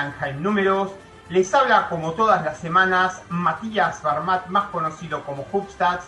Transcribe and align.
Naranja 0.00 0.30
en 0.30 0.42
Números. 0.42 0.92
Les 1.28 1.52
habla 1.52 1.88
como 1.88 2.12
todas 2.12 2.42
las 2.42 2.58
semanas 2.58 3.22
Matías 3.28 4.02
Barmat, 4.02 4.46
más 4.46 4.70
conocido 4.70 5.22
como 5.24 5.46
Hubstats. 5.52 6.06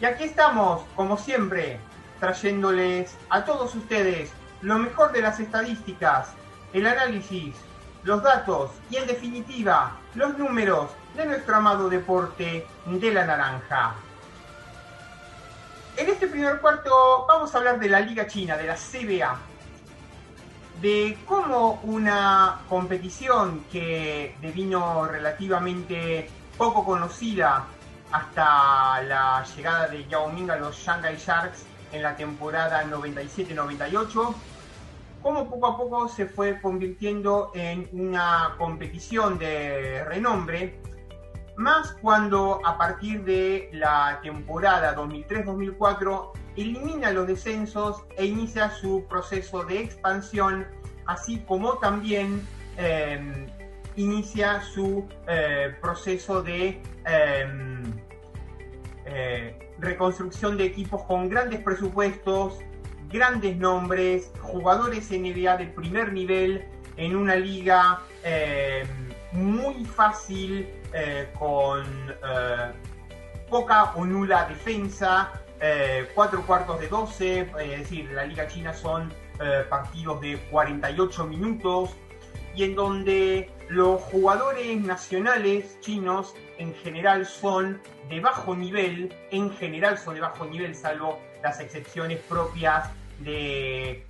Y 0.00 0.04
aquí 0.04 0.24
estamos, 0.24 0.82
como 0.96 1.16
siempre, 1.16 1.78
trayéndoles 2.18 3.16
a 3.30 3.44
todos 3.44 3.74
ustedes 3.76 4.32
lo 4.60 4.78
mejor 4.78 5.12
de 5.12 5.22
las 5.22 5.38
estadísticas, 5.38 6.30
el 6.72 6.86
análisis, 6.86 7.54
los 8.02 8.22
datos 8.22 8.72
y 8.90 8.96
en 8.96 9.06
definitiva 9.06 9.92
los 10.16 10.36
números 10.36 10.90
de 11.14 11.24
nuestro 11.26 11.56
amado 11.56 11.88
deporte 11.88 12.66
de 12.86 13.12
la 13.12 13.24
naranja. 13.24 13.94
En 15.96 16.08
este 16.08 16.26
primer 16.26 16.60
cuarto 16.60 17.26
vamos 17.28 17.54
a 17.54 17.58
hablar 17.58 17.78
de 17.78 17.88
la 17.88 18.00
Liga 18.00 18.26
China, 18.26 18.56
de 18.56 18.66
la 18.66 18.74
CBA, 18.74 19.38
de 20.82 21.16
cómo 21.26 21.80
una 21.84 22.62
competición 22.68 23.64
que 23.70 24.34
devino 24.40 25.06
relativamente 25.06 26.28
poco 26.58 26.84
conocida 26.84 27.66
hasta 28.10 29.00
la 29.02 29.44
llegada 29.54 29.86
de 29.86 30.04
Yao 30.08 30.28
Ming 30.30 30.50
a 30.50 30.56
los 30.56 30.76
Shanghai 30.76 31.16
Sharks 31.16 31.64
en 31.92 32.02
la 32.02 32.16
temporada 32.16 32.84
97-98, 32.84 34.34
cómo 35.22 35.48
poco 35.48 35.66
a 35.68 35.76
poco 35.76 36.08
se 36.08 36.26
fue 36.26 36.60
convirtiendo 36.60 37.52
en 37.54 37.88
una 37.92 38.56
competición 38.58 39.38
de 39.38 40.04
renombre 40.04 40.80
más 41.56 41.92
cuando 42.02 42.60
a 42.64 42.76
partir 42.76 43.22
de 43.22 43.70
la 43.72 44.18
temporada 44.20 44.96
2003-2004 44.96 46.41
elimina 46.56 47.10
los 47.10 47.26
descensos 47.26 48.04
e 48.16 48.26
inicia 48.26 48.70
su 48.70 49.04
proceso 49.08 49.64
de 49.64 49.80
expansión, 49.80 50.66
así 51.06 51.38
como 51.40 51.78
también 51.78 52.46
em, 52.76 53.46
inicia 53.96 54.60
su 54.62 55.06
eh, 55.26 55.74
proceso 55.80 56.42
de 56.42 56.80
em, 57.06 57.82
eh, 59.06 59.70
reconstrucción 59.78 60.56
de 60.56 60.64
equipos 60.64 61.02
con 61.04 61.28
grandes 61.28 61.60
presupuestos, 61.60 62.58
grandes 63.10 63.56
nombres, 63.56 64.30
jugadores 64.40 65.10
NBA 65.10 65.56
de 65.56 65.66
primer 65.66 66.12
nivel 66.12 66.64
en 66.96 67.16
una 67.16 67.36
liga 67.36 68.00
em, 68.22 68.86
muy 69.32 69.84
fácil 69.84 70.68
eh, 70.92 71.32
con 71.38 71.84
poca 73.48 73.92
o 73.96 74.04
nula 74.04 74.46
defensa, 74.46 75.41
eh, 75.62 76.08
cuatro 76.14 76.42
cuartos 76.44 76.80
de 76.80 76.88
12, 76.88 77.50
es 77.60 77.78
decir, 77.78 78.10
la 78.12 78.24
Liga 78.24 78.46
China 78.48 78.74
son 78.74 79.12
partidos 79.68 80.20
de 80.20 80.38
48 80.52 81.26
minutos 81.26 81.90
y 82.54 82.62
en 82.62 82.76
donde 82.76 83.50
los 83.70 84.00
jugadores 84.02 84.80
nacionales 84.80 85.80
chinos 85.80 86.36
en 86.58 86.74
general 86.74 87.26
son 87.26 87.80
de 88.08 88.20
bajo 88.20 88.54
nivel, 88.54 89.12
en 89.32 89.50
general 89.50 89.98
son 89.98 90.14
de 90.14 90.20
bajo 90.20 90.44
nivel, 90.44 90.76
salvo 90.76 91.18
las 91.42 91.58
excepciones 91.58 92.20
propias 92.20 92.90
de 93.18 94.06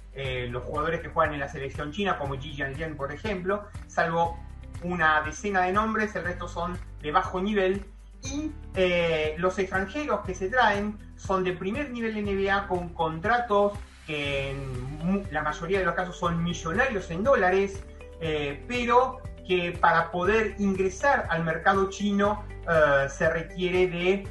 los 0.51 0.65
jugadores 0.65 1.01
que 1.01 1.09
juegan 1.09 1.33
en 1.33 1.41
la 1.41 1.49
selección 1.49 1.93
china, 1.93 2.19
como 2.19 2.35
Ji 2.35 2.53
Jianlian, 2.53 2.95
por 2.95 3.11
ejemplo, 3.11 3.65
salvo 3.87 4.39
una 4.85 5.23
decena 5.23 5.63
de 5.63 5.73
nombres, 5.73 6.15
el 6.17 6.25
resto 6.25 6.49
son 6.49 6.79
de 7.01 7.13
bajo 7.13 7.41
nivel. 7.41 7.85
Y 8.25 8.53
eh, 8.75 9.35
los 9.39 9.59
extranjeros 9.59 10.21
que 10.25 10.35
se 10.35 10.49
traen 10.49 10.97
son 11.25 11.45
de 11.45 11.53
primer 11.53 11.91
nivel 11.91 12.23
NBA 12.25 12.69
con 12.69 12.89
contratos 12.91 13.73
que 14.07 14.51
en 14.51 15.27
la 15.31 15.43
mayoría 15.43 15.79
de 15.79 15.85
los 15.85 15.95
casos 15.95 16.17
son 16.17 16.43
millonarios 16.43 17.11
en 17.11 17.23
dólares, 17.23 17.83
eh, 18.21 18.63
pero 18.67 19.21
que 19.47 19.73
para 19.73 20.11
poder 20.11 20.57
ingresar 20.59 21.27
al 21.31 21.45
mercado 21.45 21.89
chino 21.91 22.45
eh, 22.69 23.09
se 23.09 23.29
requiere 23.31 23.87
de 23.87 24.27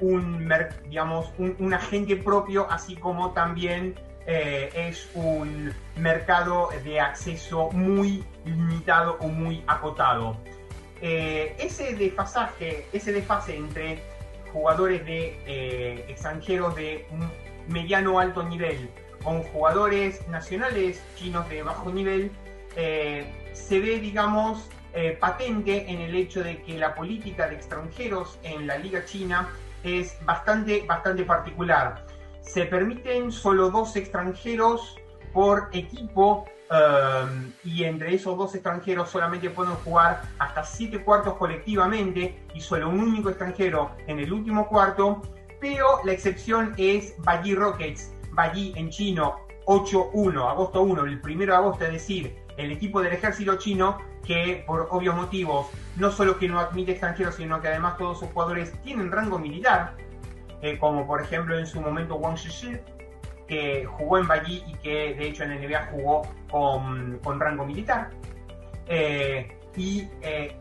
un, 0.00 0.48
digamos, 0.88 1.32
un 1.36 1.74
agente 1.74 2.14
propio, 2.14 2.70
así 2.70 2.94
como 2.94 3.32
también 3.32 3.96
eh, 4.30 4.68
es 4.74 5.08
un 5.14 5.72
mercado 5.96 6.68
de 6.84 7.00
acceso 7.00 7.70
muy 7.70 8.22
limitado 8.44 9.16
o 9.20 9.28
muy 9.28 9.64
acotado. 9.66 10.36
Eh, 11.00 11.56
ese 11.58 11.94
desfasaje, 11.94 12.86
ese 12.92 13.14
desfase 13.14 13.56
entre 13.56 14.02
jugadores 14.52 15.04
de 15.04 15.38
eh, 15.46 16.04
extranjeros 16.08 16.74
de 16.76 17.06
mediano 17.68 18.18
alto 18.18 18.42
nivel 18.42 18.90
con 19.22 19.42
jugadores 19.44 20.26
nacionales 20.28 21.02
chinos 21.16 21.48
de 21.48 21.62
bajo 21.62 21.90
nivel 21.90 22.30
se 23.52 23.80
ve, 23.80 23.98
digamos, 23.98 24.70
patente 25.18 25.90
en 25.90 26.00
el 26.00 26.14
hecho 26.14 26.44
de 26.44 26.62
que 26.62 26.78
la 26.78 26.94
política 26.94 27.48
de 27.48 27.56
extranjeros 27.56 28.38
en 28.44 28.68
la 28.68 28.78
liga 28.78 29.04
china 29.04 29.48
es 29.82 30.16
bastante, 30.24 30.84
bastante 30.86 31.24
particular. 31.24 32.04
Se 32.40 32.64
permiten 32.66 33.32
solo 33.32 33.70
dos 33.70 33.96
extranjeros 33.96 34.96
por 35.32 35.68
equipo 35.72 36.46
um, 36.70 37.52
y 37.64 37.84
entre 37.84 38.14
esos 38.14 38.36
dos 38.36 38.54
extranjeros 38.54 39.10
solamente 39.10 39.50
pueden 39.50 39.74
jugar 39.76 40.22
hasta 40.38 40.64
siete 40.64 41.02
cuartos 41.02 41.34
colectivamente 41.34 42.38
y 42.54 42.60
solo 42.60 42.88
un 42.88 43.00
único 43.00 43.28
extranjero 43.28 43.92
en 44.06 44.20
el 44.20 44.32
último 44.32 44.68
cuarto, 44.68 45.22
pero 45.60 46.00
la 46.04 46.12
excepción 46.12 46.74
es 46.76 47.14
Bayi 47.18 47.54
Rockets, 47.54 48.12
Bayi 48.32 48.72
en 48.76 48.90
chino 48.90 49.40
8-1, 49.66 50.50
agosto 50.50 50.82
1, 50.82 51.04
el 51.04 51.20
1 51.22 51.46
de 51.46 51.54
agosto, 51.54 51.84
es 51.84 51.92
decir, 51.92 52.36
el 52.56 52.72
equipo 52.72 53.02
del 53.02 53.12
ejército 53.12 53.56
chino 53.56 53.98
que 54.24 54.64
por 54.66 54.88
obvios 54.90 55.14
motivos 55.14 55.66
no 55.96 56.10
solo 56.10 56.38
que 56.38 56.48
no 56.48 56.58
admite 56.58 56.92
extranjeros, 56.92 57.36
sino 57.36 57.60
que 57.60 57.68
además 57.68 57.96
todos 57.98 58.18
sus 58.18 58.28
jugadores 58.28 58.72
tienen 58.82 59.10
rango 59.10 59.38
militar, 59.38 59.94
eh, 60.62 60.78
como 60.78 61.06
por 61.06 61.22
ejemplo 61.22 61.58
en 61.58 61.66
su 61.66 61.80
momento 61.80 62.16
Wang 62.16 62.36
Shishi, 62.36 62.78
que 63.46 63.84
jugó 63.86 64.18
en 64.18 64.26
Bayi 64.26 64.62
y 64.66 64.74
que 64.74 65.14
de 65.14 65.28
hecho 65.28 65.44
en 65.44 65.52
el 65.52 65.68
NBA 65.68 65.86
jugó 65.90 66.22
con, 66.50 67.20
rango 67.40 67.64
militar. 67.64 68.10
Eh, 68.86 69.50
y 69.76 70.08
eh, 70.22 70.56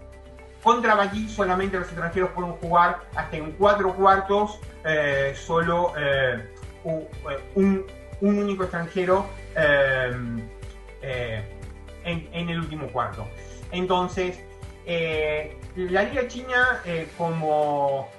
contra 0.62 0.95
Bayi 0.95 1.30
solamente 1.30 1.80
los 1.80 1.88
extranjeros 1.88 2.31
pueden 2.31 2.51
jugar 2.54 3.01
hasta 3.16 3.38
en 3.38 3.51
cuatro 3.54 3.94
cuartos, 3.95 4.60
solo 5.36 5.94
un, 6.84 7.07
un, 7.56 7.86
único 8.22 8.63
extranjero 8.63 9.25
en, 9.56 10.50
en, 12.04 12.50
el 12.50 12.60
último 12.60 12.88
cuarto. 12.88 13.28
Entonces, 13.72 14.44
la 15.75 16.04
Liga 16.04 16.28
China 16.28 16.81
como 17.18 18.10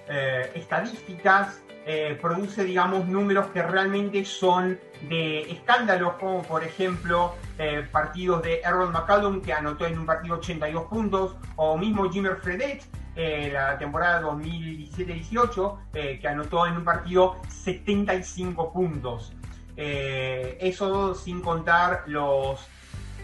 estadísticas 0.54 1.60
eh, 1.90 2.18
produce, 2.20 2.64
digamos, 2.64 3.06
números 3.06 3.46
que 3.46 3.62
realmente 3.62 4.22
son 4.22 4.78
de 5.02 5.50
escándalos, 5.50 6.14
como 6.14 6.42
por 6.42 6.64
ejemplo 6.64 7.34
eh, 7.58 7.86
partidos 7.90 8.42
de 8.42 8.60
Errol 8.60 8.90
McCallum, 8.90 9.40
que 9.40 9.52
anotó 9.52 9.86
en 9.86 9.98
un 9.98 10.06
partido 10.06 10.36
82 10.36 10.84
puntos, 10.84 11.36
o 11.56 11.76
mismo 11.76 12.10
Jimmer 12.10 12.36
Fredette, 12.36 12.84
eh, 13.14 13.50
la 13.52 13.78
temporada 13.78 14.22
2017-18, 14.22 15.78
que 16.20 16.28
anotó 16.28 16.66
en 16.66 16.76
un 16.76 16.84
partido 16.84 17.36
75 17.48 18.72
puntos. 18.72 19.32
eso 19.76 21.14
sin 21.14 21.40
contar 21.40 22.04
los 22.06 22.68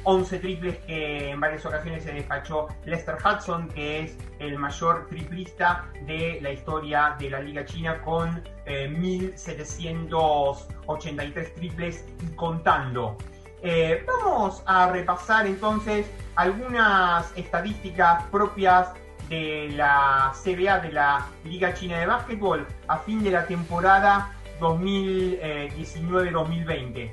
11 0.05 0.39
triples 0.39 0.77
que 0.87 1.31
en 1.31 1.41
varias 1.41 1.67
ocasiones 1.67 2.05
se 2.05 2.13
despachó 2.13 2.69
Lester 2.85 3.17
Hudson, 3.17 3.67
que 3.69 4.01
es 4.01 4.17
el 4.39 4.59
mayor 4.59 5.07
triplista 5.09 5.91
de 6.07 6.39
la 6.43 6.53
historia 6.53 7.17
de 7.19 7.31
la 7.31 7.41
Liga 7.41 7.65
China 7.65 8.03
con 8.03 8.45
1.783 8.67 11.37
eh, 11.37 11.53
triples 11.57 12.05
y 12.23 12.27
contando. 12.37 13.17
Eh, 13.63 14.05
vamos 14.07 14.63
a 14.67 14.91
repasar 14.91 15.47
entonces 15.47 16.07
algunas 16.37 17.33
estadísticas 17.37 18.23
propias 18.25 18.93
de 19.31 19.71
la 19.75 20.35
CBA, 20.35 20.81
de 20.81 20.93
la 20.93 21.27
Liga 21.45 21.73
China 21.73 21.99
de 21.99 22.05
Básquetbol, 22.07 22.67
a 22.89 22.99
fin 22.99 23.25
de 23.25 23.31
la 23.31 23.47
temporada 23.47 24.35
2019-2020 24.61 27.11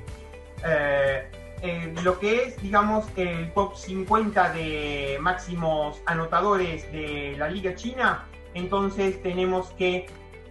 lo 2.02 2.18
que 2.18 2.44
es, 2.44 2.60
digamos, 2.60 3.06
el 3.16 3.52
top 3.52 3.76
50 3.76 4.52
de 4.52 5.18
máximos 5.20 6.02
anotadores 6.06 6.90
de 6.90 7.36
la 7.38 7.48
Liga 7.48 7.76
China, 7.76 8.26
entonces 8.54 9.22
tenemos 9.22 9.70
que 9.72 10.06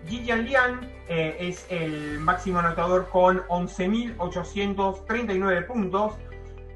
Ji 0.08 0.22
Lian 0.22 0.80
eh, 1.08 1.38
es 1.40 1.66
el 1.70 2.20
máximo 2.20 2.60
anotador 2.60 3.08
con 3.10 3.42
11.839 3.48 5.68
puntos, 5.68 6.14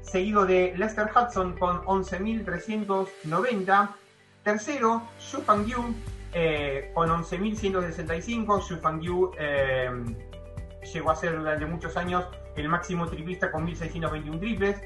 seguido 0.02 0.44
de 0.46 0.74
Lester 0.76 1.10
Hudson 1.14 1.58
con 1.58 1.84
11.390. 1.84 3.90
Tercero, 4.44 5.02
Xu 5.18 5.42
Fangyu 5.42 5.94
eh, 6.32 6.92
con 6.94 7.08
11.165. 7.08 8.60
Xu 8.60 8.76
Fangyu 8.76 9.32
eh, 9.38 9.90
llegó 10.92 11.10
a 11.10 11.16
ser 11.16 11.36
durante 11.36 11.66
muchos 11.66 11.96
años 11.96 12.26
el 12.56 12.68
máximo 12.68 13.06
triplista 13.06 13.50
con 13.50 13.66
1.621 13.66 14.38
triples. 14.38 14.80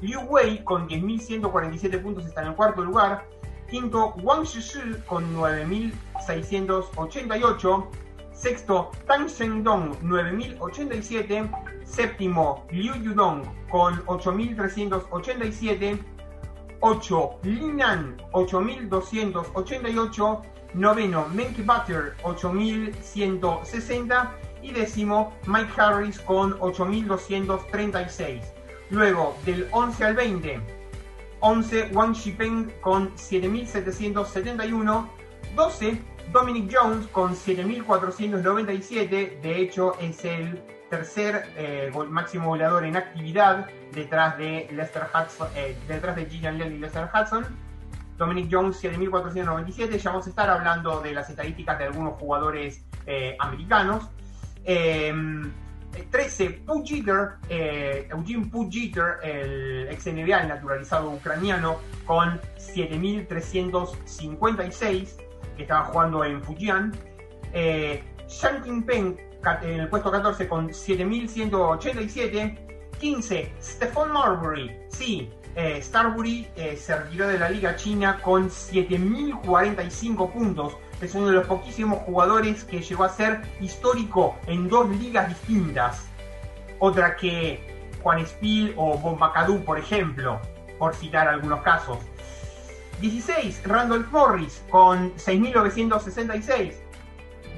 Liu 0.00 0.20
Wei 0.22 0.64
con 0.64 0.88
10.147 0.88 2.02
puntos 2.02 2.24
está 2.26 2.40
en 2.42 2.48
el 2.48 2.54
cuarto 2.54 2.82
lugar. 2.82 3.28
Quinto, 3.70 4.14
Wang 4.22 4.44
Shishi 4.44 4.96
con 5.06 5.36
9.688. 5.36 7.86
Sexto, 8.32 8.90
Tang 9.06 9.28
Shengdong 9.28 10.00
9.087. 10.02 11.50
Séptimo, 11.84 12.66
Liu 12.70 12.94
Yudong 12.94 13.44
con 13.70 14.02
8.387. 14.06 15.98
8, 16.80 17.38
Linan 17.44 18.16
8.288. 18.32 20.42
Noveno, 20.74 21.28
Menke 21.28 21.62
Butter 21.62 22.16
8.160. 22.24 24.30
Y 24.62 24.72
décimo, 24.72 25.34
Mike 25.46 25.72
Harris 25.76 26.18
con 26.20 26.58
8.236. 26.58 28.40
Luego, 28.90 29.36
del 29.44 29.68
11 29.72 30.04
al 30.04 30.14
20, 30.14 30.60
11 31.40 31.90
Wang 31.92 32.14
Shipeng 32.14 32.72
con 32.80 33.12
7.771, 33.16 35.08
12 35.56 36.12
Dominic 36.30 36.72
Jones 36.72 37.06
con 37.08 37.34
7.497, 37.34 39.40
de 39.40 39.60
hecho 39.60 39.98
es 39.98 40.24
el 40.24 40.62
tercer 40.88 41.52
eh, 41.56 41.90
máximo 42.08 42.48
goleador 42.48 42.84
en 42.84 42.96
actividad 42.96 43.66
detrás 43.92 44.38
de 44.38 44.68
Lester 44.72 45.08
Hudson, 45.12 45.48
eh, 45.56 45.76
detrás 45.88 46.16
de 46.16 46.26
Gillian 46.26 46.58
Lell 46.58 46.72
y 46.72 46.78
Lester 46.78 47.08
Hudson. 47.12 47.44
Dominic 48.16 48.48
Jones 48.50 48.82
7.497, 48.82 49.98
ya 49.98 50.10
vamos 50.10 50.26
a 50.26 50.30
estar 50.30 50.48
hablando 50.48 51.00
de 51.00 51.12
las 51.12 51.28
estadísticas 51.28 51.78
de 51.78 51.86
algunos 51.86 52.14
jugadores 52.14 52.84
eh, 53.06 53.36
americanos. 53.40 54.08
13, 54.64 56.50
Pujiter, 56.66 57.36
eh, 57.48 58.08
Eugene 58.10 58.46
Pujiter, 58.46 59.18
el 59.22 59.86
ex 59.88 60.06
NBA, 60.06 60.46
naturalizado 60.46 61.10
ucraniano, 61.10 61.78
con 62.06 62.40
7.356, 62.56 65.16
que 65.56 65.62
estaba 65.62 65.84
jugando 65.86 66.24
en 66.24 66.42
Fujian. 66.42 66.92
Eh, 67.52 68.02
Shanking 68.28 68.82
Peng, 68.84 69.16
en 69.62 69.80
el 69.80 69.88
puesto 69.88 70.10
14, 70.10 70.48
con 70.48 70.70
7.187. 70.70 72.68
15, 72.98 73.52
Stephon 73.60 74.12
Marbury, 74.12 74.70
sí, 74.88 75.30
eh, 75.56 75.80
Starbury 75.82 76.48
eh, 76.56 76.76
se 76.76 76.96
retiró 76.96 77.28
de 77.28 77.38
la 77.38 77.50
Liga 77.50 77.76
China 77.76 78.18
con 78.22 78.48
7.045 78.48 80.32
puntos 80.32 80.76
es 81.02 81.14
uno 81.14 81.26
de 81.26 81.32
los 81.32 81.46
poquísimos 81.46 81.98
jugadores 82.00 82.64
que 82.64 82.80
llegó 82.80 83.04
a 83.04 83.08
ser 83.08 83.42
histórico 83.60 84.36
en 84.46 84.68
dos 84.68 84.88
ligas 84.88 85.28
distintas. 85.28 86.06
Otra 86.78 87.16
que 87.16 87.60
Juan 88.02 88.24
Spiel 88.26 88.74
o 88.76 88.96
Bombacadú, 88.96 89.64
por 89.64 89.78
ejemplo, 89.78 90.40
por 90.78 90.94
citar 90.94 91.28
algunos 91.28 91.62
casos. 91.62 91.98
16, 93.00 93.62
Randolph 93.64 94.10
Morris 94.12 94.64
con 94.70 95.12
6.966. 95.16 96.74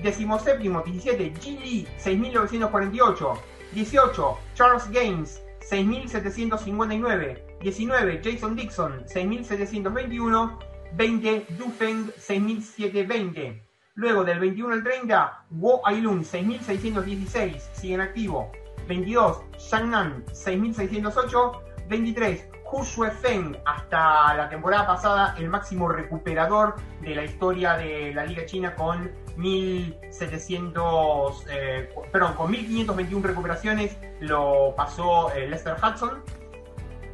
17, 0.03 0.59
17, 0.59 1.35
G. 1.35 1.61
Lee, 1.61 1.89
6.948. 1.99 3.39
18, 3.73 4.39
Charles 4.55 4.91
Gaines, 4.91 5.43
6.759. 5.71 7.61
19, 7.61 8.21
Jason 8.23 8.57
Dixon, 8.57 9.05
6.721. 9.07 10.74
20, 10.97 11.47
Dufeng 11.59 12.11
6720. 12.17 13.63
Luego 13.95 14.25
del 14.25 14.41
21 14.41 14.75
al 14.75 14.83
30, 14.83 15.47
Wo 15.51 15.87
Ailun 15.87 16.25
6616, 16.25 17.71
sigue 17.73 17.95
en 17.95 18.01
activo. 18.01 18.51
22, 18.89 19.43
Shangnan 19.59 20.25
6608. 20.33 21.61
23, 21.89 22.49
Hu 22.75 22.83
Feng, 23.21 23.57
hasta 23.65 24.35
la 24.35 24.49
temporada 24.49 24.85
pasada 24.87 25.37
el 25.39 25.49
máximo 25.49 25.89
recuperador 25.89 26.75
de 27.03 27.15
la 27.15 27.25
historia 27.25 27.77
de 27.77 28.13
la 28.13 28.25
Liga 28.25 28.45
China 28.47 28.75
con 28.75 29.13
1700, 29.37 31.47
eh, 31.51 31.89
perdón, 32.11 32.35
con 32.35 32.51
1521 32.51 33.29
recuperaciones 33.29 33.97
lo 34.21 34.75
pasó 34.77 35.33
eh, 35.35 35.49
Lester 35.49 35.77
Hudson. 35.81 36.21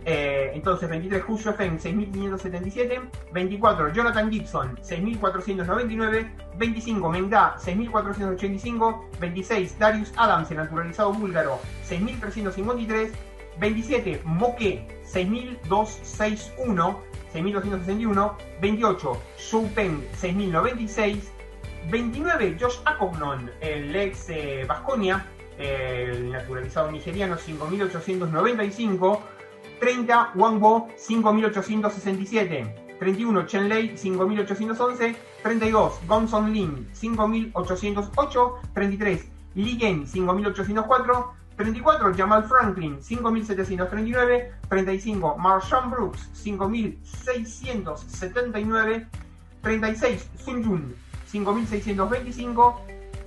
Eh, 0.04 0.52
entonces, 0.54 0.88
23 0.88 1.22
Hu 1.28 1.36
Feng 1.36 1.78
6577, 1.78 3.00
24 3.32 3.92
Jonathan 3.92 4.30
Gibson 4.30 4.78
6499, 4.80 6.30
25 6.56 7.10
Mengda 7.10 7.56
6485, 7.58 9.08
26 9.20 9.78
Darius 9.78 10.12
Adams, 10.16 10.50
el 10.50 10.56
naturalizado 10.56 11.12
búlgaro 11.12 11.58
6353, 11.84 13.12
27 13.58 14.22
Moke 14.24 14.86
6261, 15.04 16.96
6261, 17.32 18.32
28 18.60 19.22
Shou 19.38 19.68
Peng 19.74 20.02
6096, 20.14 21.30
29 21.90 22.56
Josh 22.58 22.78
Akognon, 22.86 23.50
el 23.60 23.94
ex 23.94 24.28
Vasconia, 24.66 25.26
el 25.58 26.30
naturalizado 26.32 26.90
nigeriano 26.90 27.36
5895, 27.36 29.22
30 29.80 30.32
Wang 30.34 30.60
Bo 30.60 30.88
5867, 30.96 32.74
31 33.00 33.46
Chen 33.46 33.68
Lei 33.68 33.96
5811, 33.96 35.16
32 35.42 36.00
Gonson 36.06 36.52
Lin 36.52 36.86
5808, 36.92 38.60
33 38.74 39.30
Li 39.54 39.78
Gen 39.78 40.06
5804, 40.06 41.34
34 41.56 42.14
Jamal 42.14 42.42
Franklin 42.42 43.00
5739, 43.00 44.52
35 44.68 45.36
Marshawn 45.38 45.90
Brooks 45.90 46.28
5679, 46.34 49.06
36 49.62 50.28
Sun 50.36 50.62
Jun 50.62 50.94
5625, 51.24 52.74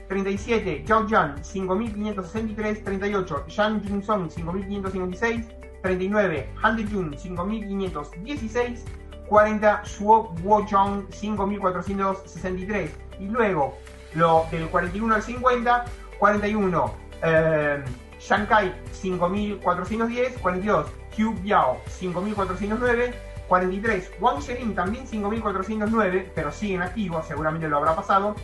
37 0.07 0.85
Zhao 0.85 1.07
Jian 1.07 1.39
5563, 1.41 2.83
38 2.83 3.49
Shang 3.49 3.81
Jun 3.81 4.03
Song 4.03 4.29
5556, 4.29 5.62
39 5.83 6.49
Han 6.63 6.89
Jun 6.89 7.15
5516, 7.17 8.85
40 9.27 9.83
Shuo 9.83 10.33
Wojong 10.43 11.05
5463 11.11 12.91
y 13.19 13.25
luego 13.25 13.77
lo 14.15 14.45
del 14.49 14.67
41 14.69 15.15
al 15.15 15.21
50, 15.21 15.85
41 16.17 16.95
eh, 17.23 17.83
Shanghai 18.19 18.73
5410, 18.91 20.37
42 20.39 20.87
Hu 21.17 21.33
Biao 21.41 21.81
5409, 21.87 23.13
43 23.47 24.11
Wang 24.19 24.41
Sherin 24.41 24.73
también 24.73 25.05
5409, 25.05 26.31
pero 26.33 26.51
sigue 26.51 26.75
en 26.75 26.81
activo, 26.81 27.21
seguramente 27.27 27.67
lo 27.67 27.77
habrá 27.77 27.95
pasado. 27.95 28.35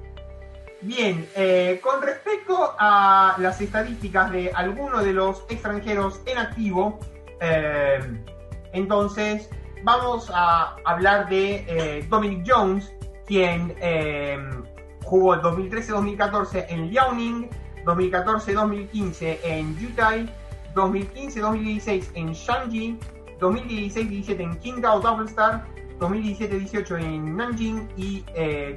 Bien, 0.81 1.29
eh, 1.35 1.81
con 1.83 2.01
respecto 2.03 2.77
a 2.79 3.35
las 3.39 3.61
estadísticas 3.61 4.31
de 4.31 4.53
algunos 4.55 5.05
de 5.05 5.13
los 5.13 5.45
extranjeros 5.49 6.21
en 6.25 6.39
activo, 6.39 7.01
eh, 7.41 8.01
entonces, 8.73 9.49
vamos 9.85 10.31
a 10.33 10.77
hablar 10.85 11.29
de 11.29 11.65
eh, 11.69 12.07
Dominic 12.09 12.45
Jones, 12.47 12.93
quien 13.27 13.75
eh, 13.81 14.39
jugó 15.05 15.35
el 15.35 15.41
2013-2014 15.41 16.67
en 16.69 16.91
Liaoning, 16.91 17.51
2014-2015 17.85 19.39
en 19.45 19.79
Yutai, 19.79 20.29
2015-2016 20.75 22.11
en 22.15 22.33
Shanji, 22.33 22.99
2016-17 23.41 24.41
en 24.41 24.59
Qingdao 24.59 25.01
Double 25.01 25.27
Star, 25.27 25.65
2017-18 25.99 27.01
en 27.01 27.37
Nanjing 27.37 27.89
y 27.97 28.23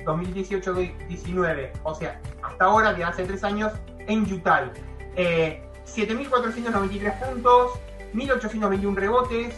2018-19, 0.06 1.72
o 1.84 1.94
sea, 1.94 2.20
hasta 2.42 2.66
ahora, 2.66 2.94
de 2.94 3.04
hace 3.04 3.26
tres 3.26 3.44
años, 3.44 3.72
en 4.08 4.26
Yutai. 4.26 4.72
7.493 5.16 7.20
puntos, 7.20 7.80
1.821 8.14 8.96
rebotes 8.96 9.56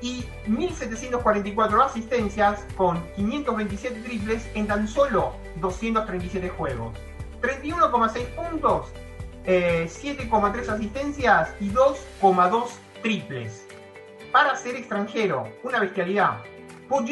y 0.00 0.24
1.744 0.48 1.84
asistencias 1.84 2.64
con 2.76 3.02
527 3.16 4.00
triples 4.00 4.48
en 4.54 4.66
tan 4.66 4.86
solo 4.86 5.34
237 5.60 6.48
juegos. 6.50 6.96
31,6 7.42 8.26
puntos, 8.34 8.86
7,3 9.44 9.46
eh, 9.46 10.70
asistencias 10.70 11.54
y 11.60 11.70
2,2 11.70 12.64
triples. 13.02 13.66
Para 14.32 14.56
ser 14.56 14.76
extranjero, 14.76 15.48
una 15.62 15.80
bestialidad. 15.80 16.38
Paul 16.88 17.06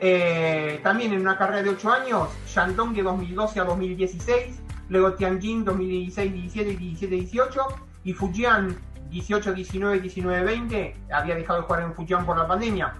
eh, 0.00 0.80
también 0.82 1.12
en 1.12 1.20
una 1.20 1.38
carrera 1.38 1.62
de 1.62 1.70
8 1.70 1.90
años, 1.90 2.28
Shandong 2.46 2.94
de 2.94 3.02
2012 3.02 3.60
a 3.60 3.64
2016, 3.64 4.60
luego 4.88 5.14
Tianjin 5.14 5.64
2016, 5.64 6.32
17 6.32 6.70
y 6.70 6.76
17, 6.76 7.14
18, 7.14 7.60
y 8.04 8.12
Fujian 8.12 8.76
18, 9.10 9.54
19, 9.54 10.00
19, 10.00 10.44
20, 10.44 10.96
había 11.12 11.34
dejado 11.34 11.60
de 11.60 11.66
jugar 11.66 11.82
en 11.82 11.94
Fujian 11.94 12.26
por 12.26 12.36
la 12.38 12.46
pandemia. 12.46 12.94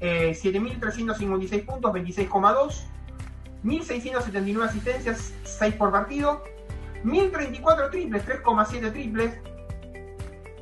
7.356 0.00 1.64
puntos, 1.64 1.92
26,2. 1.92 2.84
1.679 3.64 4.62
asistencias, 4.62 5.34
6 5.44 5.74
por 5.74 5.90
partido. 5.90 6.42
1.034 7.04 7.90
triples, 7.90 8.26
3,7 8.26 8.92
triples. 8.92 9.34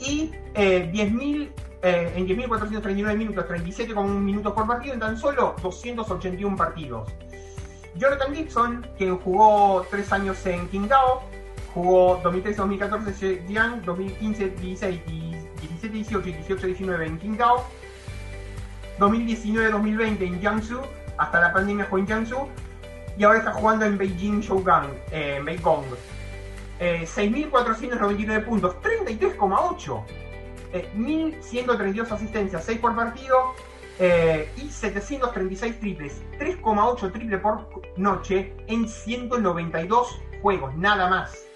Y 0.00 0.30
10.000 0.54 1.50
eh, 1.86 2.14
en 2.16 2.26
10.439 2.26 3.14
minutos, 3.14 3.44
37,1 3.44 4.06
minutos 4.06 4.54
por 4.54 4.66
partido 4.66 4.94
en 4.94 5.00
tan 5.00 5.18
solo 5.18 5.54
281 5.62 6.56
partidos. 6.56 7.12
Jonathan 7.96 8.34
Gibson, 8.34 8.86
quien 8.96 9.18
jugó 9.18 9.86
3 9.90 10.12
años 10.12 10.46
en 10.46 10.66
Qingdao, 10.68 11.22
jugó 11.74 12.22
2013-2014 12.22 13.06
en 13.06 13.14
Zhejiang, 13.14 13.82
2015-16, 13.82 15.00
17-18 15.82 16.26
y 16.26 16.54
18-19 16.54 17.06
en 17.06 17.18
Qingdao, 17.18 17.64
2019-2020 18.98 20.22
en 20.22 20.40
Jiangsu, 20.40 20.80
hasta 21.18 21.40
la 21.40 21.52
pandemia 21.52 21.84
jugó 21.86 21.98
en 21.98 22.06
Jiangsu, 22.06 22.48
y 23.18 23.24
ahora 23.24 23.38
está 23.40 23.52
jugando 23.52 23.84
en 23.84 23.98
Beijing 23.98 24.40
Shougang, 24.40 24.88
eh, 25.10 25.36
en 25.38 25.44
Beigong. 25.44 25.84
6.499 26.80 28.44
puntos, 28.44 28.74
33,8. 28.82 30.04
1.132 30.96 32.10
asistencias, 32.10 32.64
6 32.64 32.78
por 32.80 32.96
partido. 32.96 33.54
Eh, 34.00 34.50
y 34.56 34.68
736 34.68 35.78
triples, 35.78 36.20
3,8 36.40 37.12
triple 37.12 37.38
por 37.38 37.68
noche 37.96 38.52
en 38.66 38.88
192 38.88 40.20
juegos, 40.42 40.74
nada 40.74 41.08
más. 41.08 41.46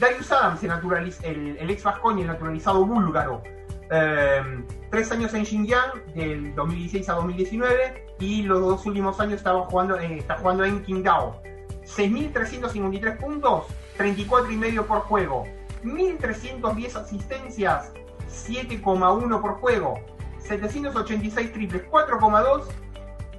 Darius 0.00 0.30
Adams, 0.30 0.62
el, 0.62 1.56
el, 1.58 1.70
ex 1.70 1.82
Vascoña, 1.82 2.22
el 2.22 2.26
naturalizado 2.26 2.84
búlgaro, 2.84 3.42
eh, 3.90 4.42
tres 4.90 5.10
años 5.10 5.32
en 5.34 5.46
Xinjiang, 5.46 6.04
del 6.14 6.54
2016 6.54 7.08
a 7.08 7.14
2019, 7.14 8.06
y 8.18 8.42
los 8.42 8.60
dos 8.60 8.86
últimos 8.86 9.18
años 9.20 9.34
estaba 9.34 9.64
jugando, 9.64 9.98
eh, 9.98 10.18
está 10.18 10.36
jugando 10.38 10.64
en 10.64 10.82
Qingdao. 10.82 11.40
6.353 11.84 13.18
puntos, 13.18 13.66
34 13.96 14.52
y 14.52 14.56
medio 14.56 14.86
por 14.86 15.00
juego, 15.00 15.44
1.310 15.84 16.96
asistencias, 16.96 17.92
7,1 18.28 19.40
por 19.40 19.52
juego, 19.60 20.00
786 20.40 21.52
triples, 21.52 21.88
4,2, 21.88 22.64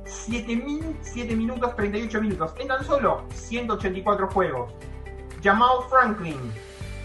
7 0.06 1.36
minutos, 1.36 1.76
38 1.76 2.22
minutos, 2.22 2.54
en 2.58 2.68
tan 2.70 2.84
solo 2.86 3.26
184 3.34 4.30
juegos. 4.30 4.74
Jamal 5.44 5.84
Franklin, 5.90 6.52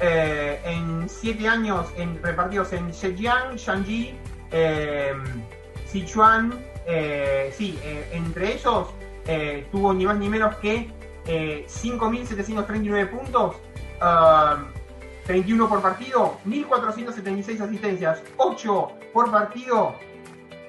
eh, 0.00 0.60
en 0.64 1.08
7 1.08 1.46
años 1.46 1.86
en, 1.96 2.20
repartidos 2.22 2.72
en 2.72 2.92
Zhejiang, 2.92 3.56
Shanxi, 3.56 4.14
eh, 4.50 5.12
Sichuan, 5.86 6.52
eh, 6.86 7.54
sí, 7.56 7.78
entre 8.10 8.54
ellos 8.54 8.88
tuvo 9.70 9.94
ni 9.94 10.04
más 10.04 10.18
ni 10.18 10.28
menos 10.28 10.56
que 10.56 10.90
5.739 11.24 13.08
puntos, 13.08 13.56
31 15.26 15.68
por 15.68 15.80
partido, 15.80 16.38
1.476 16.44 17.60
asistencias, 17.60 18.22
8 18.38 18.88
por 19.12 19.30
partido 19.30 19.94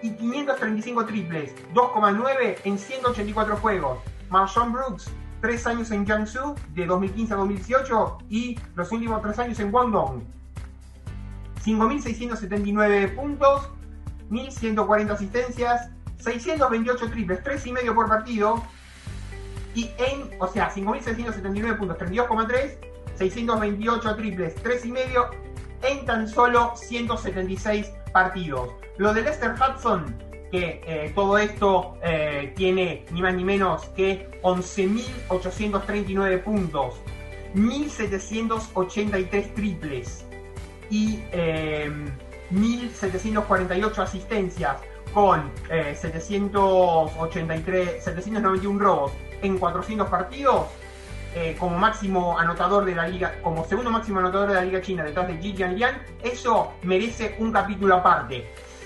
y 0.03 0.11
535 0.11 1.05
triples, 1.05 1.55
2,9 1.73 2.57
en 2.63 2.77
184 2.77 3.57
juegos. 3.57 3.97
Marshawn 4.29 4.71
Brooks, 4.73 5.09
3 5.43 5.67
años 5.67 5.91
en 5.91 6.05
Jiangsu, 6.05 6.55
de 6.69 6.85
2015 6.85 7.33
a 7.33 7.35
2018, 7.35 8.17
y 8.29 8.57
los 8.75 8.89
últimos 8.93 9.21
3 9.21 9.39
años 9.39 9.59
en 9.59 9.71
Guangdong. 9.71 10.23
5.679 11.65 13.13
puntos, 13.13 13.69
1.140 14.29 15.11
asistencias, 15.11 15.89
628 16.19 17.09
triples, 17.09 17.43
3,5 17.43 17.93
por 17.93 18.07
partido. 18.07 18.63
Y 19.75 19.91
en, 19.97 20.29
o 20.39 20.47
sea, 20.47 20.71
5.679 20.71 21.77
puntos, 21.77 21.97
32,3, 21.97 22.77
628 23.15 24.15
triples, 24.15 24.63
3,5 24.63 25.29
en 25.81 26.05
tan 26.05 26.29
solo 26.29 26.71
176 26.77 27.91
partidos. 28.13 28.69
Lo 28.97 29.13
de 29.13 29.23
Lester 29.23 29.55
Hudson, 29.55 30.15
que 30.53 30.81
eh, 30.85 31.11
todo 31.15 31.37
esto 31.39 31.97
eh, 32.03 32.53
tiene 32.55 33.07
ni 33.09 33.23
más 33.23 33.33
ni 33.33 33.43
menos 33.43 33.85
que 33.95 34.39
11.839 34.43 36.43
puntos, 36.43 37.01
1.783 37.55 39.55
triples 39.55 40.23
y 40.91 41.17
1.748 42.51 43.97
eh, 43.97 44.01
asistencias 44.03 44.77
con 45.11 45.49
783, 45.69 48.03
791 48.03 48.79
robos 48.79 49.11
en 49.41 49.57
400 49.57 50.07
partidos, 50.07 50.67
como 51.57 51.79
máximo 51.79 52.37
anotador 52.37 52.85
de 52.85 52.93
la 52.93 53.07
liga, 53.07 53.39
como 53.41 53.65
segundo 53.65 53.89
máximo 53.89 54.19
anotador 54.19 54.49
de 54.49 54.55
la 54.55 54.61
liga 54.61 54.83
china 54.83 55.03
detrás 55.03 55.27
de 55.27 55.39
Ji 55.39 55.55
Jianlian, 55.57 55.99
eso 56.21 56.73
merece 56.83 57.37
un 57.39 57.51
capítulo 57.51 57.95
aparte. 57.95 58.45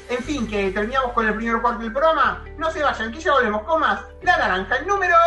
En 0.10 0.24
fin, 0.24 0.48
que 0.48 0.72
terminamos 0.72 1.12
con 1.12 1.28
el 1.28 1.36
primer 1.36 1.62
cuarto 1.62 1.84
del 1.84 1.92
programa. 1.92 2.46
No 2.58 2.72
se 2.72 2.82
vayan, 2.82 3.12
que 3.12 3.20
ya 3.20 3.34
volvemos 3.34 3.64
con 3.64 3.82
más 3.82 4.00
La 4.22 4.38
Naranja 4.38 4.78
en 4.78 4.88
Números. 4.88 5.18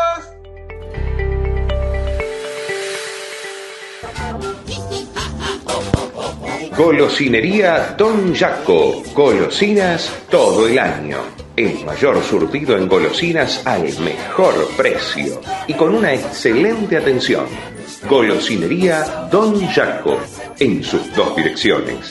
Golosinería 6.76 7.94
Don 7.98 8.34
Jaco. 8.34 9.02
Golosinas 9.14 10.10
todo 10.30 10.66
el 10.66 10.78
año. 10.78 11.18
El 11.56 11.84
mayor 11.84 12.22
surtido 12.22 12.74
en 12.78 12.88
golosinas 12.88 13.66
al 13.66 13.82
mejor 13.98 14.66
precio 14.78 15.42
y 15.66 15.74
con 15.74 15.94
una 15.94 16.14
excelente 16.14 16.96
atención. 16.96 17.44
Golosinería 18.08 19.28
Don 19.30 19.66
Jaco. 19.68 20.18
En 20.58 20.82
sus 20.82 21.14
dos 21.14 21.36
direcciones 21.36 22.10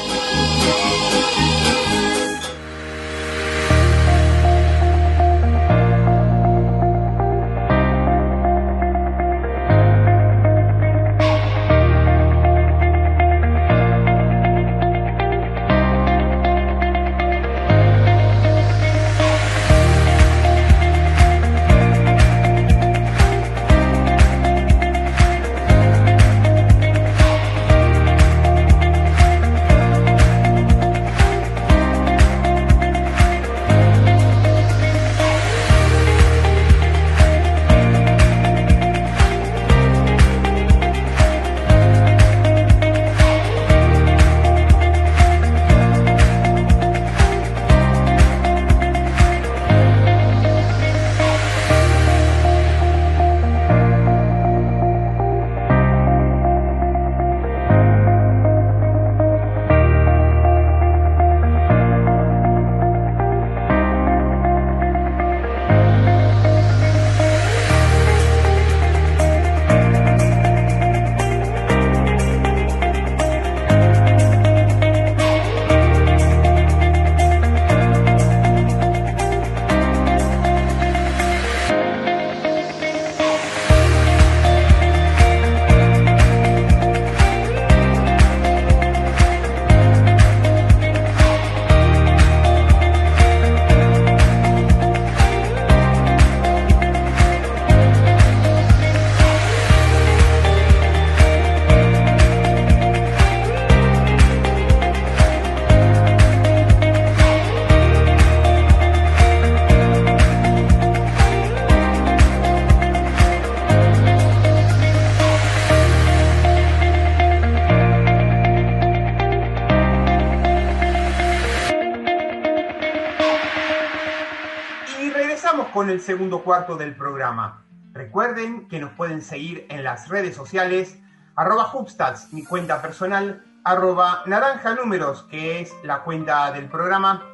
Segundo 126.01 126.43
cuarto 126.43 126.75
del 126.75 126.95
programa. 126.95 127.63
Recuerden 127.93 128.67
que 128.67 128.79
nos 128.79 128.91
pueden 128.91 129.21
seguir 129.21 129.65
en 129.69 129.83
las 129.83 130.09
redes 130.09 130.35
sociales, 130.35 130.99
arroba 131.35 131.71
Hubstats, 131.73 132.33
mi 132.33 132.43
cuenta 132.43 132.81
personal, 132.81 133.43
arroba 133.63 134.23
naranja 134.25 134.75
números, 134.75 135.23
que 135.23 135.61
es 135.61 135.73
la 135.83 136.03
cuenta 136.03 136.51
del 136.51 136.67
programa, 136.67 137.25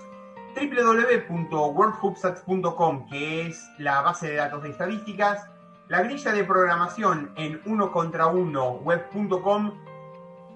www.worldhubstats.com, 0.56 3.10
que 3.10 3.48
es 3.48 3.68
la 3.78 4.02
base 4.02 4.30
de 4.30 4.36
datos 4.36 4.64
de 4.64 4.70
estadísticas, 4.70 5.50
la 5.88 6.02
grilla 6.02 6.34
de 6.34 6.44
programación 6.44 7.32
en 7.36 7.62
uno 7.66 7.92
contra 7.92 8.28
uno 8.28 8.72
web.com 8.72 9.72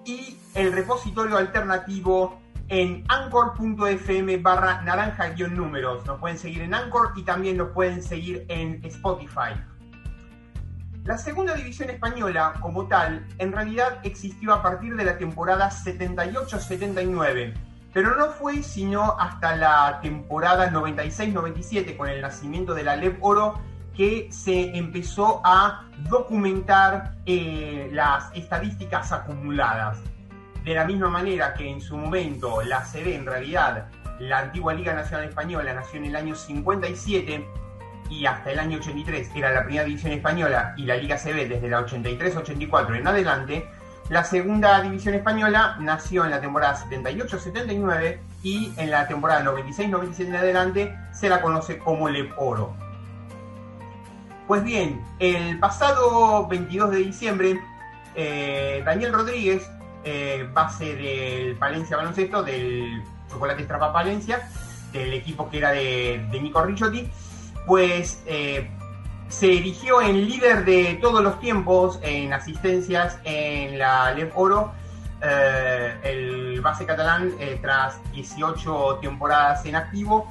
y 0.03 0.39
el 0.55 0.73
repositorio 0.73 1.37
alternativo 1.37 2.41
en 2.71 3.03
anchor.fm 3.09 4.37
barra 4.37 4.81
naranja-números. 4.81 6.05
Nos 6.05 6.19
pueden 6.19 6.37
seguir 6.37 6.61
en 6.61 6.73
Anchor 6.73 7.11
y 7.17 7.23
también 7.23 7.57
nos 7.57 7.71
pueden 7.71 8.01
seguir 8.01 8.45
en 8.47 8.79
Spotify. 8.85 9.59
La 11.03 11.17
segunda 11.17 11.53
división 11.53 11.89
española, 11.89 12.53
como 12.61 12.87
tal, 12.87 13.27
en 13.39 13.51
realidad 13.51 13.99
existió 14.03 14.53
a 14.53 14.63
partir 14.63 14.95
de 14.95 15.03
la 15.03 15.17
temporada 15.17 15.69
78-79, 15.69 17.53
pero 17.93 18.15
no 18.15 18.29
fue 18.29 18.63
sino 18.63 19.17
hasta 19.19 19.57
la 19.57 19.99
temporada 20.01 20.71
96-97, 20.71 21.97
con 21.97 22.07
el 22.07 22.21
nacimiento 22.21 22.73
de 22.73 22.83
la 22.83 22.95
LEV 22.95 23.17
Oro, 23.19 23.59
que 23.97 24.29
se 24.31 24.77
empezó 24.77 25.41
a 25.43 25.87
documentar 26.09 27.15
eh, 27.25 27.89
las 27.91 28.33
estadísticas 28.33 29.11
acumuladas. 29.11 29.99
De 30.63 30.73
la 30.75 30.85
misma 30.85 31.09
manera 31.09 31.53
que 31.53 31.69
en 31.69 31.81
su 31.81 31.97
momento 31.97 32.61
la 32.61 32.81
CB, 32.81 33.15
en 33.15 33.25
realidad, 33.25 33.87
la 34.19 34.39
antigua 34.39 34.73
Liga 34.73 34.93
Nacional 34.93 35.27
Española, 35.27 35.73
nació 35.73 35.99
en 35.99 36.05
el 36.05 36.15
año 36.15 36.35
57 36.35 37.47
y 38.11 38.25
hasta 38.25 38.51
el 38.51 38.59
año 38.59 38.77
83 38.77 39.31
era 39.35 39.51
la 39.51 39.63
primera 39.63 39.85
división 39.85 40.11
española 40.11 40.73
y 40.77 40.83
la 40.83 40.97
Liga 40.97 41.17
CB 41.17 41.47
desde 41.47 41.69
la 41.69 41.85
83-84 41.85 42.97
en 42.97 43.07
adelante, 43.07 43.69
la 44.09 44.23
segunda 44.23 44.81
división 44.81 45.15
española 45.15 45.77
nació 45.79 46.25
en 46.25 46.31
la 46.31 46.41
temporada 46.41 46.77
78-79 46.77 48.19
y 48.43 48.73
en 48.77 48.91
la 48.91 49.07
temporada 49.07 49.43
96-97 49.43 50.25
en 50.27 50.35
adelante 50.35 50.97
se 51.13 51.29
la 51.29 51.41
conoce 51.41 51.77
como 51.77 52.09
LEP 52.09 52.33
Oro. 52.37 52.75
Pues 54.47 54.63
bien, 54.63 55.01
el 55.19 55.57
pasado 55.59 56.45
22 56.47 56.91
de 56.91 56.97
diciembre, 56.97 57.61
eh, 58.15 58.83
Daniel 58.85 59.13
Rodríguez 59.13 59.69
eh, 60.03 60.49
base 60.53 60.95
del 60.95 61.55
Palencia 61.55 61.97
Baloncesto, 61.97 62.43
del 62.43 63.03
Chocolate 63.29 63.61
Estrapa 63.61 63.93
Palencia, 63.93 64.49
del 64.91 65.13
equipo 65.13 65.49
que 65.49 65.59
era 65.59 65.71
de, 65.71 66.27
Nico 66.41 66.63
Ricciotti, 66.63 67.09
pues 67.65 68.21
eh, 68.25 68.69
se 69.29 69.57
erigió 69.57 70.01
en 70.01 70.27
líder 70.27 70.65
de 70.65 70.97
todos 71.01 71.23
los 71.23 71.39
tiempos 71.39 71.99
en 72.01 72.33
asistencias 72.33 73.19
en 73.23 73.79
la 73.79 74.11
LEV 74.11 74.31
Oro. 74.35 74.73
Eh, 75.23 75.95
el 76.03 76.61
base 76.61 76.85
catalán, 76.85 77.31
tras 77.61 77.99
18 78.11 78.99
temporadas 79.01 79.65
en 79.65 79.75
activo, 79.75 80.27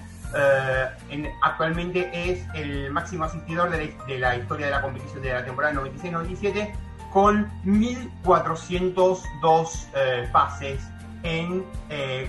actualmente 1.42 2.10
es 2.12 2.44
el 2.54 2.90
máximo 2.90 3.24
asistidor 3.24 3.70
de 3.70 3.86
la, 3.86 4.04
de 4.06 4.18
la 4.18 4.36
historia 4.36 4.66
de 4.66 4.72
la 4.72 4.82
competición 4.82 5.22
de 5.22 5.32
la 5.32 5.44
temporada 5.44 5.74
96-97 5.74 6.72
con 7.12 7.48
1.402 7.64 9.88
eh, 9.94 10.28
pases 10.32 10.82
en 11.22 11.64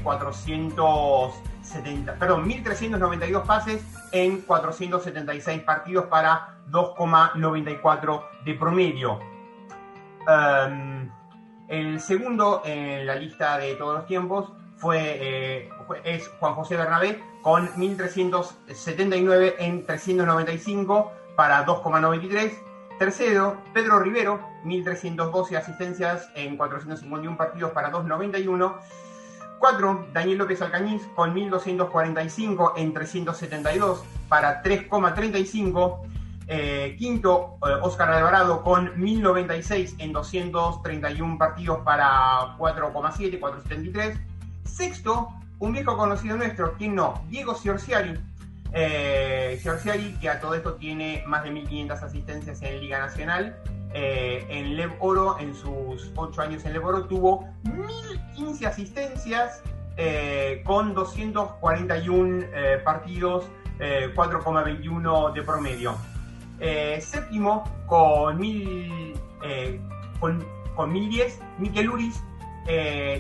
470, 0.04 2.12
eh, 2.12 2.16
perdón, 2.20 2.46
1.392 2.46 3.44
pases 3.44 3.82
en 4.12 4.42
476 4.42 5.64
partidos 5.64 6.06
para 6.06 6.58
2,94 6.70 8.24
de 8.44 8.54
promedio. 8.56 9.20
Em, 10.28 11.10
el 11.68 12.00
segundo 12.00 12.62
en 12.66 13.08
la 13.08 13.16
lista 13.16 13.58
de 13.58 13.76
todos 13.76 13.96
los 13.96 14.08
tiempos 14.08 14.52
fue, 14.78 15.00
eh, 15.00 15.70
es 16.04 16.28
Juan 16.40 16.56
José 16.56 16.76
Bernabé 16.76 17.24
con 17.42 17.70
1.379 17.70 19.56
en 19.60 19.86
395 19.86 21.12
para 21.36 21.66
2,93 21.66 22.71
Tercero, 23.02 23.58
Pedro 23.74 24.00
Rivero, 24.00 24.48
1.312 24.64 25.58
asistencias 25.58 26.30
en 26.36 26.56
451 26.56 27.36
partidos 27.36 27.72
para 27.72 27.92
2.91. 27.92 28.76
Cuatro, 29.58 30.06
Daniel 30.14 30.38
López 30.38 30.62
Alcañiz 30.62 31.02
con 31.16 31.34
1.245 31.34 32.74
en 32.76 32.94
372 32.94 34.04
para 34.30 34.62
3,35. 34.62 36.00
Eh, 36.46 36.96
quinto, 37.00 37.58
Oscar 37.82 38.12
eh, 38.12 38.18
Alvarado 38.18 38.62
con 38.62 38.94
1.096 38.94 39.96
en 39.98 40.14
231 40.14 41.40
partidos 41.40 41.80
para 41.80 42.56
4,7, 42.60 43.40
4,73. 43.40 44.22
Sexto, 44.64 45.30
un 45.58 45.72
viejo 45.72 45.98
conocido 45.98 46.38
nuestro, 46.38 46.74
quien 46.74 46.94
no, 46.94 47.20
Diego 47.30 47.56
Ciorciari 47.56 48.20
eh, 48.74 49.60
que 50.20 50.30
a 50.30 50.40
todo 50.40 50.56
esto 50.56 50.76
tiene 50.76 51.24
más 51.28 51.44
de 51.44 51.52
1.500 51.52 52.02
asistencias 52.04 52.62
en 52.62 52.80
Liga 52.80 53.00
Nacional. 53.00 53.62
Eh, 53.94 54.46
en 54.50 54.78
Lev 54.78 54.92
Oro, 55.00 55.38
en 55.40 55.54
sus 55.54 56.12
8 56.16 56.42
años 56.42 56.66
en 56.66 56.74
Lev 56.74 56.86
Oro, 56.86 57.06
tuvo 57.06 57.46
1.015 57.66 58.66
asistencias 58.66 59.62
eh, 59.98 60.64
con 60.66 60.94
241 60.94 62.46
eh, 62.54 62.82
partidos, 62.84 63.46
4,21 63.80 65.34
de 65.34 65.42
promedio. 65.42 65.96
séptimo, 67.00 67.64
con, 67.88 68.40
1000, 68.40 69.14
con, 70.20 70.46
con 70.76 70.94
1010, 70.94 71.40
Miquel 71.58 71.90
Uris, 71.90 72.24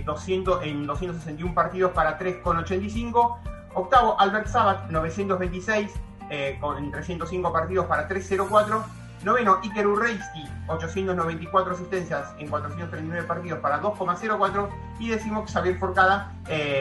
200, 0.05 0.63
en 0.63 0.85
261 0.85 1.55
partidos 1.55 1.93
para 1.93 2.19
3,85. 2.19 3.50
Octavo, 3.73 4.19
Albert 4.19 4.47
Sabat, 4.47 4.89
926, 4.89 5.91
eh, 6.29 6.57
con 6.60 6.91
305 6.91 7.51
partidos 7.53 7.86
para 7.86 8.07
304. 8.07 8.84
Noveno, 9.23 9.60
Iker 9.62 9.86
Urreiski, 9.86 10.49
894 10.67 11.73
asistencias 11.73 12.34
en 12.39 12.47
439 12.47 13.27
partidos 13.27 13.60
para 13.60 13.79
2,04. 13.79 14.69
Y 14.99 15.10
décimo, 15.10 15.45
Xavier 15.45 15.77
Forcada, 15.77 16.34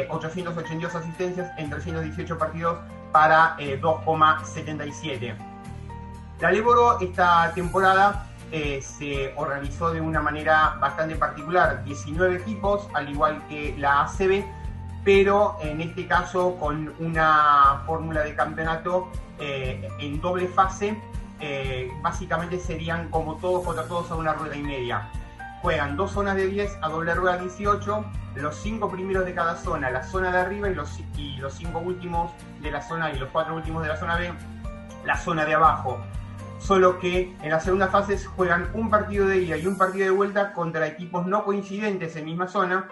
882 0.09 0.95
eh, 0.95 0.97
asistencias 0.97 1.51
en 1.59 1.69
318 1.69 2.39
partidos 2.39 2.79
para 3.13 3.57
2,77. 3.59 5.23
Eh, 5.23 5.37
La 6.41 6.51
Leboro 6.51 6.99
esta 7.01 7.53
temporada 7.55 8.27
se 8.51 9.33
organizó 9.37 9.93
de 9.93 10.01
una 10.01 10.21
manera 10.23 10.77
bastante 10.81 11.17
particular. 11.17 11.85
19 11.85 12.37
equipos, 12.37 12.89
al 12.95 13.11
igual 13.11 13.47
que 13.49 13.77
la 13.79 14.03
ACB, 14.03 14.45
pero 15.05 15.57
en 15.63 15.81
este 15.81 16.07
caso 16.07 16.57
con 16.57 16.95
una 16.99 17.83
fórmula 17.87 18.23
de 18.23 18.35
campeonato 18.35 19.11
eh, 19.39 19.89
en 19.99 20.21
doble 20.21 20.49
fase, 20.49 21.01
eh, 21.41 21.91
básicamente 22.03 22.59
serían 22.59 23.09
como 23.09 23.37
todos 23.37 23.65
contra 23.65 23.85
todos 23.85 24.11
a 24.11 24.17
una 24.17 24.35
rueda 24.35 24.57
y 24.57 24.63
media. 24.63 25.09
Juegan 25.63 25.97
dos 25.97 26.13
zonas 26.13 26.37
de 26.37 26.47
10 26.47 26.79
a 26.83 26.89
doble 26.89 27.15
rueda 27.15 27.39
18, 27.39 28.05
los 28.37 28.57
cinco 28.57 28.91
primeros 28.91 29.25
de 29.25 29.35
cada 29.35 29.57
zona, 29.57 29.91
la 29.91 30.03
zona 30.03 30.31
de 30.31 30.39
arriba 30.39 30.69
y 30.69 30.75
los, 30.75 31.01
y 31.17 31.37
los 31.37 31.55
cinco 31.55 31.81
últimos 31.81 32.33
de 32.61 32.71
la 32.71 32.83
zona 32.83 33.13
y 33.13 33.19
los 33.19 33.29
cuatro 33.31 33.55
últimos 33.55 33.83
de 33.83 33.89
la 33.89 33.97
zona 33.97 34.17
B, 34.17 34.33
la 35.05 35.17
zona 35.17 35.45
de 35.45 35.55
abajo. 35.55 35.99
Solo 36.59 36.99
que 36.99 37.35
en 37.43 37.51
la 37.51 37.61
segunda 37.61 37.89
fase 37.89 38.19
juegan 38.19 38.69
un 38.75 38.91
partido 38.91 39.27
de 39.27 39.39
ida 39.39 39.57
y 39.57 39.67
un 39.67 39.79
partido 39.79 40.05
de 40.05 40.11
vuelta 40.11 40.53
contra 40.53 40.87
equipos 40.87 41.27
no 41.27 41.45
coincidentes 41.45 42.17
en 42.17 42.27
misma 42.27 42.49
zona 42.49 42.87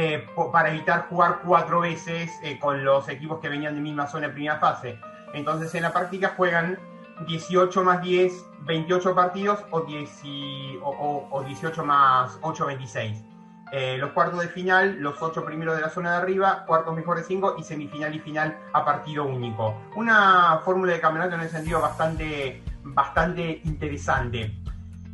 eh, 0.00 0.24
para 0.52 0.70
evitar 0.70 1.08
jugar 1.08 1.40
cuatro 1.44 1.80
veces 1.80 2.30
eh, 2.44 2.56
con 2.60 2.84
los 2.84 3.08
equipos 3.08 3.40
que 3.40 3.48
venían 3.48 3.74
de 3.74 3.80
misma 3.80 4.06
zona 4.06 4.26
en 4.26 4.32
primera 4.32 4.60
fase. 4.60 4.96
Entonces 5.32 5.74
en 5.74 5.82
la 5.82 5.92
práctica 5.92 6.34
juegan 6.36 6.78
18 7.26 7.82
más 7.82 8.00
10, 8.00 8.32
28 8.60 9.12
partidos 9.16 9.58
o, 9.72 9.82
18 11.42 11.84
más 11.84 12.38
8, 12.42 12.66
26. 12.66 13.24
Eh, 13.72 13.96
los 13.98 14.12
cuartos 14.12 14.40
de 14.40 14.46
final, 14.46 15.00
los 15.00 15.20
8 15.20 15.44
primeros 15.44 15.74
de 15.74 15.82
la 15.82 15.90
zona 15.90 16.12
de 16.12 16.16
arriba, 16.18 16.64
cuartos 16.64 16.94
mejores 16.94 17.26
5 17.26 17.56
y 17.58 17.64
semifinal 17.64 18.14
y 18.14 18.20
final 18.20 18.56
a 18.72 18.84
partido 18.84 19.24
único. 19.24 19.82
Una 19.96 20.60
fórmula 20.64 20.92
de 20.92 21.00
campeonato 21.00 21.34
en 21.34 21.40
el 21.40 21.48
sentido 21.48 21.80
bastante, 21.80 22.62
bastante 22.84 23.62
interesante. 23.64 24.54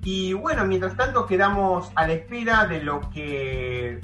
Y 0.03 0.35
bueno, 0.35 0.66
mientras 0.66 0.94
tanto 0.94 1.25
quedamos 1.25 1.90
a 1.94 2.07
la 2.07 2.12
espera 2.12 2.66
de 2.66 2.83
lo 2.83 3.01
que 3.09 3.99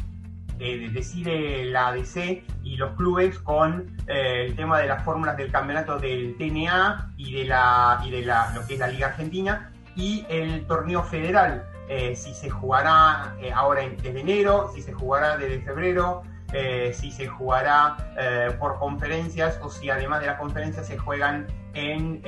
decide 0.61 1.65
la 1.65 1.89
ADC 1.89 2.45
y 2.63 2.77
los 2.77 2.95
clubes 2.95 3.39
con 3.39 3.97
eh, 4.07 4.47
el 4.47 4.57
tema 4.57 4.79
de 4.79 4.87
las 4.87 5.03
fórmulas 5.05 5.37
del 5.37 5.51
campeonato 5.51 5.99
del 5.99 6.37
TNA 6.37 7.15
y 7.17 7.33
de 7.33 7.45
la 7.47 8.01
y 8.05 8.11
de 8.11 8.23
la 8.23 8.53
lo 8.55 8.67
que 8.67 8.75
es 8.75 8.81
la 8.81 8.89
Liga 8.89 9.09
Argentina 9.09 9.73
y 9.97 10.27
el 10.29 10.67
torneo 10.67 11.03
federal 11.03 11.65
eh, 11.89 12.15
si 12.15 12.35
se 12.35 12.51
jugará 12.51 13.35
eh, 13.41 13.51
ahora 13.53 13.83
en, 13.83 13.97
desde 13.97 14.21
enero 14.21 14.71
si 14.75 14.83
se 14.83 14.93
jugará 14.93 15.37
desde 15.39 15.63
febrero 15.63 16.23
eh, 16.53 16.93
si 16.95 17.11
se 17.11 17.27
jugará 17.27 18.13
eh, 18.19 18.55
por 18.59 18.79
conferencias 18.79 19.59
o 19.63 19.71
si 19.71 19.89
además 19.89 20.21
de 20.21 20.27
las 20.27 20.39
conferencias 20.39 20.87
se 20.87 20.99
juegan 20.99 21.47
en 21.75 22.21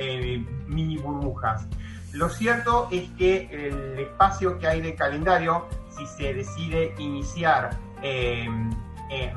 mini 0.67 0.97
burbujas. 0.97 1.67
Lo 2.13 2.29
cierto 2.29 2.87
es 2.89 3.09
que 3.17 3.49
el 3.51 3.99
espacio 3.99 4.57
que 4.59 4.67
hay 4.67 4.79
de 4.79 4.95
calendario, 4.95 5.67
si 5.89 6.05
se 6.07 6.33
decide 6.33 6.95
iniciar 6.99 7.71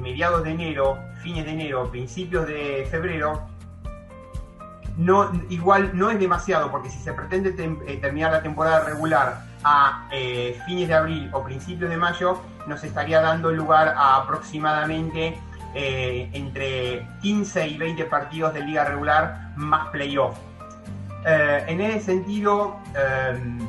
mediados 0.00 0.42
de 0.44 0.50
enero, 0.50 0.98
fines 1.22 1.44
de 1.44 1.52
enero, 1.52 1.90
principios 1.90 2.46
de 2.46 2.86
febrero, 2.90 3.46
no, 4.96 5.30
igual 5.50 5.90
no 5.94 6.10
es 6.10 6.18
demasiado, 6.18 6.70
porque 6.70 6.88
si 6.88 6.98
se 6.98 7.12
pretende 7.12 7.54
eh, 7.86 7.98
terminar 7.98 8.32
la 8.32 8.42
temporada 8.42 8.80
regular 8.84 9.42
a 9.62 10.08
eh, 10.10 10.58
fines 10.66 10.88
de 10.88 10.94
abril 10.94 11.30
o 11.32 11.44
principios 11.44 11.90
de 11.90 11.96
mayo, 11.96 12.40
nos 12.66 12.82
estaría 12.82 13.20
dando 13.20 13.52
lugar 13.52 13.94
a 13.96 14.16
aproximadamente 14.16 15.38
eh, 15.74 16.30
entre 16.32 17.06
15 17.20 17.68
y 17.68 17.76
20 17.76 18.04
partidos 18.04 18.54
de 18.54 18.62
liga 18.62 18.84
regular 18.84 19.52
más 19.56 19.88
playoff. 19.88 20.38
en 21.26 21.80
ese 21.80 22.00
sentido, 22.00 22.76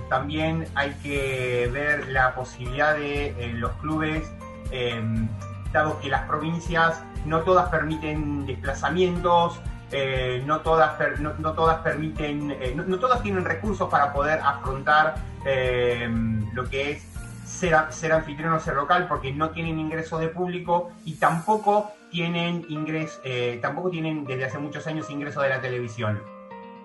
también 0.10 0.66
hay 0.76 0.92
que 1.02 1.68
ver 1.74 2.08
la 2.10 2.36
posibilidad 2.36 2.96
de 2.96 3.52
los 3.56 3.72
clubes, 3.82 4.32
em, 4.72 5.28
dado 5.72 6.00
que 6.00 6.10
las 6.10 6.24
provincias 6.24 7.02
no 7.26 7.42
todas 7.42 7.70
permiten 7.70 8.46
desplazamientos, 8.46 9.60
eh, 9.92 10.44
no, 10.46 10.60
todas 10.62 11.00
no, 11.20 11.54
todas 11.54 11.78
permiten, 11.80 12.52
eh, 12.52 12.74
no, 12.76 13.00
todas 13.00 13.24
tienen 13.24 13.46
recursos 13.46 13.90
para 13.90 14.12
poder 14.12 14.40
afrontar 14.44 15.16
eh, 15.46 16.10
lo 16.54 16.70
que 16.70 16.92
es 16.92 17.04
ser, 17.46 17.76
ser 17.90 18.12
anfitrión 18.12 18.54
o 18.54 18.60
ser 18.60 18.76
local 18.76 19.08
porque 19.08 19.32
no 19.32 19.52
tienen 19.52 19.80
ingreso 19.80 20.18
de 20.18 20.28
público 20.28 20.92
y 21.06 21.16
tampoco 21.16 21.92
tienen 22.12 22.66
ingreso, 22.70 23.20
tampoco 23.62 23.90
tienen 23.90 24.26
desde 24.26 24.46
hace 24.46 24.58
muchos 24.58 24.88
años 24.88 25.10
ingreso 25.10 25.42
de 25.42 25.50
la 25.50 25.62
televisión. 25.62 26.22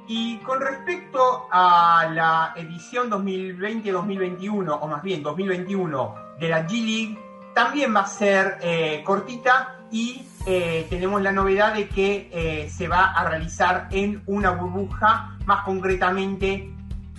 Y 0.09 0.39
con 0.39 0.61
respecto 0.61 1.47
a 1.51 2.09
la 2.13 2.53
edición 2.57 3.09
2020-2021, 3.11 4.79
o 4.81 4.87
más 4.89 5.03
bien 5.03 5.23
2021 5.23 6.15
de 6.39 6.49
la 6.49 6.67
G-League, 6.67 7.19
también 7.55 7.95
va 7.95 8.01
a 8.01 8.07
ser 8.07 9.03
cortita 9.05 9.83
y 9.91 10.27
eh, 10.45 10.87
tenemos 10.91 11.23
la 11.23 11.31
novedad 11.31 11.75
de 11.75 11.89
que 11.89 12.29
eh, 12.33 12.69
se 12.69 12.89
va 12.89 13.13
a 13.13 13.29
realizar 13.29 13.89
en 13.93 14.23
una 14.27 14.51
burbuja, 14.51 15.37
más 15.45 15.63
concretamente 15.65 16.69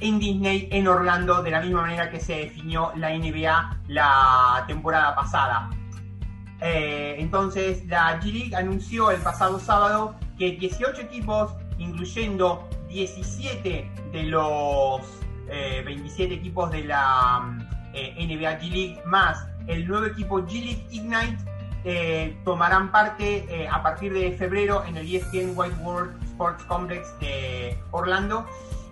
en 0.01 0.19
Disney, 0.19 0.67
en 0.71 0.87
Orlando, 0.89 1.41
de 1.41 1.51
la 1.51 1.61
misma 1.61 1.83
manera 1.83 2.09
que 2.09 2.19
se 2.19 2.33
definió 2.33 2.91
la 2.95 3.17
NBA 3.17 3.79
la 3.87 4.65
temporada 4.67 5.15
pasada. 5.15 5.69
Eh, 6.59 7.15
entonces, 7.19 7.85
la 7.85 8.19
G-League 8.19 8.55
anunció 8.55 9.11
el 9.11 9.21
pasado 9.21 9.57
sábado 9.59 10.15
que 10.37 10.51
18 10.51 11.01
equipos, 11.03 11.53
incluyendo 11.77 12.67
17 12.89 13.89
de 14.11 14.23
los 14.23 15.01
27 15.85 16.33
equipos 16.33 16.71
de 16.71 16.85
la 16.85 17.41
NBA 17.93 18.59
G-League, 18.59 19.01
más 19.05 19.45
el 19.67 19.87
nuevo 19.87 20.05
equipo 20.05 20.39
G-League 20.39 20.85
Ignite, 20.91 21.37
eh, 21.85 22.37
tomarán 22.45 22.91
parte 22.91 23.45
eh, 23.49 23.67
a 23.67 23.83
partir 23.83 24.13
de 24.13 24.31
febrero 24.31 24.85
en 24.85 24.95
el 24.95 25.13
ESPN 25.13 25.51
White 25.53 25.75
World 25.81 26.23
Sports 26.23 26.63
Complex 26.63 27.19
de 27.19 27.77
Orlando 27.91 28.45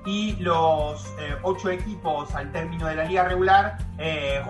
y 0.05 0.35
los 0.37 1.05
eh, 1.17 1.37
ocho 1.43 1.69
equipos 1.69 2.35
al 2.35 2.51
término 2.51 2.87
de 2.87 2.95
la 2.95 3.05
liga 3.05 3.23
regular 3.23 3.77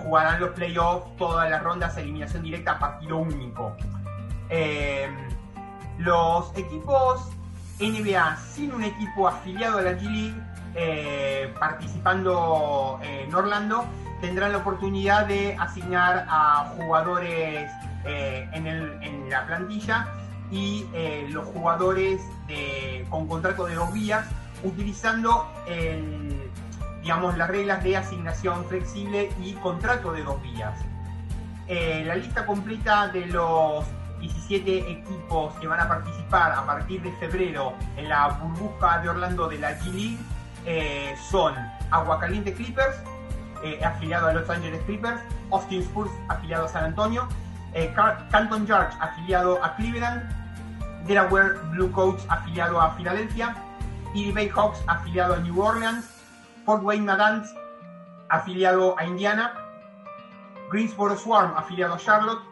jugarán 0.02 0.40
los 0.40 0.50
playoffs, 0.50 1.14
todas 1.18 1.48
las 1.50 1.62
rondas, 1.62 1.96
eliminación 1.98 2.42
directa, 2.42 2.78
partido 2.78 3.18
único. 3.18 3.76
los 5.98 6.56
equipos 6.56 7.28
NBA 7.78 8.36
sin 8.38 8.72
un 8.72 8.82
equipo 8.82 9.28
afiliado 9.28 9.78
a 9.78 9.82
la 9.82 9.92
G-League 9.92 11.52
participando 11.60 12.98
en 13.02 13.32
Orlando 13.34 13.84
tendrán 14.22 14.52
la 14.52 14.58
oportunidad 14.58 15.26
de 15.26 15.56
asignar 15.58 16.24
a 16.28 16.72
jugadores 16.76 17.70
eh, 18.06 18.48
en, 18.52 19.28
la 19.28 19.46
plantilla 19.46 20.06
y 20.50 20.86
eh, 20.94 21.26
los 21.28 21.44
jugadores 21.46 22.20
con 23.10 23.26
contrato 23.26 23.66
de 23.66 23.74
dos 23.74 23.92
vías 23.92 24.26
utilizando 24.62 25.48
digamos, 27.02 27.36
las 27.36 27.48
reglas 27.48 27.82
de 27.82 27.96
asignación 27.96 28.64
flexible 28.66 29.32
y 29.42 29.54
contrato 29.54 30.12
de 30.12 30.22
dos 30.22 30.40
vías. 30.42 30.78
Eh, 31.66 32.04
la 32.06 32.14
lista 32.14 32.46
completa 32.46 33.08
de 33.08 33.26
los 33.26 33.84
17 34.20 34.92
equipos 34.92 35.54
que 35.54 35.66
van 35.66 35.80
a 35.80 35.88
participar 35.88 36.52
a 36.52 36.64
partir 36.64 37.02
de 37.02 37.10
febrero 37.12 37.72
en 37.96 38.08
la 38.08 38.28
burbuja 38.28 39.00
de 39.00 39.08
Orlando 39.08 39.48
de 39.48 39.58
la 39.58 39.76
G-League 39.80 41.16
son 41.28 41.54
Aguacaliente 41.90 42.52
Clippers, 42.52 43.02
afiliado 43.84 44.28
a 44.28 44.34
Los 44.34 44.48
Angeles 44.48 44.82
Clippers, 44.84 45.20
Austin 45.50 45.82
Spurs, 45.82 46.10
afiliado 46.28 46.64
a 46.64 46.68
San 46.68 46.84
Antonio, 46.84 47.28
eh, 47.74 47.92
Canton 48.30 48.66
George 48.66 48.94
afiliado 49.00 49.62
a 49.62 49.74
Cleveland, 49.76 50.22
Delaware 51.06 51.58
Blue 51.70 51.90
Coats 51.90 52.24
afiliado 52.28 52.80
a 52.80 52.90
Filadelfia, 52.90 53.56
Erie 54.14 54.32
Bay 54.32 54.48
Hawks 54.48 54.82
afiliado 54.86 55.34
a 55.34 55.38
New 55.38 55.60
Orleans, 55.60 56.04
Fort 56.64 56.82
Wayne 56.82 57.04
Madans 57.04 57.52
afiliado 58.28 58.94
a 58.98 59.04
Indiana, 59.04 59.52
Greensboro 60.70 61.16
Swarm 61.16 61.52
afiliado 61.56 61.94
a 61.94 61.98
Charlotte, 61.98 62.42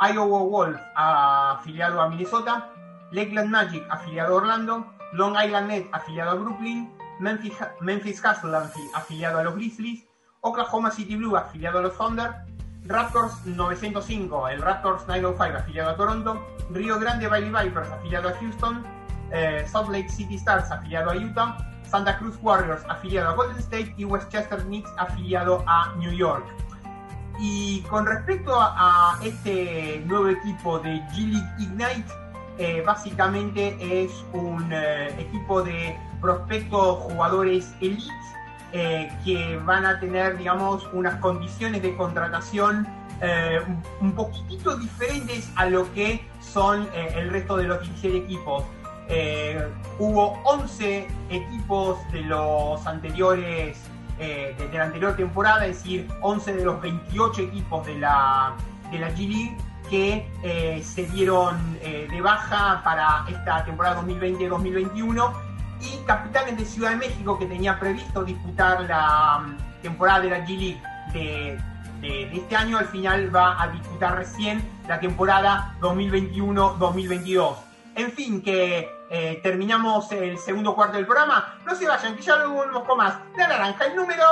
Iowa 0.00 0.42
Wolf 0.42 0.76
afiliado 0.94 2.00
a 2.00 2.08
Minnesota, 2.08 2.70
Lakeland 3.12 3.50
Magic 3.50 3.84
afiliado 3.90 4.34
a 4.34 4.36
Orlando, 4.36 4.92
Long 5.12 5.36
Island 5.36 5.68
Net 5.68 5.88
afiliado 5.92 6.32
a 6.32 6.34
Brooklyn, 6.34 6.92
Memphis, 7.20 7.54
Memphis 7.80 8.22
Hustle 8.22 8.54
afiliado 8.94 9.38
a 9.38 9.44
los 9.44 9.54
Grizzlies, 9.54 10.05
Oklahoma 10.46 10.92
City 10.92 11.16
Blue 11.16 11.36
afiliado 11.36 11.80
a 11.80 11.82
los 11.82 11.96
Thunder, 11.96 12.36
Raptors 12.84 13.44
905, 13.44 14.48
el 14.48 14.62
Raptors 14.62 15.06
905 15.08 15.58
afiliado 15.58 15.90
a 15.90 15.96
Toronto, 15.96 16.46
Rio 16.70 17.00
Grande 17.00 17.26
Valley 17.26 17.50
Vipers 17.50 17.90
afiliado 17.90 18.28
a 18.28 18.32
Houston, 18.34 18.84
eh, 19.32 19.66
Salt 19.68 19.88
Lake 19.88 20.08
City 20.08 20.36
Stars 20.36 20.70
afiliado 20.70 21.10
a 21.10 21.16
Utah, 21.16 21.56
Santa 21.90 22.16
Cruz 22.18 22.38
Warriors 22.42 22.82
afiliado 22.88 23.30
a 23.30 23.34
Golden 23.34 23.58
State. 23.58 23.94
Y 23.96 24.04
Westchester 24.04 24.62
Knicks 24.62 24.90
afiliado 24.98 25.64
a 25.66 25.92
New 25.96 26.12
York. 26.12 26.44
Y 27.40 27.80
con 27.82 28.06
respecto 28.06 28.54
a, 28.56 29.18
este 29.22 30.02
nuevo 30.06 30.28
equipo 30.28 30.78
de 30.78 31.00
G-League 31.10 31.48
Ignite, 31.58 32.12
eh, 32.58 32.82
básicamente 32.86 33.76
es 33.80 34.24
un 34.32 34.72
eh, 34.72 35.08
equipo 35.20 35.62
de 35.62 35.98
prospectos 36.20 36.98
jugadores 37.00 37.74
elite 37.80 38.14
eh, 38.78 39.10
que 39.24 39.56
van 39.64 39.86
a 39.86 39.98
tener, 40.00 40.36
digamos, 40.36 40.86
unas 40.92 41.18
condiciones 41.20 41.80
de 41.80 41.96
contratación 41.96 42.86
eh, 43.22 43.58
un 44.02 44.12
poquitito 44.12 44.76
diferentes 44.76 45.50
a 45.56 45.64
lo 45.64 45.90
que 45.94 46.28
son 46.42 46.86
eh, 46.92 47.14
el 47.16 47.30
resto 47.30 47.56
de 47.56 47.64
los 47.64 47.80
17 47.80 48.18
equipos. 48.18 48.64
hubo 49.98 50.38
11 50.44 51.08
equipos 51.30 51.96
de 52.12 52.20
los 52.20 52.86
anteriores, 52.86 53.78
de, 54.18 54.68
la 54.74 54.84
anterior 54.84 55.16
temporada, 55.16 55.64
es 55.64 55.78
decir, 55.78 56.06
11 56.20 56.56
de 56.56 56.64
los 56.66 56.78
28 56.82 57.40
equipos 57.40 57.86
de 57.86 57.98
la, 57.98 58.52
de 58.90 58.98
la 58.98 59.08
G-League 59.08 59.56
que 59.88 60.28
se 60.84 61.06
dieron 61.06 61.78
de 61.80 62.20
baja 62.20 62.82
para 62.84 63.24
esta 63.30 63.64
temporada 63.64 64.02
2020-2021 64.02 65.45
y 65.80 66.04
Capitanes 66.06 66.56
de 66.56 66.64
Ciudad 66.64 66.90
de 66.90 66.96
México, 66.96 67.38
que 67.38 67.46
tenía 67.46 67.78
previsto 67.78 68.24
disputar 68.24 68.82
la 68.82 69.38
mm, 69.38 69.82
temporada 69.82 70.20
de 70.20 70.30
la 70.30 70.46
G-League 70.46 70.82
de, 71.12 71.58
este 72.02 72.54
año, 72.54 72.78
al 72.78 72.86
final 72.86 73.34
va 73.34 73.60
a 73.60 73.68
disputar 73.68 74.16
recién 74.16 74.62
la 74.86 75.00
temporada 75.00 75.74
2021-2022. 75.80 77.56
En 77.96 78.12
fin, 78.12 78.42
que 78.42 78.88
eh, 79.10 79.40
terminamos 79.42 80.12
el 80.12 80.38
segundo 80.38 80.74
cuarto 80.74 80.96
del 80.98 81.06
programa. 81.06 81.58
No 81.64 81.74
se 81.74 81.88
vayan, 81.88 82.14
que 82.14 82.22
ya 82.22 82.36
luego 82.36 82.54
volvemos 82.54 82.84
con 82.84 82.98
más. 82.98 83.14
La 83.36 83.48
naranja, 83.48 83.86
el 83.86 83.96
número 83.96 84.22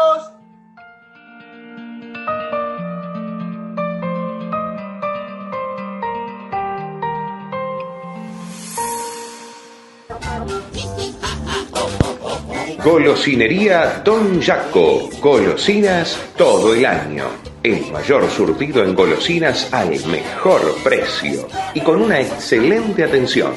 Golosinería 12.82 14.02
Don 14.04 14.40
Jaco. 14.42 15.08
Golosinas 15.20 16.18
todo 16.36 16.74
el 16.74 16.84
año. 16.84 17.24
El 17.62 17.90
mayor 17.92 18.28
surtido 18.30 18.82
en 18.82 18.94
golosinas 18.94 19.72
al 19.72 19.90
mejor 20.06 20.74
precio 20.82 21.46
y 21.72 21.80
con 21.80 22.02
una 22.02 22.20
excelente 22.20 23.04
atención. 23.04 23.52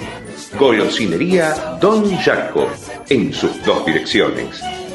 Golosinería 0.58 1.78
Don 1.82 2.16
Jaco. 2.18 2.68
En 3.10 3.34
sus 3.34 3.64
dos 3.66 3.86
direcciones. 3.86 4.62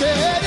said 0.00 0.39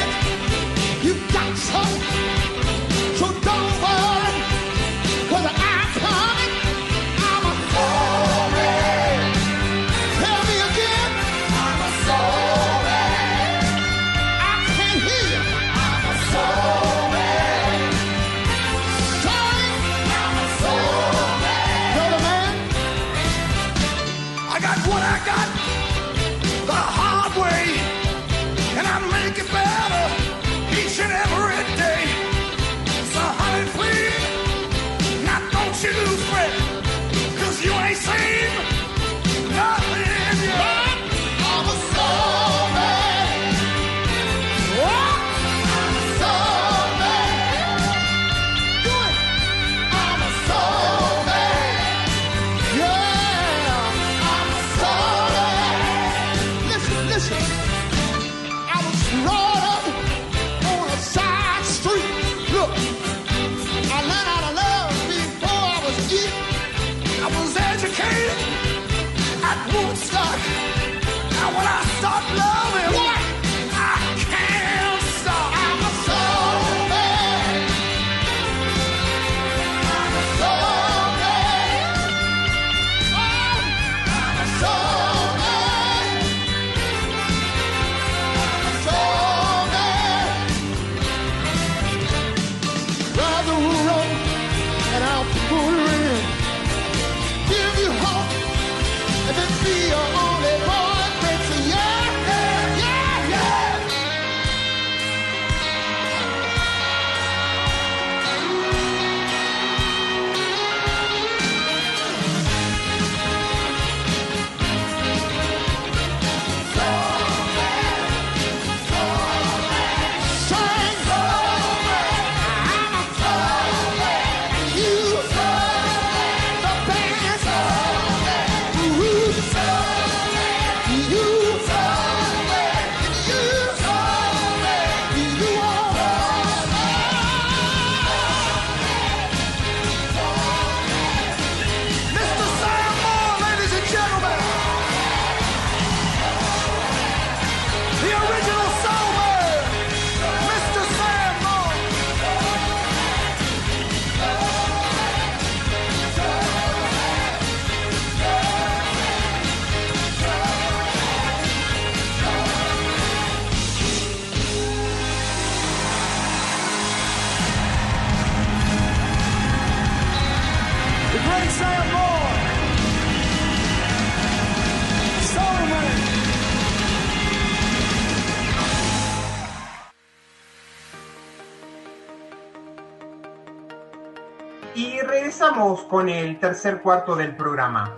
con 185.83 186.09
el 186.09 186.39
tercer 186.39 186.81
cuarto 186.81 187.15
del 187.15 187.35
programa. 187.35 187.91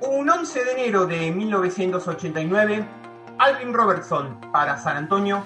Un 0.00 0.28
11 0.28 0.64
de 0.64 0.72
enero 0.72 1.06
de 1.06 1.30
1989, 1.30 2.86
Alvin 3.38 3.72
Robertson 3.72 4.40
para 4.52 4.78
San 4.78 4.96
Antonio 4.96 5.44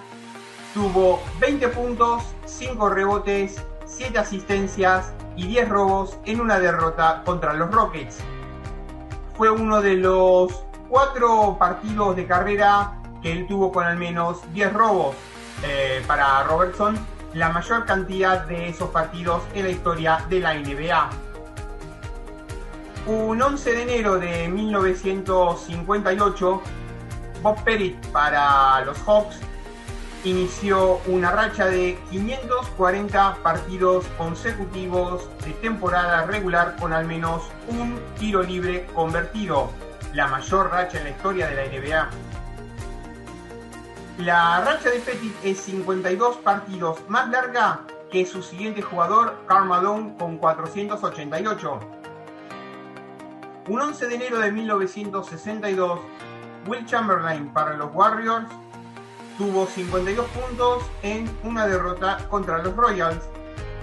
tuvo 0.73 1.23
20 1.41 1.69
puntos, 1.69 2.25
5 2.47 2.91
rebotes, 2.91 3.65
7 3.87 4.19
asistencias 4.19 5.13
y 5.37 5.47
10 5.47 5.69
robos 5.69 6.19
en 6.25 6.41
una 6.41 6.59
derrota 6.59 7.23
contra 7.25 7.53
los 7.55 7.71
Rockets. 7.71 8.19
Fue 9.37 9.51
uno 9.51 9.81
de 9.81 9.95
los 9.95 10.65
cuatro 10.89 11.57
partidos 11.59 12.17
de 12.17 12.27
carrera 12.27 13.01
que 13.23 13.33
él 13.33 13.47
tuvo 13.47 13.73
con 13.73 13.85
al 13.85 13.97
menos 13.97 14.41
10 14.53 14.73
robos 14.73 15.17
eh, 15.65 16.03
para 16.07 16.45
Robertson 16.45 17.14
la 17.35 17.51
mayor 17.51 17.85
cantidad 17.85 18.47
de 18.47 18.69
esos 18.69 18.91
partidos 18.91 19.43
en 19.55 19.65
la 19.65 19.71
historia 19.71 20.25
de 20.29 20.39
la 20.41 20.55
NBA. 20.55 21.11
Un 23.07 23.43
11 23.43 23.73
de 23.73 23.83
enero 23.83 24.19
de 24.19 24.49
1958, 24.49 26.63
Bob 27.43 27.63
Pettit 27.65 27.97
para 28.07 28.83
los 28.85 28.99
Hawks 29.01 29.37
inició 30.25 31.01
una 31.07 31.31
racha 31.33 31.67
de 31.67 31.99
540 32.11 33.39
partidos 33.43 34.07
consecutivos 34.17 35.29
de 35.45 35.53
temporada 35.55 36.25
regular 36.25 36.77
con 36.81 36.93
al 36.95 37.05
menos 37.05 37.43
un 37.69 38.01
tiro 38.19 38.43
libre 38.43 38.87
convertido, 38.95 39.71
la 40.15 40.29
mayor 40.29 40.71
racha 40.71 40.97
en 40.99 41.05
la 41.05 41.11
historia 41.11 41.47
de 41.49 41.57
la 41.57 41.67
NBA. 41.67 42.09
La 44.19 44.61
racha 44.61 44.91
de 44.91 45.01
Petit 45.01 45.35
es 45.43 45.59
52 45.63 46.37
partidos 46.37 47.01
más 47.09 47.29
larga 47.31 47.81
que 48.13 48.25
su 48.25 48.45
siguiente 48.45 48.81
jugador, 48.81 49.35
Karl 49.49 49.67
Malone, 49.67 50.15
con 50.17 50.39
488. 50.39 51.81
Un 53.67 53.81
11 53.81 54.07
de 54.07 54.15
enero 54.15 54.39
de 54.39 54.53
1962, 54.53 55.99
Will 56.69 56.87
Chamberlain 56.87 57.53
para 57.53 57.75
los 57.77 57.93
Warriors 57.93 58.47
tuvo 59.37 59.67
52 59.67 60.27
puntos 60.29 60.85
en 61.03 61.29
una 61.43 61.67
derrota 61.67 62.19
contra 62.29 62.63
los 62.63 62.77
Royals, 62.77 63.25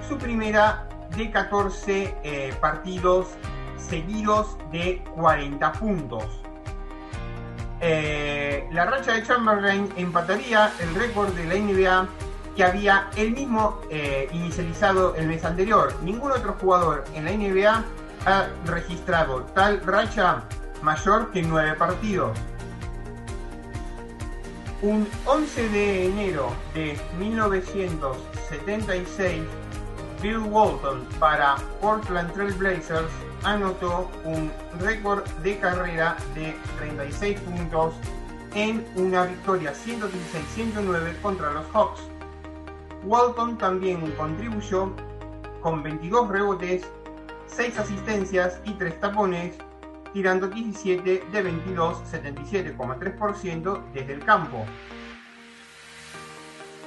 su 0.08 0.17
primera 0.17 0.88
de 1.10 1.30
14 1.30 2.15
eh, 2.24 2.56
partidos 2.62 3.28
seguidos 3.76 4.58
de 4.72 5.04
40 5.13 5.74
puntos. 5.74 6.40
Eh, 7.84 8.67
la 8.72 8.86
racha 8.86 9.13
de 9.13 9.24
Chamberlain 9.24 9.91
empataría 9.98 10.72
el 10.80 10.94
récord 10.94 11.34
de 11.34 11.46
la 11.46 11.56
NBA 11.56 12.08
que 12.56 12.63
había 12.63 13.10
él 13.15 13.32
mismo 13.32 13.82
eh, 13.89 14.30
inicializado 14.32 15.15
el 15.15 15.26
mes 15.28 15.44
anterior. 15.44 15.91
Ningún 16.04 16.32
otro 16.32 16.56
jugador 16.62 17.06
en 17.15 17.26
la 17.26 17.32
NBA 17.32 17.84
ha 18.28 18.50
registrado 18.65 19.41
tal 19.56 19.82
racha 19.82 20.44
mayor 20.84 21.32
que 21.32 21.41
9 21.41 21.74
partidos. 21.76 22.38
Un 24.84 25.08
11 25.26 25.70
de 25.70 26.06
enero 26.08 26.54
de 26.76 27.00
1976, 27.17 29.41
Bill 30.22 30.38
Walton 30.38 31.08
para 31.20 31.56
Portland 31.80 32.32
Trail 32.34 32.54
Blazers 32.54 33.10
anotó 33.43 34.10
un 34.23 34.51
récord 34.80 35.25
de 35.43 35.58
carrera 35.58 36.17
de 36.36 36.56
36 36.77 37.39
puntos 37.41 37.93
en 38.54 38.86
una 38.95 39.25
victoria 39.25 39.73
116-109 39.73 41.21
contra 41.21 41.51
los 41.51 41.65
Hawks. 41.73 42.01
Walton 43.04 43.58
también 43.58 44.12
contribuyó 44.12 44.91
con 45.62 45.82
22 45.82 46.30
rebotes, 46.30 46.84
6 47.47 47.80
asistencias 47.80 48.60
y 48.65 48.73
3 48.73 48.99
tapones, 48.99 49.56
tirando 50.13 50.47
17 50.47 51.23
de 51.32 51.41
22, 51.41 51.97
77,3% 52.12 53.84
desde 53.93 54.13
el 54.13 54.23
campo. 54.23 54.65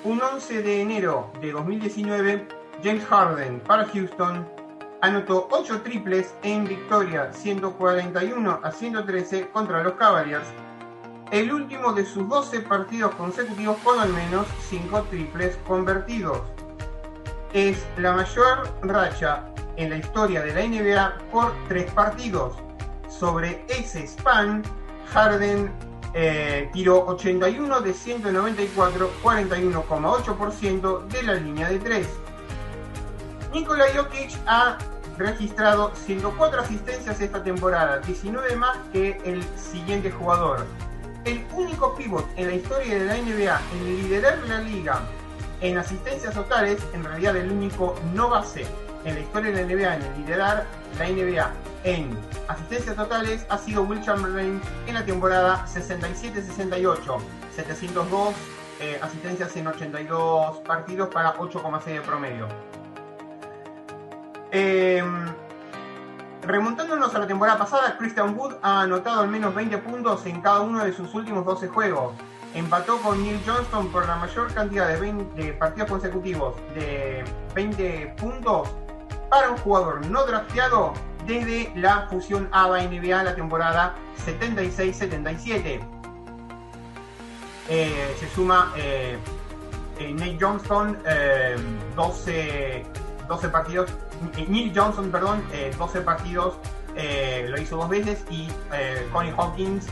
Un 0.05 0.21
11 0.21 0.63
de 0.63 0.83
enero 0.83 1.33
de 1.41 1.53
2019, 1.53 2.47
James 2.83 3.05
Harden 3.07 3.61
para 3.61 3.87
Houston 3.87 4.47
anotó 5.05 5.49
8 5.51 5.83
triples 5.83 6.35
en 6.43 6.65
victoria 6.65 7.31
141 7.31 8.61
a 8.63 8.71
113 8.71 9.49
contra 9.51 9.83
los 9.83 9.93
Cavaliers, 9.95 10.47
el 11.31 11.53
último 11.53 11.93
de 11.93 12.07
sus 12.07 12.27
12 12.27 12.61
partidos 12.61 13.15
consecutivos 13.17 13.77
con 13.85 14.01
al 14.01 14.09
menos 14.15 14.47
5 14.71 15.03
triples 15.11 15.59
convertidos. 15.67 16.41
Es 17.53 17.87
la 17.99 18.15
mayor 18.15 18.67
racha 18.81 19.45
en 19.77 19.91
la 19.91 19.99
historia 19.99 20.41
de 20.41 20.55
la 20.55 20.67
NBA 20.67 21.19
por 21.31 21.53
3 21.69 21.91
partidos. 21.93 22.55
Sobre 23.07 23.63
ese 23.69 24.07
span, 24.07 24.63
Harden 25.13 25.71
eh, 26.15 26.71
tiró 26.73 27.05
81 27.09 27.81
de 27.83 27.93
194, 27.93 29.11
41,8% 29.23 31.07
de 31.09 31.23
la 31.25 31.35
línea 31.35 31.69
de 31.69 31.79
3. 31.79 32.09
Nikola 33.53 33.85
Jokic 33.95 34.31
ha 34.47 34.79
registrado 35.17 35.93
104 35.95 36.61
asistencias 36.61 37.21
esta 37.21 37.43
temporada, 37.43 37.99
19 38.01 38.57
más 38.57 38.77
que 38.93 39.19
el 39.25 39.43
siguiente 39.57 40.11
jugador. 40.11 40.67
El 41.25 41.45
único 41.55 41.95
pivot 41.95 42.27
en 42.37 42.49
la 42.49 42.55
historia 42.55 42.99
de 42.99 43.05
la 43.05 43.17
NBA 43.17 43.61
en 43.73 44.03
liderar 44.03 44.39
la 44.47 44.61
liga 44.61 45.01
en 45.61 45.79
asistencias 45.79 46.35
totales, 46.35 46.83
en 46.93 47.05
realidad 47.05 47.37
el 47.37 47.51
único 47.51 47.95
no 48.13 48.29
base 48.29 48.67
en 49.05 49.15
la 49.15 49.21
historia 49.21 49.53
de 49.53 49.63
la 49.63 49.75
NBA 49.75 49.95
en 49.97 50.17
liderar 50.19 50.67
la 50.99 51.09
NBA 51.09 51.51
en 51.85 52.17
asistencias 52.49 52.97
totales 52.97 53.47
ha 53.51 53.59
sido 53.59 53.83
Will 53.83 54.01
Chamberlain 54.01 54.61
en 54.87 54.95
la 54.95 55.05
temporada 55.05 55.67
67-68, 55.67 57.21
702 57.55 58.35
eh, 58.81 58.99
asistencias 59.03 59.55
en 59.57 59.67
82 59.67 60.59
partidos 60.61 61.09
para 61.09 61.35
8,6 61.37 61.85
de 61.85 62.01
promedio. 62.01 62.49
Em, 64.57 65.35
remontándonos 66.43 67.13
a 67.13 67.19
la 67.19 67.27
temporada 67.27 67.59
pasada, 67.59 67.99
Christian 67.99 68.39
Wood 68.39 68.55
ha 68.63 68.83
anotado 68.83 69.23
al 69.23 69.29
menos 69.29 69.53
20 69.53 69.79
puntos 69.79 70.25
en 70.27 70.41
cada 70.41 70.61
uno 70.61 70.85
de 70.85 70.93
sus 70.93 71.13
últimos 71.13 71.45
12 71.45 71.67
juegos. 71.67 72.15
Empató 72.55 72.99
con 72.99 73.21
Neil 73.21 73.41
Johnston 73.45 73.89
por 73.89 74.07
la 74.07 74.15
mayor 74.15 74.55
cantidad 74.55 74.87
de, 74.87 75.53
partidos 75.55 75.91
consecutivos 75.91 76.55
de 76.73 77.25
20 77.57 78.15
puntos 78.17 78.69
para 79.29 79.51
un 79.51 79.57
jugador 79.57 80.07
no 80.07 80.25
drafteado 80.25 80.93
desde 81.27 81.73
la 81.75 82.07
fusión 82.09 82.49
ABA-NBA 82.53 83.25
la 83.25 83.35
temporada 83.35 83.97
76-77. 84.25 85.81
Eh, 87.71 88.17
se 88.21 88.29
suma 88.29 88.73
eh, 88.77 89.19
eh, 89.99 90.13
Nate 90.13 90.39
Johnston, 90.41 90.97
12, 91.97 92.87
12 93.27 93.49
partidos 93.49 93.91
eh, 93.91 93.95
Neil 94.49 94.73
Johnson, 94.75 95.11
perdón, 95.11 95.43
12 95.79 95.99
eh, 95.99 96.03
partidos 96.03 96.55
eh, 96.97 97.47
lo 97.49 97.61
hizo 97.61 97.77
dos 97.77 97.89
veces 97.89 98.25
y 98.31 98.49
Connie 99.13 99.33
Hawkins 99.37 99.87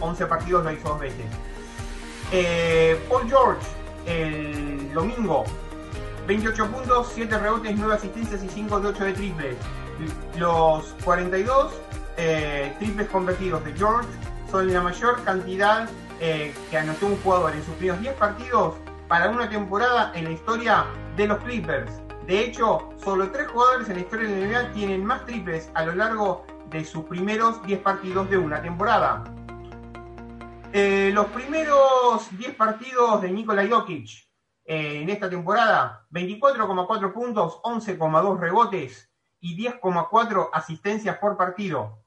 11 0.00 0.26
partidos 0.26 0.64
lo 0.64 0.70
hizo 0.70 0.88
dos 0.88 1.00
veces. 1.00 1.26
Paul 3.08 3.28
George 3.28 3.66
el 4.06 4.92
domingo 4.92 5.44
28 6.26 6.70
puntos, 6.70 7.12
7 7.14 7.38
rebotes, 7.38 7.76
9 7.76 7.94
asistencias 7.94 8.42
y 8.42 8.48
5 8.48 8.80
de 8.80 8.88
8 8.88 9.04
de 9.04 9.12
triples. 9.12 9.56
Los 10.36 10.94
42 11.04 11.72
triples 12.78 13.08
convertidos 13.08 13.64
de 13.64 13.72
George 13.74 14.08
son 14.50 14.72
la 14.72 14.80
mayor 14.80 15.22
cantidad 15.24 15.88
que 16.18 16.78
anotó 16.78 17.06
un 17.06 17.16
jugador 17.18 17.52
en 17.52 17.64
sus 17.64 17.74
primeros 17.74 18.00
10 18.00 18.14
partidos 18.14 18.74
para 19.08 19.28
una 19.28 19.48
temporada 19.48 20.12
en 20.14 20.24
la 20.24 20.30
historia 20.30 20.86
de 21.16 21.26
los 21.26 21.38
Clippers. 21.38 22.03
De 22.26 22.40
hecho, 22.40 22.88
solo 22.96 23.30
tres 23.30 23.48
jugadores 23.48 23.86
en 23.90 23.96
la 23.96 24.00
historia 24.00 24.28
de 24.30 24.40
la 24.40 24.62
NBA 24.62 24.72
tienen 24.72 25.04
más 25.04 25.26
triples 25.26 25.70
a 25.74 25.84
lo 25.84 25.94
largo 25.94 26.46
de 26.70 26.82
sus 26.82 27.04
primeros 27.04 27.62
10 27.66 27.80
partidos 27.80 28.30
de 28.30 28.38
una 28.38 28.62
temporada. 28.62 29.24
Eh, 30.72 31.10
los 31.12 31.26
primeros 31.26 32.26
10 32.38 32.54
partidos 32.54 33.20
de 33.20 33.30
Nikola 33.30 33.66
Jokic 33.68 34.08
eh, 34.64 35.02
en 35.02 35.10
esta 35.10 35.28
temporada, 35.28 36.06
24,4 36.10 37.12
puntos, 37.12 37.60
11,2 37.62 38.40
rebotes 38.40 39.12
y 39.40 39.54
10,4 39.56 40.48
asistencias 40.50 41.18
por 41.18 41.36
partido. 41.36 42.04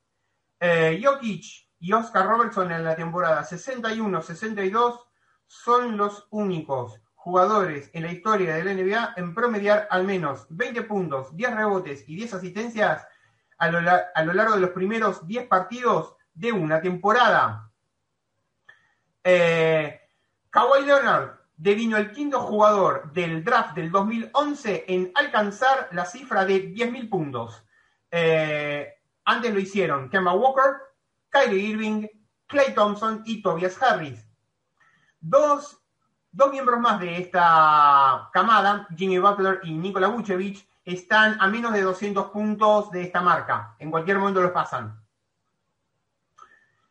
Eh, 0.59 0.99
Jokic 1.03 1.45
y 1.79 1.93
Oscar 1.93 2.27
Robertson 2.27 2.71
en 2.71 2.83
la 2.83 2.95
temporada 2.95 3.43
61-62 3.43 4.99
son 5.45 5.95
los 5.95 6.25
únicos 6.31 6.99
jugadores 7.27 7.89
en 7.91 8.03
la 8.03 8.11
historia 8.13 8.55
de 8.55 8.63
la 8.63 8.73
NBA 8.73 9.13
en 9.17 9.35
promediar 9.35 9.85
al 9.91 10.05
menos 10.05 10.47
20 10.49 10.83
puntos, 10.83 11.35
10 11.35 11.55
rebotes 11.55 12.07
y 12.07 12.15
10 12.15 12.35
asistencias 12.35 13.05
a 13.57 13.69
lo, 13.69 13.81
largo 13.81 14.53
de 14.53 14.61
los 14.61 14.69
primeros 14.69 15.27
10 15.27 15.45
partidos 15.47 16.15
de 16.33 16.53
una 16.53 16.79
temporada. 16.79 17.69
Eh, 19.25 19.99
Kawhi 20.49 20.85
Leonard 20.85 21.31
devino 21.57 21.97
el 21.97 22.13
quinto 22.13 22.39
jugador 22.39 23.11
del 23.11 23.43
draft 23.43 23.75
del 23.75 23.91
2011 23.91 24.85
en 24.87 25.11
alcanzar 25.13 25.89
la 25.91 26.05
cifra 26.05 26.45
de 26.45 26.73
10.000 26.73 27.09
puntos. 27.09 27.61
Eh, 28.09 28.87
antes 29.25 29.53
lo 29.53 29.59
hicieron 29.59 30.09
Kemba 30.09 30.33
Walker, 30.33 30.77
Kyrie 31.29 31.71
Irving, 31.71 32.07
Clay 32.45 32.73
Thompson 32.73 33.21
y 33.25 33.41
Tobias 33.41 33.81
Harris. 33.83 34.25
Dos 35.19 35.76
Dos 36.37 36.51
miembros 36.51 36.79
más 36.79 36.99
de 36.99 37.17
esta 37.17 38.29
camada, 38.31 38.87
Jimmy 38.95 39.17
Butler 39.17 39.59
y 39.63 39.71
Nikola 39.71 40.09
Vucevic, 40.09 40.67
están 40.85 41.35
a 41.41 41.47
menos 41.47 41.73
de 41.73 41.81
200 41.81 42.27
puntos 42.27 42.91
de 42.91 43.01
esta 43.01 43.21
marca. 43.21 43.75
En 43.79 43.89
cualquier 43.89 44.19
momento 44.19 44.43
los 44.43 44.51
pasan. 44.51 45.03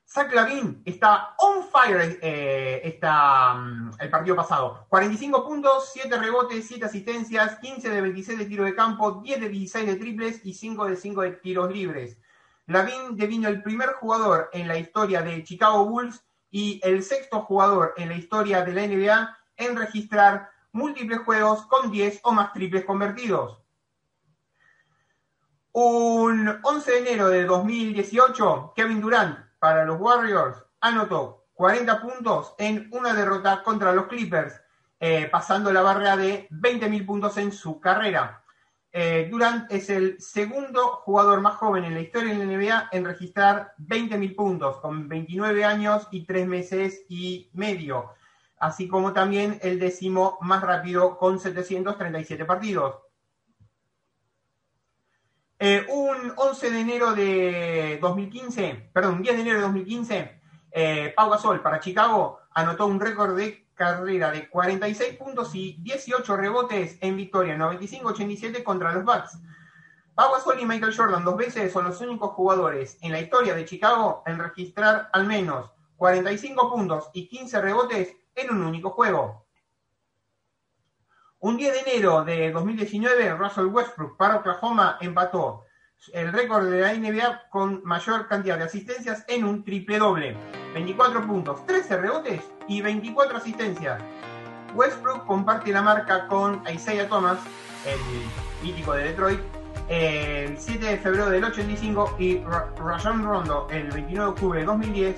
Zach 0.04 0.34
Lavin 0.34 0.82
está 0.84 1.36
on 1.38 1.62
fire 1.62 2.18
eh, 2.20 2.98
mm, 3.00 3.90
el 4.00 4.10
partido 4.10 4.34
pasado. 4.34 4.84
45 4.88 5.46
puntos, 5.46 5.90
7 5.92 6.18
rebotes, 6.18 6.66
7 6.66 6.86
asistencias, 6.86 7.60
15 7.60 7.88
de 7.88 8.00
26 8.00 8.38
de 8.40 8.46
tiro 8.46 8.64
de 8.64 8.74
campo, 8.74 9.20
10 9.22 9.42
de 9.42 9.48
16 9.48 9.86
de 9.86 9.94
triples 9.94 10.40
y 10.44 10.54
5 10.54 10.86
de 10.86 10.96
5 10.96 11.22
de 11.22 11.30
tiros 11.30 11.72
libres. 11.72 12.18
Lavin 12.66 13.16
devino 13.16 13.48
el 13.48 13.62
primer 13.62 13.90
jugador 13.90 14.50
en 14.52 14.66
la 14.66 14.76
historia 14.76 15.22
de 15.22 15.44
Chicago 15.44 15.84
Bulls 15.84 16.25
y 16.56 16.80
el 16.82 17.02
sexto 17.02 17.42
jugador 17.42 17.92
en 17.98 18.08
la 18.08 18.14
historia 18.14 18.64
de 18.64 18.72
la 18.72 18.86
NBA 18.86 19.38
en 19.58 19.76
registrar 19.76 20.48
múltiples 20.72 21.18
juegos 21.18 21.66
con 21.66 21.90
10 21.90 22.20
o 22.22 22.32
más 22.32 22.54
triples 22.54 22.86
convertidos. 22.86 23.60
Un 25.72 26.58
11 26.62 26.90
de 26.92 26.98
enero 27.00 27.28
de 27.28 27.44
2018, 27.44 28.72
Kevin 28.74 29.02
Durant 29.02 29.38
para 29.58 29.84
los 29.84 30.00
Warriors 30.00 30.56
anotó 30.80 31.44
40 31.52 32.00
puntos 32.00 32.54
en 32.56 32.88
una 32.90 33.12
derrota 33.12 33.62
contra 33.62 33.92
los 33.92 34.06
Clippers 34.06 34.58
eh, 34.98 35.28
pasando 35.30 35.70
la 35.70 35.82
barrera 35.82 36.16
de 36.16 36.48
20.000 36.48 37.04
puntos 37.04 37.36
en 37.36 37.52
su 37.52 37.78
carrera. 37.80 38.45
Eh, 38.98 39.28
Durant 39.30 39.70
es 39.70 39.90
el 39.90 40.18
segundo 40.22 41.02
jugador 41.04 41.42
más 41.42 41.56
joven 41.56 41.84
en 41.84 41.92
la 41.92 42.00
historia 42.00 42.32
de 42.32 42.38
la 42.38 42.56
NBA 42.56 42.88
en 42.92 43.04
registrar 43.04 43.74
20.000 43.76 44.34
puntos, 44.34 44.78
con 44.78 45.06
29 45.06 45.66
años 45.66 46.08
y 46.10 46.24
3 46.24 46.46
meses 46.46 47.04
y 47.06 47.50
medio, 47.52 48.14
así 48.58 48.88
como 48.88 49.12
también 49.12 49.58
el 49.60 49.78
décimo 49.78 50.38
más 50.40 50.62
rápido 50.62 51.18
con 51.18 51.38
737 51.38 52.46
partidos. 52.46 52.94
Eh, 55.58 55.84
un 55.90 56.32
11 56.34 56.70
de 56.70 56.80
enero 56.80 57.14
de 57.14 57.98
2015, 58.00 58.88
perdón, 58.94 59.20
10 59.20 59.36
de 59.36 59.42
enero 59.42 59.56
de 59.56 59.64
2015, 59.64 60.40
eh, 60.70 61.12
Pau 61.14 61.28
Gasol 61.28 61.60
para 61.60 61.80
Chicago 61.80 62.40
anotó 62.50 62.86
un 62.86 62.98
récord 62.98 63.36
de 63.36 63.65
carrera 63.76 64.32
de 64.32 64.48
46 64.48 65.16
puntos 65.16 65.54
y 65.54 65.76
18 65.80 66.36
rebotes 66.36 66.98
en 67.00 67.16
victoria 67.16 67.56
95-87 67.56 68.64
contra 68.64 68.92
los 68.92 69.04
Bucks. 69.04 69.38
Pau 70.14 70.32
Gasol 70.32 70.58
y 70.60 70.64
Michael 70.64 70.96
Jordan 70.96 71.24
dos 71.24 71.36
veces 71.36 71.72
son 71.72 71.84
los 71.84 72.00
únicos 72.00 72.30
jugadores 72.30 72.96
en 73.02 73.12
la 73.12 73.20
historia 73.20 73.54
de 73.54 73.66
Chicago 73.66 74.22
en 74.26 74.38
registrar 74.38 75.10
al 75.12 75.26
menos 75.26 75.70
45 75.96 76.72
puntos 76.72 77.10
y 77.12 77.28
15 77.28 77.60
rebotes 77.60 78.16
en 78.34 78.50
un 78.50 78.62
único 78.62 78.90
juego. 78.90 79.46
Un 81.38 81.58
10 81.58 81.72
de 81.74 81.90
enero 81.90 82.24
de 82.24 82.50
2019, 82.50 83.36
Russell 83.36 83.66
Westbrook 83.66 84.16
para 84.16 84.36
Oklahoma 84.36 84.96
empató 85.02 85.65
el 86.12 86.32
récord 86.32 86.70
de 86.70 86.80
la 86.80 86.94
NBA 86.94 87.48
con 87.50 87.82
mayor 87.84 88.28
cantidad 88.28 88.58
de 88.58 88.64
asistencias 88.64 89.24
en 89.28 89.44
un 89.44 89.64
triple 89.64 89.98
doble. 89.98 90.36
24 90.74 91.26
puntos, 91.26 91.66
13 91.66 91.96
rebotes 91.96 92.42
y 92.68 92.80
24 92.80 93.38
asistencias. 93.38 94.02
Westbrook 94.74 95.26
comparte 95.26 95.72
la 95.72 95.82
marca 95.82 96.26
con 96.28 96.62
Isaiah 96.72 97.08
Thomas, 97.08 97.38
el 97.86 97.98
mítico 98.66 98.92
de 98.94 99.04
Detroit, 99.04 99.40
el 99.88 100.58
7 100.58 100.84
de 100.84 100.98
febrero 100.98 101.30
del 101.30 101.44
85 101.44 102.16
y 102.18 102.42
Rajon 102.78 103.24
Rondo 103.24 103.68
el 103.70 103.90
29 103.90 104.14
de 104.14 104.30
octubre 104.30 104.60
de 104.60 104.66
2010. 104.66 105.16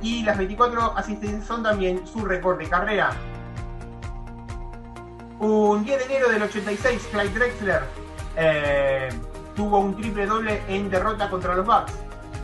Y 0.00 0.22
las 0.22 0.38
24 0.38 0.96
asistencias 0.96 1.44
son 1.44 1.62
también 1.62 2.06
su 2.06 2.24
récord 2.24 2.58
de 2.58 2.68
carrera. 2.68 3.10
Un 5.40 5.84
10 5.84 5.98
de 5.98 6.04
enero 6.04 6.30
del 6.30 6.42
86, 6.42 7.08
Clyde 7.12 7.30
Drexler 7.30 7.82
eh, 8.36 9.08
tuvo 9.58 9.80
un 9.80 9.96
triple 9.96 10.24
doble 10.24 10.62
en 10.68 10.88
derrota 10.88 11.28
contra 11.28 11.56
los 11.56 11.66
Bucks, 11.66 11.92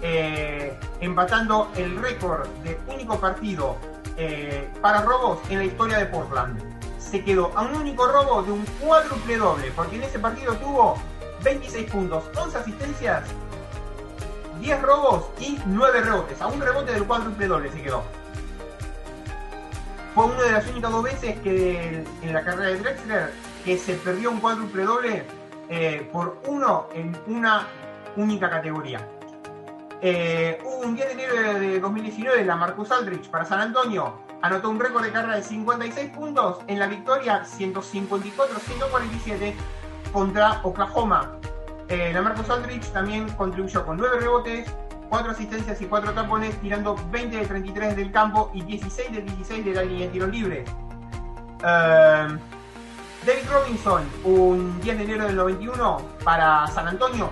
eh, 0.02 0.76
empatando 0.98 1.70
el 1.76 1.96
récord 1.96 2.48
de 2.64 2.76
único 2.88 3.20
partido 3.20 3.76
eh, 4.16 4.68
para 4.82 5.02
robos 5.02 5.38
en 5.48 5.58
la 5.58 5.64
historia 5.64 5.98
de 5.98 6.06
Portland. 6.06 6.60
Se 6.98 7.22
quedó 7.22 7.56
a 7.56 7.62
un 7.62 7.76
único 7.76 8.08
robo 8.08 8.42
de 8.42 8.50
un 8.50 8.64
cuádruple 8.80 9.36
doble, 9.36 9.70
porque 9.76 9.94
en 9.94 10.02
ese 10.02 10.18
partido 10.18 10.54
tuvo 10.56 10.96
26 11.44 11.88
puntos, 11.88 12.24
11 12.36 12.58
asistencias, 12.58 13.22
10 14.58 14.82
robos 14.82 15.26
y 15.38 15.60
9 15.66 16.00
rebotes. 16.00 16.42
A 16.42 16.48
un 16.48 16.60
rebote 16.60 16.94
del 16.94 17.04
cuádruple 17.04 17.46
doble 17.46 17.70
se 17.70 17.80
quedó. 17.80 18.02
Fue 20.16 20.24
una 20.24 20.42
de 20.42 20.50
las 20.50 20.66
únicas 20.66 20.90
dos 20.90 21.04
veces 21.04 21.38
que 21.42 22.04
en 22.22 22.32
la 22.32 22.42
carrera 22.42 22.70
de 22.70 22.78
Drexler 22.78 23.32
que 23.64 23.78
se 23.78 23.94
perdió 23.94 24.32
un 24.32 24.40
cuádruple 24.40 24.82
doble 24.82 25.43
eh, 25.68 26.08
por 26.12 26.40
uno 26.46 26.88
en 26.94 27.16
una 27.26 27.66
única 28.16 28.50
categoría. 28.50 29.08
Eh, 30.00 30.58
un 30.64 30.94
10 30.94 31.06
de 31.06 31.12
enero 31.12 31.58
de 31.58 31.80
2019, 31.80 32.44
la 32.44 32.56
Marcus 32.56 32.90
Aldrich 32.90 33.28
para 33.30 33.44
San 33.44 33.60
Antonio 33.60 34.20
anotó 34.42 34.68
un 34.68 34.78
récord 34.78 35.04
de 35.04 35.10
carrera 35.10 35.36
de 35.36 35.42
56 35.42 36.10
puntos 36.10 36.58
en 36.66 36.78
la 36.78 36.86
victoria 36.86 37.44
154-147 37.44 39.54
contra 40.12 40.60
Oklahoma. 40.62 41.38
Eh, 41.88 42.10
la 42.12 42.20
Marcus 42.20 42.50
Aldrich 42.50 42.84
también 42.92 43.28
contribuyó 43.30 43.86
con 43.86 43.96
9 43.96 44.20
rebotes, 44.20 44.70
4 45.08 45.30
asistencias 45.30 45.80
y 45.80 45.86
4 45.86 46.12
tapones, 46.12 46.60
tirando 46.60 46.94
20 47.10 47.38
de 47.38 47.46
33 47.46 47.96
del 47.96 48.12
campo 48.12 48.50
y 48.52 48.60
16 48.62 49.12
de 49.12 49.22
16 49.22 49.64
de 49.64 49.72
la 49.72 49.82
línea 49.82 50.06
de 50.06 50.12
tiros 50.12 50.28
libres. 50.28 50.70
David 53.26 53.48
Robinson, 53.50 54.02
un 54.24 54.78
10 54.82 54.98
de 54.98 55.04
enero 55.04 55.24
del 55.24 55.36
91 55.36 56.02
para 56.24 56.66
San 56.66 56.88
Antonio, 56.88 57.30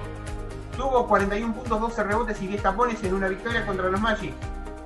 tuvo 0.74 1.06
41 1.06 1.52
puntos, 1.52 1.80
12 1.80 2.04
rebotes 2.04 2.40
y 2.40 2.46
10 2.46 2.62
tapones 2.62 3.04
en 3.04 3.12
una 3.12 3.28
victoria 3.28 3.66
contra 3.66 3.90
los 3.90 4.00
Magic. 4.00 4.32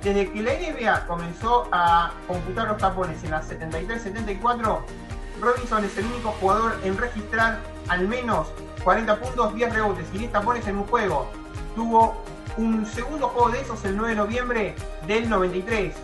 Desde 0.03 0.33
que 0.33 0.43
la 0.43 0.53
NBA 0.55 1.07
comenzó 1.07 1.69
a 1.71 2.11
computar 2.27 2.67
los 2.67 2.79
tapones 2.79 3.23
en 3.23 3.31
las 3.31 3.49
73-74, 3.49 4.81
Robinson 5.41 5.85
es 5.85 5.97
el 5.97 6.07
único 6.07 6.31
jugador 6.41 6.77
en 6.83 6.99
registrar 6.99 7.61
al 7.87 8.09
menos 8.09 8.49
40 8.83 9.21
puntos, 9.21 9.55
10 9.55 9.75
rebotes 9.75 10.07
y 10.13 10.19
10 10.19 10.33
tapones 10.33 10.67
en 10.67 10.79
un 10.79 10.87
juego. 10.87 11.31
Tuvo 11.77 12.17
un 12.57 12.85
segundo 12.85 13.29
juego 13.29 13.51
de 13.51 13.61
esos 13.61 13.85
el 13.85 13.97
9 13.97 14.11
de 14.11 14.17
noviembre 14.17 14.75
del 15.07 15.29
93. 15.31 15.95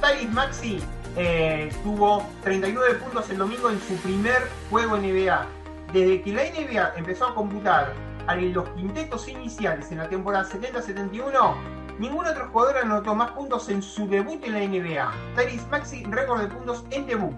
Talis 0.00 0.30
Maxi 0.30 0.80
eh, 1.16 1.70
tuvo 1.82 2.26
39 2.42 2.94
puntos 2.96 3.28
el 3.30 3.38
domingo 3.38 3.70
en 3.70 3.80
su 3.80 3.94
primer 3.96 4.48
juego 4.70 4.96
NBA. 4.96 5.46
Desde 5.92 6.22
que 6.22 6.32
la 6.32 6.42
NBA 6.44 6.94
empezó 6.96 7.26
a 7.26 7.34
computar 7.34 7.92
a 8.26 8.36
los 8.36 8.68
quintetos 8.70 9.28
iniciales 9.28 9.90
en 9.90 9.98
la 9.98 10.08
temporada 10.08 10.48
70-71, 10.48 11.54
ningún 11.98 12.26
otro 12.26 12.48
jugador 12.50 12.78
anotó 12.78 13.14
más 13.14 13.32
puntos 13.32 13.68
en 13.68 13.82
su 13.82 14.06
debut 14.06 14.42
en 14.44 14.52
la 14.52 14.60
NBA. 14.60 15.12
Tyrese 15.34 15.66
Maxi, 15.68 16.04
récord 16.04 16.40
de 16.42 16.46
puntos 16.46 16.84
en 16.90 17.06
debut. 17.06 17.34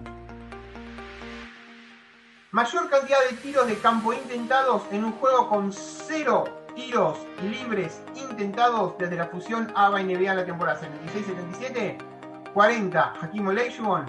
Mayor 2.51 2.87
cantidad 2.91 3.17
de 3.27 3.37
tiros 3.37 3.65
de 3.65 3.75
campo 3.79 4.13
intentados 4.13 4.83
en 4.91 5.03
un 5.05 5.13
juego 5.13 5.49
con 5.49 5.73
cero 5.73 6.43
tiros 6.75 7.17
libres 7.41 8.01
intentados 8.15 8.95
desde 8.99 9.15
la 9.15 9.25
fusión 9.27 9.71
ABA-NBA 9.75 10.31
en 10.31 10.37
la 10.37 10.45
temporada 10.45 10.79
76-77 10.79 12.12
40 12.53 13.13
Hakim 13.21 13.47
Olajuwon, 13.47 14.05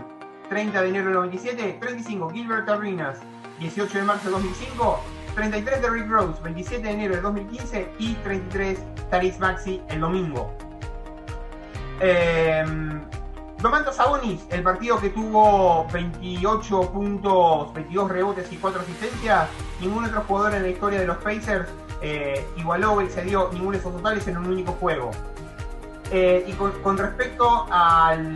30 0.49 0.83
de 0.83 0.89
enero 0.89 1.07
del 1.07 1.15
97, 1.15 1.79
35 1.81 2.31
Gilbert 2.31 2.69
Arenas, 2.69 3.19
18 3.59 3.99
de 3.99 4.05
marzo 4.05 4.27
de 4.27 4.33
2005, 4.33 5.01
33 5.35 5.83
de 5.83 5.91
Rick 5.91 6.09
Rose, 6.09 6.43
27 6.43 6.83
de 6.83 6.91
enero 6.91 7.17
de 7.17 7.21
2015 7.23 7.89
y 7.99 8.15
33 8.15 8.79
Taris 9.11 9.39
Maxi 9.39 9.83
el 9.89 10.01
domingo. 10.01 10.53
Eh, 12.01 12.65
Domantas 13.65 13.97
Sabonis, 13.97 14.45
el 14.51 14.63
partido 14.63 15.01
que 15.01 15.09
tuvo 15.09 15.87
28 15.91 16.93
puntos, 16.93 17.73
22 17.73 18.11
rebotes 18.11 18.53
y 18.53 18.57
4 18.57 18.83
asistencias, 18.83 19.49
ningún 19.81 20.05
otro 20.05 20.23
jugador 20.29 20.57
en 20.57 20.65
la 20.65 20.69
historia 20.69 21.01
de 21.01 21.07
los 21.07 21.17
Pacers 21.17 21.67
eh, 22.03 22.47
igualó 22.59 22.93
o 22.93 23.01
excedió 23.01 23.49
ninguno 23.53 23.73
de 23.73 23.79
esos 23.79 23.95
totales 23.95 24.29
en 24.29 24.37
un 24.37 24.49
único 24.49 24.73
juego. 24.73 25.13
Eh, 26.11 26.45
y 26.47 26.53
con, 26.53 26.99
respecto 26.99 27.67
al 27.71 28.35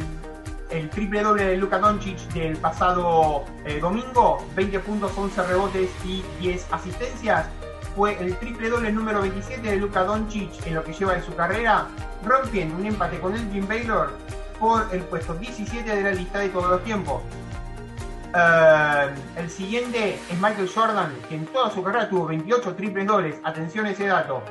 triple 0.91 1.23
doble 1.23 1.45
de 1.45 1.57
Luka 1.57 1.79
Doncic 1.79 2.19
del 2.33 2.57
pasado 2.57 3.45
eh, 3.65 3.79
domingo, 3.81 4.45
20 4.55 4.81
puntos, 4.81 5.13
11 5.17 5.43
rebotes 5.45 5.91
y 6.05 6.23
10 6.41 6.73
asistencias, 6.73 7.47
fue 7.95 8.17
el 8.21 8.37
triple 8.37 8.69
doble 8.69 8.93
número 8.93 9.21
27 9.21 9.69
de 9.69 9.77
Luka 9.77 10.05
Doncic 10.05 10.67
en 10.67 10.75
lo 10.75 10.85
que 10.85 10.93
lleva 10.93 11.15
de 11.15 11.23
su 11.23 11.35
carrera, 11.35 11.87
rompiendo 12.25 12.77
un 12.77 12.87
empate 12.87 13.19
con 13.19 13.35
el 13.35 13.51
Jim 13.51 13.67
Baylor 13.67 14.13
por 14.59 14.87
el 14.93 15.01
puesto 15.03 15.35
17 15.35 15.97
de 15.97 16.03
la 16.03 16.11
lista 16.11 16.39
de 16.39 16.49
todos 16.49 16.71
los 16.71 16.85
tiempos. 16.85 17.23
Eh, 18.35 19.09
el 19.37 19.51
siguiente 19.51 20.15
es 20.31 20.41
Michael 20.41 20.69
Jordan, 20.73 21.13
que 21.29 21.37
en 21.37 21.47
toda 21.47 21.71
su 21.71 21.83
carrera 21.83 22.09
tuvo 22.09 22.27
28 22.27 22.75
triples 22.75 23.07
dobles. 23.07 23.37
Atención 23.45 23.87
a 23.87 23.91
ese 23.91 24.07
dato. 24.07 24.43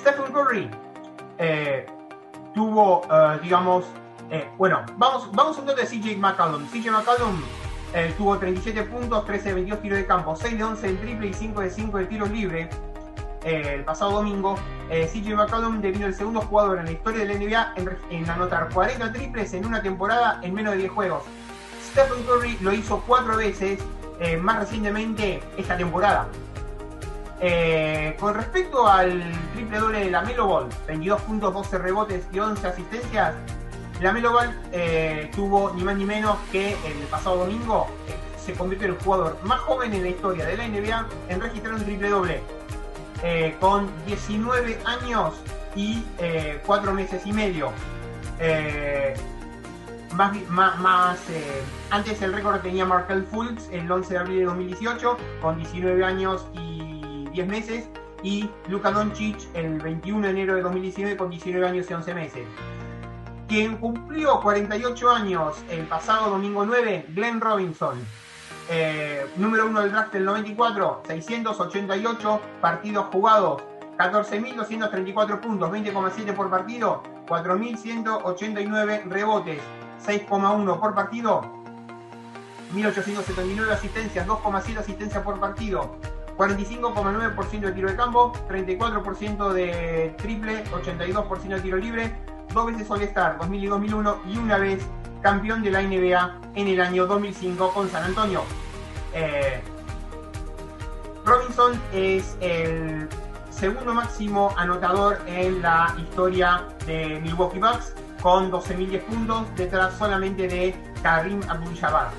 Stephen 0.00 0.32
Curry 0.32 0.70
eh, 1.38 1.86
tuvo, 2.54 3.02
eh, 3.10 3.38
digamos, 3.42 3.84
eh, 4.30 4.48
bueno, 4.56 4.84
vamos, 4.96 5.30
vamos 5.32 5.58
un 5.58 5.66
toque 5.66 5.82
de 5.82 5.86
CJ 5.86 6.16
McCallum. 6.16 6.66
CJ 6.66 6.90
McCallum 6.90 7.40
tuvo 8.18 8.36
37 8.36 8.82
puntos, 8.82 9.24
13 9.24 9.48
de 9.48 9.54
22 9.54 9.82
tiros 9.82 9.98
de 9.98 10.06
campo, 10.06 10.36
6 10.36 10.58
de 10.58 10.64
11 10.64 10.88
en 10.88 11.00
triple 11.00 11.28
y 11.28 11.32
5 11.32 11.60
de 11.62 11.70
5 11.70 11.98
de 11.98 12.06
tiros 12.06 12.30
libres. 12.30 12.68
el 13.44 13.82
pasado 13.84 14.10
domingo, 14.12 14.56
CJ 14.90 15.34
McCallum 15.34 15.80
devino 15.80 16.06
el 16.06 16.14
segundo 16.14 16.42
jugador 16.42 16.80
en 16.80 16.84
la 16.84 16.92
historia 16.92 17.24
de 17.24 17.32
la 17.32 17.40
NBA 17.40 17.74
en, 18.10 18.28
anotar 18.28 18.68
40 18.74 19.10
triples 19.12 19.54
en 19.54 19.64
una 19.64 19.80
temporada 19.80 20.38
en 20.42 20.52
menos 20.52 20.74
de 20.74 20.80
10 20.80 20.90
juegos. 20.92 21.22
Stephen 21.90 22.22
Curry 22.24 22.58
lo 22.60 22.72
hizo 22.74 23.02
4 23.06 23.36
veces, 23.38 23.80
más 24.42 24.58
recientemente 24.58 25.42
esta 25.56 25.78
temporada. 25.78 26.28
Eh, 27.40 28.16
con 28.18 28.34
respecto 28.34 28.88
al 28.88 29.22
triple 29.54 29.78
doble 29.78 30.00
de 30.00 30.10
la 30.10 30.22
Melo 30.22 30.46
Ball, 30.46 30.68
22 30.88 31.20
puntos, 31.22 31.54
12 31.54 31.78
rebotes 31.78 32.26
y 32.32 32.38
11 32.40 32.66
asistencias, 32.66 33.34
la 34.00 34.12
Melo 34.12 34.32
Ball 34.32 34.58
eh, 34.72 35.30
tuvo 35.34 35.72
ni 35.74 35.84
más 35.84 35.96
ni 35.96 36.04
menos 36.04 36.36
que 36.50 36.72
el 36.72 36.98
pasado 37.10 37.38
domingo 37.38 37.86
eh, 38.08 38.14
se 38.44 38.54
convirtió 38.54 38.88
en 38.88 38.94
el 38.94 39.00
jugador 39.00 39.38
más 39.44 39.60
joven 39.60 39.94
en 39.94 40.02
la 40.02 40.08
historia 40.08 40.46
de 40.46 40.56
la 40.56 40.66
NBA 40.66 41.06
en 41.28 41.40
registrar 41.40 41.74
un 41.74 41.84
triple 41.84 42.08
doble, 42.08 42.42
con 43.60 43.88
19 44.06 44.78
años 44.84 45.34
y 45.74 46.02
4 46.64 46.92
meses 46.92 47.22
y 47.24 47.32
medio. 47.32 47.72
más, 50.14 51.18
antes 51.90 52.22
el 52.22 52.32
récord 52.32 52.60
tenía 52.62 52.86
Markel 52.86 53.24
Fultz 53.24 53.68
el 53.70 53.90
11 53.90 54.14
de 54.14 54.18
abril 54.18 54.38
de 54.38 54.44
2018 54.44 55.16
con 55.42 55.56
19 55.58 56.04
años 56.04 56.46
y 56.54 56.87
10 57.38 57.48
meses 57.48 57.88
y 58.24 58.50
Luka 58.66 58.90
Doncic 58.90 59.38
el 59.54 59.80
21 59.80 60.26
de 60.26 60.30
enero 60.30 60.56
de 60.56 60.62
2019 60.62 61.16
con 61.16 61.30
19 61.30 61.68
años 61.68 61.88
y 61.88 61.94
11 61.94 62.14
meses. 62.14 62.46
Quien 63.46 63.76
cumplió 63.76 64.40
48 64.40 65.10
años 65.10 65.56
el 65.70 65.86
pasado 65.86 66.30
domingo 66.30 66.66
9, 66.66 67.06
Glenn 67.10 67.40
Robinson, 67.40 67.96
eh, 68.70 69.24
número 69.36 69.66
1 69.66 69.82
del 69.82 69.92
draft 69.92 70.12
del 70.12 70.24
94, 70.24 71.02
688 71.06 72.40
partidos 72.60 73.06
jugados, 73.12 73.62
14.234 73.96 75.40
puntos, 75.40 75.70
20,7 75.70 76.34
por 76.34 76.50
partido, 76.50 77.04
4.189 77.28 79.04
rebotes, 79.04 79.60
6,1 80.04 80.80
por 80.80 80.92
partido, 80.92 81.42
1.879 82.74 83.70
asistencias, 83.70 84.26
2,7 84.26 84.78
asistencias 84.78 85.22
por 85.22 85.38
partido, 85.38 85.96
45,9% 86.38 87.60
de 87.60 87.72
tiro 87.72 87.90
de 87.90 87.96
campo, 87.96 88.32
34% 88.48 89.52
de 89.52 90.14
triple, 90.18 90.64
82% 90.66 91.48
de 91.48 91.60
tiro 91.60 91.76
libre, 91.76 92.16
dos 92.54 92.66
veces 92.66 92.88
All-Star 92.88 93.38
2000 93.38 93.64
y 93.64 93.66
2001 93.66 94.20
y 94.28 94.38
una 94.38 94.56
vez 94.58 94.86
campeón 95.20 95.62
de 95.64 95.72
la 95.72 95.82
NBA 95.82 96.40
en 96.54 96.68
el 96.68 96.80
año 96.80 97.06
2005 97.06 97.72
con 97.74 97.90
San 97.90 98.04
Antonio. 98.04 98.44
Eh, 99.12 99.60
Robinson 101.24 101.80
es 101.92 102.36
el 102.40 103.08
segundo 103.50 103.92
máximo 103.92 104.54
anotador 104.56 105.18
en 105.26 105.60
la 105.60 105.92
historia 105.98 106.68
de 106.86 107.20
Milwaukee 107.20 107.58
Bucks 107.58 107.94
con 108.22 108.52
12.010 108.52 109.00
puntos, 109.02 109.46
detrás 109.56 109.98
solamente 109.98 110.46
de 110.46 110.74
Karim 111.02 111.40
Abdul-Jabbar. 111.48 112.10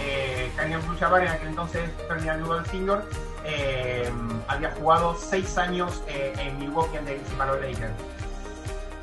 Eh, 0.00 0.52
Karim 0.54 0.74
Abdul-Jabbar 0.74 1.22
en 1.22 1.28
aquel 1.28 1.48
entonces 1.48 1.90
Ferdinand 2.06 2.42
Lugar 2.42 2.66
Senior 2.68 3.02
eh, 3.48 4.10
había 4.46 4.70
jugado 4.72 5.16
6 5.16 5.58
años 5.58 6.02
eh, 6.08 6.32
en 6.38 6.58
Milwaukee 6.58 6.98
antes 6.98 7.14
de 7.14 7.22
que 7.22 7.28
se 7.28 7.36
Lakers. 7.36 7.92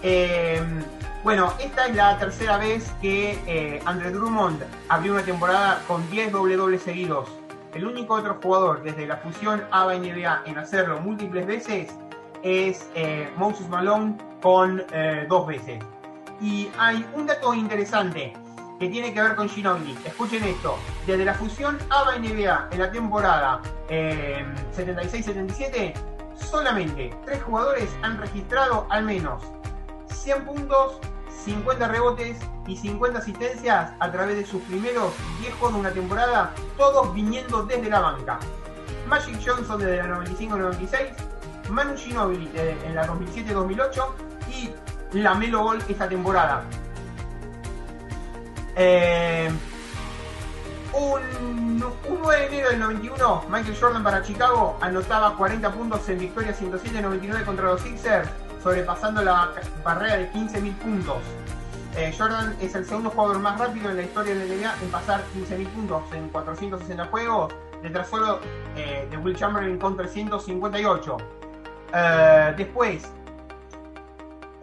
Eh, 0.03 0.61
bueno, 1.25 1.51
esta 1.59 1.87
es 1.87 1.95
la 1.95 2.19
tercera 2.19 2.59
vez 2.59 2.93
que 3.01 3.39
eh, 3.47 3.81
Andre 3.85 4.11
Drummond 4.11 4.61
abrió 4.89 5.13
una 5.13 5.23
temporada 5.23 5.81
con 5.87 6.07
10 6.11 6.31
doble 6.31 6.55
dobles 6.55 6.83
seguidos. 6.83 7.27
El 7.73 7.87
único 7.87 8.13
otro 8.13 8.37
jugador 8.41 8.83
desde 8.83 9.07
la 9.07 9.17
fusión 9.17 9.63
ABA-NBA 9.71 10.43
en 10.45 10.57
hacerlo 10.59 11.01
múltiples 11.01 11.47
veces 11.47 11.89
es 12.43 12.87
eh, 12.93 13.27
Moses 13.37 13.67
Malone 13.69 14.15
con 14.43 14.83
eh, 14.91 15.25
dos 15.27 15.47
veces. 15.47 15.83
Y 16.39 16.69
hay 16.77 17.03
un 17.15 17.25
dato 17.25 17.55
interesante 17.55 18.33
que 18.79 18.89
tiene 18.89 19.13
que 19.13 19.21
ver 19.21 19.35
con 19.35 19.49
Ginobili. 19.49 19.97
Escuchen 20.05 20.43
esto. 20.43 20.77
Desde 21.05 21.25
la 21.25 21.33
fusión 21.33 21.77
ABA-NBA 21.89 22.69
en 22.71 22.79
la 22.79 22.91
temporada 22.91 23.61
76-77, 23.89 25.93
solamente 26.35 27.15
tres 27.25 27.41
jugadores 27.43 27.89
han 28.01 28.17
registrado 28.17 28.87
al 28.89 29.03
menos 29.03 29.41
100 30.07 30.45
puntos, 30.45 30.99
50 31.45 31.87
rebotes 31.87 32.37
y 32.67 32.75
50 32.75 33.19
asistencias 33.19 33.93
a 33.99 34.11
través 34.11 34.37
de 34.37 34.45
sus 34.45 34.61
primeros 34.63 35.13
10 35.41 35.53
juegos 35.53 35.73
de 35.73 35.79
una 35.79 35.91
temporada, 35.91 36.53
todos 36.77 37.13
viniendo 37.13 37.63
desde 37.63 37.89
la 37.89 37.99
banca. 37.99 38.39
Magic 39.07 39.39
Johnson 39.45 39.79
desde 39.79 39.97
la 39.97 40.17
95-96, 40.17 41.13
Manu 41.69 41.95
Ginobili 41.95 42.49
en 42.55 42.95
la 42.95 43.07
2007-2008 43.07 44.05
y 44.51 45.17
la 45.17 45.35
Melo 45.35 45.63
Ball 45.63 45.83
esta 45.87 46.09
temporada. 46.09 46.63
Eh, 48.75 49.49
un, 50.93 51.21
un, 52.09 52.21
9 52.21 52.39
de 52.39 52.45
enero 52.47 52.69
del 52.69 52.79
91, 52.79 53.45
Michael 53.49 53.77
Jordan 53.79 54.03
para 54.03 54.21
Chicago 54.21 54.77
anotaba 54.81 55.35
40 55.37 55.71
puntos 55.71 56.07
en 56.09 56.19
victoria 56.19 56.55
107-99 56.55 57.45
contra 57.45 57.65
los 57.65 57.81
Sixers 57.81 58.29
sobrepasando 58.65 59.21
la 59.21 59.51
barrera 59.83 60.17
de 60.17 60.31
15.000 60.31 60.73
puntos. 60.77 61.17
Eh, 61.95 62.11
Jordan 62.17 62.55
es 62.59 62.73
el 62.73 62.83
segundo 62.83 63.11
jugador 63.11 63.37
más 63.37 63.59
rápido 63.59 63.91
en 63.91 63.97
la 63.97 64.03
historia 64.03 64.33
de 64.33 64.47
la 64.47 64.55
NBA 64.55 64.83
en 64.83 64.89
pasar 64.89 65.21
15.000 65.35 65.67
puntos 65.67 66.01
en 66.13 66.29
460 66.29 67.05
juegos, 67.05 67.53
detrás 67.83 68.09
solo 68.09 68.39
eh, 68.75 69.07
de 69.09 69.17
Will 69.17 69.35
Chamberlain 69.35 69.77
con 69.77 69.95
358. 69.95 71.17
Eh, 71.93 72.53
después, 72.57 73.07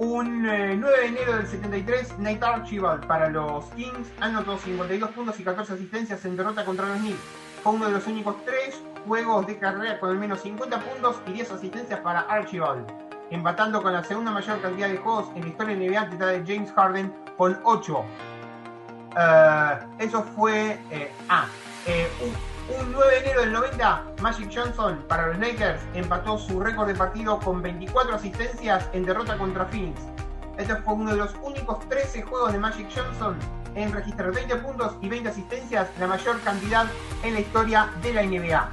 un 0.03 0.43
9 0.43 0.81
de 0.81 1.07
enero 1.07 1.37
del 1.37 1.47
73, 1.47 2.19
Nate 2.19 2.45
Archibald 2.45 3.07
para 3.07 3.29
los 3.29 3.67
Kings 3.67 4.11
anotó 4.21 4.59
52 4.59 5.11
puntos 5.11 5.39
y 5.39 5.45
14 5.45 5.75
asistencias 5.75 6.25
en 6.25 6.37
derrota 6.37 6.65
contra 6.65 6.89
los 6.89 6.99
Knicks. 6.99 7.21
Fue 7.63 7.73
uno 7.73 7.87
de 7.87 7.93
los 7.93 8.07
únicos 8.09 8.35
tres 8.45 8.83
juegos 9.07 9.47
de 9.47 9.59
carrera 9.59 10.01
con 10.01 10.11
al 10.11 10.19
menos 10.19 10.41
50 10.41 10.81
puntos 10.81 11.23
y 11.29 11.33
10 11.35 11.53
asistencias 11.53 12.01
para 12.01 12.21
Archibald 12.23 12.85
empatando 13.31 13.81
con 13.81 13.93
la 13.93 14.03
segunda 14.03 14.33
mayor 14.33 14.61
cantidad 14.61 14.89
de 14.89 14.97
juegos 14.97 15.29
en 15.37 15.43
la 15.43 15.49
historia 15.49 15.77
de 15.77 15.89
NBA 15.89 16.07
detrás 16.07 16.31
de 16.33 16.55
James 16.55 16.73
Harden 16.73 17.15
con 17.37 17.59
8. 17.63 17.99
Uh, 17.99 18.05
eh, 19.17 19.79
eso 20.01 20.25
fue 20.35 20.81
eh, 20.91 21.13
ah, 21.29 21.47
eh, 21.87 22.09
un, 22.23 22.52
un, 22.69 22.93
9 22.93 23.11
de 23.11 23.19
enero 23.19 23.41
del 23.41 23.53
90, 23.53 24.05
Magic 24.21 24.51
Johnson 24.55 25.05
para 25.09 25.29
los 25.29 25.39
Lakers 25.39 25.81
empató 25.95 26.39
su 26.39 26.61
récord 26.61 26.89
de 26.89 26.95
partido 26.95 27.39
con 27.41 27.63
24 27.63 28.15
asistencias 28.15 28.89
en 28.93 29.05
derrota 29.05 29.37
contra 29.37 29.67
Phoenix. 29.67 30.01
Este 30.59 30.77
fue 30.77 30.95
uno 30.95 31.11
de 31.11 31.17
los 31.17 31.35
únicos 31.43 31.87
13 31.89 32.23
juegos 32.23 32.53
de 32.53 32.59
Magic 32.59 32.89
Johnson 32.95 33.37
en 33.75 33.93
registrar 33.93 34.33
20 34.33 34.57
puntos 34.57 34.95
y 35.01 35.09
20 35.09 35.31
asistencias, 35.31 35.89
la 35.99 36.07
mayor 36.07 36.41
cantidad 36.41 36.87
en 37.23 37.35
la 37.35 37.41
historia 37.41 37.89
de 38.03 38.13
la 38.13 38.23
NBA. 38.23 38.71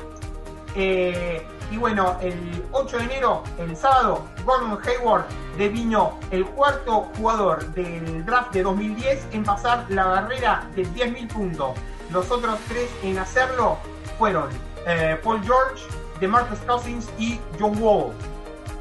Eh, 0.75 1.47
y 1.71 1.77
bueno, 1.77 2.17
el 2.21 2.65
8 2.71 2.97
de 2.97 3.03
enero, 3.03 3.43
el 3.59 3.75
sábado, 3.75 4.25
Gordon 4.43 4.79
Hayward 4.83 5.25
devino 5.57 6.17
el 6.31 6.45
cuarto 6.45 7.09
jugador 7.15 7.65
del 7.73 8.25
draft 8.25 8.53
de 8.53 8.63
2010 8.63 9.27
en 9.31 9.43
pasar 9.43 9.85
la 9.89 10.05
barrera 10.05 10.67
de 10.75 10.83
10.000 10.83 11.31
puntos. 11.31 11.71
Los 12.11 12.31
otros 12.31 12.59
tres 12.67 12.89
en 13.03 13.17
hacerlo 13.19 13.77
fueron 14.17 14.49
eh, 14.87 15.19
Paul 15.23 15.41
George, 15.43 15.83
DeMarcus 16.19 16.59
Cousins 16.59 17.09
y 17.17 17.39
John 17.59 17.81
Wall. 17.81 18.13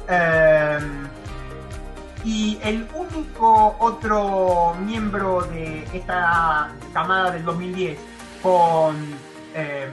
Eh, 0.07 0.79
y 2.23 2.59
el 2.63 2.87
único 2.93 3.75
otro 3.79 4.75
miembro 4.85 5.41
de 5.43 5.83
esta 5.93 6.69
camada 6.93 7.31
del 7.31 7.45
2010 7.45 7.97
con 8.41 8.95
eh, 9.53 9.89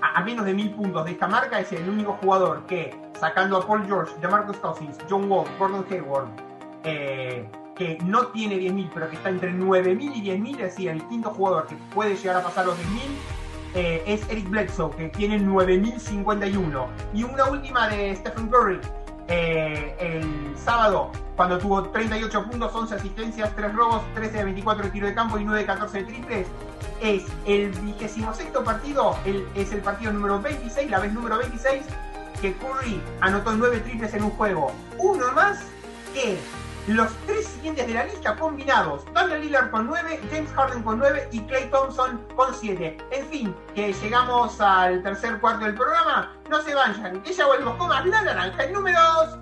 a, 0.00 0.20
menos 0.22 0.46
de 0.46 0.54
mil 0.54 0.70
puntos 0.70 1.04
de 1.04 1.12
esta 1.12 1.28
marca 1.28 1.60
es 1.60 1.70
el 1.72 1.88
único 1.88 2.14
jugador 2.14 2.64
que, 2.66 2.94
sacando 3.18 3.58
a 3.58 3.66
Paul 3.66 3.86
George, 3.86 4.14
DeMarcus 4.20 4.56
Cousins, 4.56 4.98
John 5.08 5.30
Wall, 5.30 5.46
Gordon 5.58 5.84
Hayward, 5.90 6.28
eh, 6.84 7.46
que 7.80 7.96
no 8.04 8.26
tiene 8.26 8.56
10.000, 8.56 8.90
pero 8.92 9.08
que 9.08 9.16
está 9.16 9.30
entre 9.30 9.54
9.000 9.54 10.14
y 10.14 10.22
10.000, 10.22 10.50
es 10.50 10.58
decir, 10.58 10.90
el 10.90 11.02
quinto 11.04 11.30
jugador 11.30 11.66
que 11.66 11.76
puede 11.94 12.14
llegar 12.14 12.36
a 12.36 12.42
pasar 12.42 12.66
los 12.66 12.76
10.000, 12.76 12.84
eh, 13.74 14.04
es 14.06 14.28
Eric 14.28 14.50
Bledsoe, 14.50 14.94
que 14.94 15.08
tiene 15.08 15.40
9.051. 15.40 16.86
Y 17.14 17.22
una 17.22 17.46
última 17.46 17.88
de 17.88 18.14
Stephen 18.16 18.48
Curry, 18.48 18.80
eh, 19.28 19.96
el 19.98 20.58
sábado, 20.58 21.10
cuando 21.36 21.56
tuvo 21.56 21.84
38 21.84 22.50
puntos, 22.50 22.70
11 22.74 22.96
asistencias, 22.96 23.56
3 23.56 23.74
robos, 23.74 24.02
13 24.12 24.36
de 24.36 24.44
24 24.44 24.84
de 24.84 24.90
tiro 24.90 25.06
de 25.06 25.14
campo 25.14 25.38
y 25.38 25.44
9 25.46 25.60
de 25.60 25.66
14 25.66 25.98
de 26.00 26.04
triples, 26.04 26.48
es 27.00 27.24
el 27.46 27.70
vigésimo 27.70 28.34
sexto 28.34 28.62
partido, 28.62 29.16
el, 29.24 29.48
es 29.54 29.72
el 29.72 29.80
partido 29.80 30.12
número 30.12 30.38
26, 30.38 30.90
la 30.90 30.98
vez 30.98 31.14
número 31.14 31.38
26, 31.38 31.82
que 32.42 32.52
Curry 32.56 33.00
anotó 33.22 33.52
9 33.52 33.78
triples 33.78 34.12
en 34.12 34.24
un 34.24 34.30
juego. 34.32 34.70
Uno 34.98 35.32
más 35.32 35.64
que 36.12 36.38
los 36.86 37.12
tres 37.26 37.46
siguientes 37.46 37.86
de 37.86 37.94
la 37.94 38.04
lista 38.04 38.36
combinados. 38.36 39.04
Daniel 39.12 39.40
Lillard 39.40 39.70
con 39.70 39.86
9, 39.86 40.20
James 40.30 40.50
Harden 40.52 40.82
con 40.82 40.98
9 40.98 41.28
y 41.32 41.40
Clay 41.40 41.70
Thompson 41.70 42.20
con 42.36 42.54
7. 42.54 42.96
En 43.12 43.26
fin, 43.26 43.54
que 43.74 43.92
llegamos 43.92 44.60
al 44.60 45.02
tercer 45.02 45.38
cuarto 45.40 45.64
del 45.64 45.74
programa. 45.74 46.32
No 46.48 46.62
se 46.62 46.74
vayan, 46.74 47.20
que 47.22 47.32
ya 47.32 47.46
volvemos 47.46 47.76
con 47.76 47.88
más 47.88 48.04
la 48.06 48.22
naranja 48.22 48.64
en 48.64 48.72
números. 48.72 49.38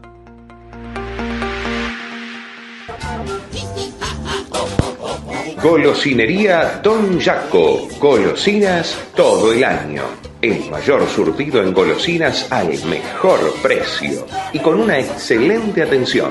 Golosinería 5.63 6.81
Don 6.83 7.21
Jaco. 7.21 7.89
Golosinas 7.99 8.97
todo 9.17 9.53
el 9.53 9.65
año. 9.65 10.05
El 10.41 10.71
mayor 10.71 11.09
surtido 11.09 11.61
en 11.63 11.75
golosinas 11.75 12.51
al 12.53 12.69
mejor 12.85 13.53
precio 13.61 14.25
y 14.53 14.61
con 14.61 14.81
una 14.81 15.01
excelente 15.01 15.83
atención. 15.83 16.31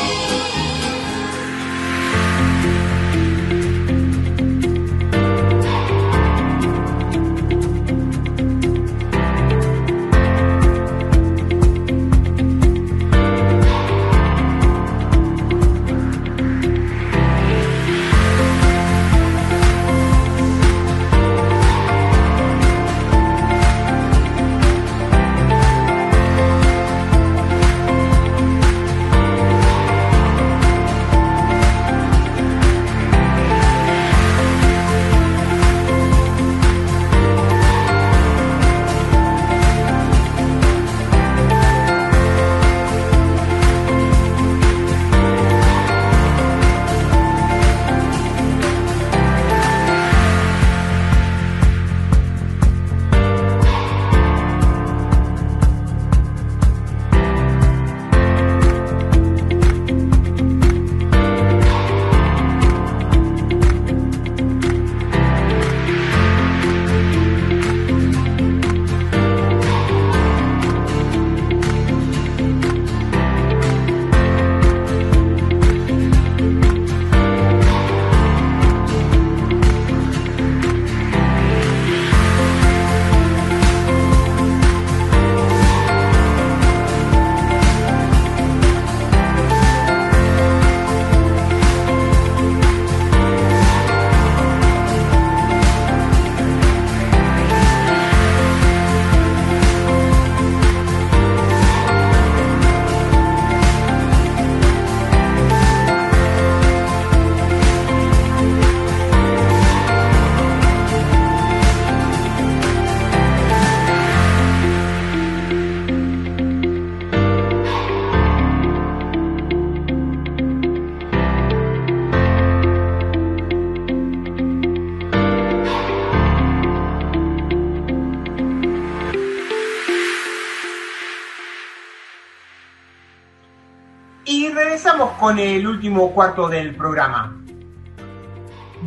El 135.39 135.67
último 135.67 136.11
cuarto 136.11 136.47
del 136.47 136.75
programa. 136.75 137.35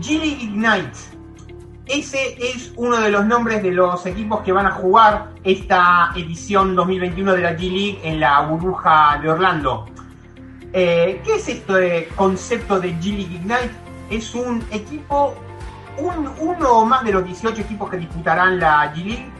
Gilly 0.01 0.42
Ignite. 0.42 0.99
Ese 1.86 2.36
es 2.38 2.72
uno 2.76 2.97
de 3.01 3.11
los 3.11 3.26
nombres 3.26 3.62
de 3.62 3.70
los 3.70 4.05
equipos 4.07 4.40
que 4.40 4.53
van 4.53 4.66
a 4.66 4.70
jugar 4.72 5.30
esta 5.45 6.12
edición 6.16 6.74
2021 6.74 7.34
de 7.34 7.40
la 7.42 7.53
G-League 7.53 8.01
en 8.03 8.20
la 8.20 8.40
burbuja 8.40 9.18
de 9.22 9.30
Orlando. 9.30 9.86
Eh, 10.72 11.20
¿Qué 11.24 11.34
es 11.34 11.49
este 11.49 12.09
concepto 12.16 12.80
de 12.80 12.95
G-League 12.95 13.34
Ignite? 13.34 13.70
Es 14.11 14.34
un 14.34 14.64
equipo, 14.70 15.34
uno 15.99 16.70
o 16.70 16.84
más 16.84 17.05
de 17.05 17.12
los 17.12 17.24
18 17.24 17.61
equipos 17.61 17.90
que 17.90 17.99
disputarán 17.99 18.59
la 18.59 18.92
G-League, 18.95 19.30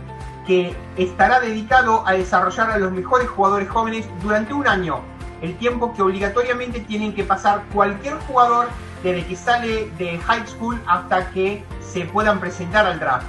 que 0.47 0.77
estará 0.97 1.41
dedicado 1.41 2.07
a 2.07 2.13
desarrollar 2.13 2.71
a 2.71 2.79
los 2.79 2.93
mejores 2.93 3.29
jugadores 3.29 3.69
jóvenes 3.69 4.07
durante 4.23 4.53
un 4.53 4.69
año 4.69 5.14
el 5.45 5.57
tiempo 5.59 5.93
que 5.93 6.03
obligatoriamente 6.03 6.81
tienen 6.81 7.15
que 7.15 7.23
pasar 7.23 7.65
cualquier 7.73 8.15
jugador 8.21 8.69
desde 9.03 9.27
que 9.27 9.37
sale 9.37 9.91
de 9.99 10.19
high 10.19 10.47
school 10.47 10.81
hasta 10.87 11.31
que 11.31 11.63
se 11.81 12.07
puedan 12.07 12.41
presentar 12.41 12.87
al 12.87 12.99
draft. 12.99 13.27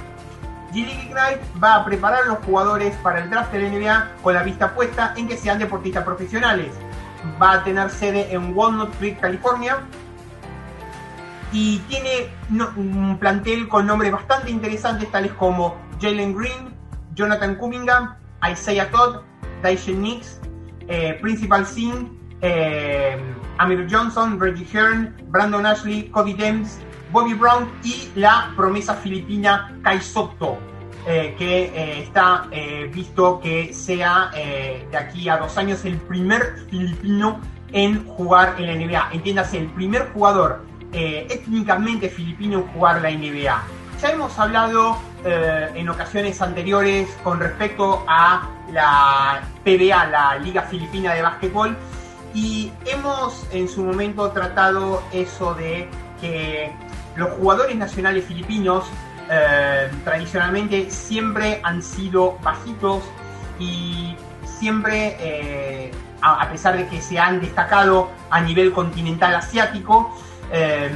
G-League 0.72 1.02
Ignite 1.04 1.40
va 1.62 1.76
a 1.76 1.84
preparar 1.84 2.22
a 2.22 2.26
los 2.26 2.38
jugadores 2.38 2.96
para 2.96 3.20
el 3.22 3.30
draft 3.30 3.52
de 3.52 3.60
la 3.60 3.68
NBA 3.68 4.12
con 4.22 4.34
la 4.34 4.42
vista 4.42 4.74
puesta 4.74 5.12
en 5.16 5.28
que 5.28 5.36
sean 5.36 5.58
deportistas 5.58 6.04
profesionales. 6.04 6.74
Va 7.40 7.52
a 7.52 7.64
tener 7.64 7.90
sede 7.90 8.32
en 8.32 8.56
Walnut 8.56 8.94
Creek, 8.96 9.20
California. 9.20 9.78
Y 11.52 11.78
tiene 11.80 12.30
un 12.76 13.18
plantel 13.20 13.68
con 13.68 13.86
nombres 13.86 14.12
bastante 14.12 14.50
interesantes 14.50 15.10
tales 15.10 15.32
como 15.32 15.76
Jalen 16.00 16.34
Green, 16.34 16.74
Jonathan 17.14 17.54
Cunningham, 17.56 18.16
Isaiah 18.50 18.90
Todd, 18.90 19.20
Dyson 19.62 20.02
Nix, 20.02 20.40
eh, 20.88 21.18
Principal 21.20 21.66
Sin, 21.66 22.18
eh, 22.40 23.16
Amir 23.58 23.86
Johnson, 23.90 24.38
Reggie 24.38 24.66
Hearn, 24.72 25.14
Brandon 25.28 25.64
Ashley, 25.66 26.08
Cody 26.10 26.34
Dems, 26.34 26.78
Bobby 27.12 27.34
Brown 27.34 27.70
y 27.82 28.08
la 28.14 28.52
promesa 28.56 28.94
filipina 28.94 29.74
Kai 29.82 30.00
Soto, 30.00 30.58
eh, 31.06 31.34
que 31.38 32.02
está 32.02 32.48
visto 32.92 33.40
que 33.40 33.72
sea 33.72 34.30
de 34.34 34.96
aquí 34.96 35.28
a 35.28 35.38
dos 35.38 35.56
años 35.56 35.84
el 35.84 35.96
primer 35.96 36.66
filipino 36.68 37.40
en 37.72 38.04
jugar 38.06 38.56
en 38.58 38.66
la 38.66 38.74
NBA. 38.74 39.10
Entiéndase, 39.12 39.58
el 39.58 39.68
primer 39.68 40.10
jugador 40.12 40.62
étnicamente 40.92 42.08
filipino 42.08 42.58
en 42.58 42.66
jugar 42.68 43.00
la 43.02 43.10
NBA. 43.10 43.62
Ya 44.00 44.10
hemos 44.10 44.38
hablado 44.38 44.98
en 45.24 45.88
ocasiones 45.88 46.40
anteriores 46.40 47.08
con 47.24 47.40
respecto 47.40 48.04
a 48.06 48.48
la 48.70 49.42
PBA, 49.64 50.06
la 50.06 50.38
Liga 50.38 50.62
Filipina 50.62 51.14
de 51.14 51.22
Básquetbol, 51.22 51.76
y 52.34 52.70
hemos 52.84 53.46
en 53.50 53.68
su 53.68 53.82
momento 53.82 54.30
tratado 54.30 55.02
eso 55.12 55.54
de 55.54 55.88
que 56.20 56.70
los 57.16 57.30
jugadores 57.30 57.76
nacionales 57.76 58.26
filipinos 58.26 58.84
eh, 59.30 59.90
tradicionalmente 60.04 60.90
siempre 60.90 61.60
han 61.64 61.82
sido 61.82 62.38
bajitos 62.42 63.02
y 63.58 64.14
siempre, 64.44 65.16
eh, 65.18 65.90
a, 66.20 66.48
pesar 66.50 66.76
de 66.76 66.86
que 66.86 67.00
se 67.00 67.18
han 67.18 67.40
destacado 67.40 68.10
a 68.30 68.40
nivel 68.40 68.72
continental 68.72 69.34
asiático, 69.34 70.14
eh, 70.52 70.90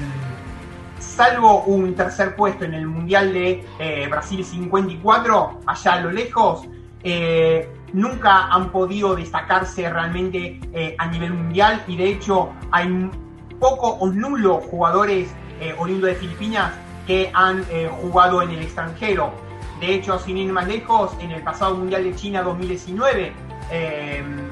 salvo 1.20 1.64
un 1.64 1.94
tercer 1.94 2.34
puesto 2.34 2.64
en 2.64 2.72
el 2.72 2.86
Mundial 2.86 3.34
de 3.34 3.62
Brasil 4.08 4.42
54, 4.42 5.60
allá 5.66 5.92
a 5.92 6.00
lo 6.00 6.10
lejos, 6.10 6.66
eh, 7.02 7.68
nunca 7.92 8.46
han 8.46 8.70
podido 8.70 9.14
destacarse 9.14 9.90
realmente 9.90 10.60
eh, 10.72 10.94
a 10.98 11.06
nivel 11.08 11.34
mundial 11.34 11.82
y 11.86 11.96
de 11.96 12.08
hecho 12.08 12.50
hay 12.70 13.10
poco 13.58 13.88
o 13.88 14.06
nulo 14.08 14.60
jugadores 14.60 15.30
eh, 15.60 15.74
oriundos 15.78 16.08
de 16.08 16.16
Filipinas 16.16 16.72
que 17.06 17.30
han 17.34 17.64
jugado 18.00 18.40
en 18.40 18.50
el 18.50 18.62
extranjero. 18.62 19.30
De 19.78 19.94
hecho, 19.94 20.18
sin 20.18 20.38
ir 20.38 20.50
más 20.52 20.68
lejos, 20.68 21.12
en 21.20 21.32
el 21.32 21.42
pasado 21.42 21.74
Mundial 21.76 22.04
de 22.04 22.14
China 22.14 22.42
2019 22.42 23.32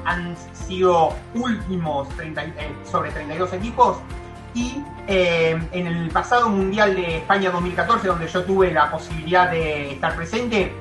han 0.05 0.37
sido 0.53 1.15
últimos 1.35 2.09
sobre 2.85 3.11
32 3.11 3.53
equipos 3.55 3.99
y 4.55 4.83
en 5.07 5.87
el 5.87 6.11
pasado 6.11 6.51
Mundial 6.51 6.95
de 6.95 7.17
España 7.17 7.51
2014, 7.51 8.09
donde 8.09 8.29
yo 8.29 8.45
tuve 8.45 8.71
la 8.73 8.91
posibilidad 8.91 9.51
de 9.51 9.93
estar 9.93 10.15
presente, 10.15 10.75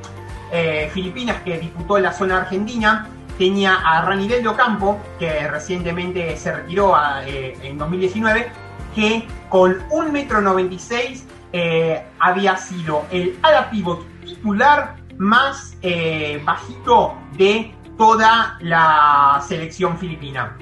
eh, 0.52 0.90
Filipinas 0.94 1.42
que 1.44 1.58
disputó 1.58 1.98
la 1.98 2.14
zona 2.14 2.38
argentina, 2.38 3.08
tenía 3.38 3.76
a 3.76 4.02
Ranidel 4.04 4.44
Campo, 4.56 5.00
que 5.20 5.48
recientemente 5.48 6.36
se 6.38 6.54
retiró 6.54 6.96
eh, 7.26 7.58
en 7.62 7.78
2019, 7.78 8.52
que 8.96 9.28
con 9.50 9.78
1,96 9.90 10.94
m 10.94 11.38
eh, 11.54 12.04
había 12.20 12.58
sido 12.58 13.06
el 13.12 13.38
ala 13.42 13.70
pivot 13.70 14.06
titular 14.26 14.98
más 15.18 15.78
eh, 15.82 16.42
bajito 16.44 17.16
de 17.38 17.74
toda 17.98 18.58
la 18.62 19.44
selección 19.48 19.98
filipina. 19.98 20.58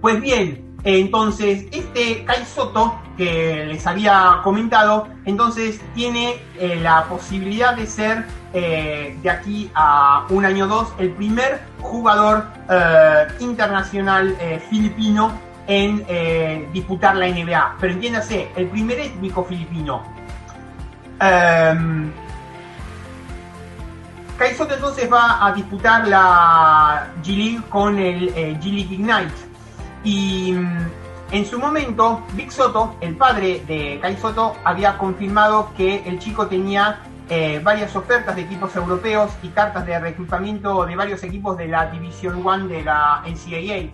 Pues 0.00 0.20
bien, 0.20 0.71
entonces 0.84 1.66
este 1.72 2.24
Kai 2.24 2.44
Soto 2.44 2.98
que 3.16 3.66
les 3.66 3.86
había 3.86 4.40
comentado, 4.42 5.08
entonces 5.24 5.80
tiene 5.94 6.36
eh, 6.58 6.80
la 6.80 7.04
posibilidad 7.04 7.74
de 7.76 7.86
ser 7.86 8.26
de 8.52 9.30
aquí 9.30 9.70
a 9.74 10.26
un 10.28 10.44
año 10.44 10.66
o 10.66 10.68
dos 10.68 10.92
el 10.98 11.12
primer 11.12 11.62
jugador 11.80 12.44
internacional 13.40 14.36
filipino 14.68 15.32
en 15.66 16.04
eh, 16.08 16.68
disputar 16.72 17.16
la 17.16 17.28
NBA. 17.28 17.76
Pero 17.80 17.92
entiéndase, 17.92 18.50
el 18.56 18.68
primer 18.68 18.98
étnico 19.00 19.44
filipino. 19.44 20.02
Um, 21.20 22.10
Soto 24.56 24.74
entonces 24.74 25.10
va 25.10 25.46
a 25.46 25.52
disputar 25.52 26.08
la 26.08 27.12
G-League 27.22 27.62
con 27.68 27.96
el 27.96 28.28
eh, 28.30 28.58
G-League 28.60 28.94
Ignite. 28.94 29.51
Y 30.04 30.52
mm, 30.52 30.86
en 31.32 31.46
su 31.46 31.58
momento, 31.58 32.22
Big 32.34 32.52
Soto, 32.52 32.96
el 33.00 33.16
padre 33.16 33.62
de 33.66 33.98
Kai 34.02 34.16
Soto, 34.16 34.54
había 34.64 34.98
confirmado 34.98 35.72
que 35.76 36.06
el 36.06 36.18
chico 36.18 36.46
tenía 36.46 37.00
eh, 37.30 37.60
varias 37.64 37.96
ofertas 37.96 38.36
de 38.36 38.42
equipos 38.42 38.76
europeos 38.76 39.30
y 39.42 39.48
cartas 39.48 39.86
de 39.86 39.98
reclutamiento 39.98 40.84
de 40.84 40.94
varios 40.96 41.22
equipos 41.22 41.56
de 41.56 41.68
la 41.68 41.86
Division 41.86 42.46
One 42.46 42.68
de 42.68 42.82
la 42.82 43.22
NCAA. 43.24 43.90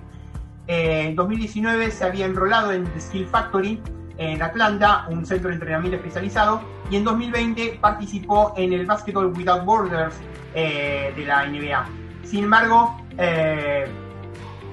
Eh, 0.67 1.05
en 1.07 1.15
2019 1.15 1.93
se 1.93 2.05
había 2.05 2.27
enrolado 2.27 2.73
en 2.73 2.85
The 2.87 3.01
Skill 3.01 3.27
Factory 3.27 3.81
en 4.17 4.43
Atlanta, 4.43 5.07
un 5.09 5.25
centro 5.25 5.51
de 5.51 5.55
entrenamiento 5.55 5.97
especializado, 5.97 6.61
y 6.91 6.97
en 6.97 7.05
2020 7.05 7.79
participó 7.81 8.53
en 8.57 8.73
el 8.73 8.85
Basketball 8.85 9.27
Without 9.27 9.65
Borders 9.65 10.17
eh, 10.55 11.13
de 11.15 11.25
la 11.25 11.47
NBA. 11.47 11.87
Sin 12.25 12.45
embargo, 12.45 13.01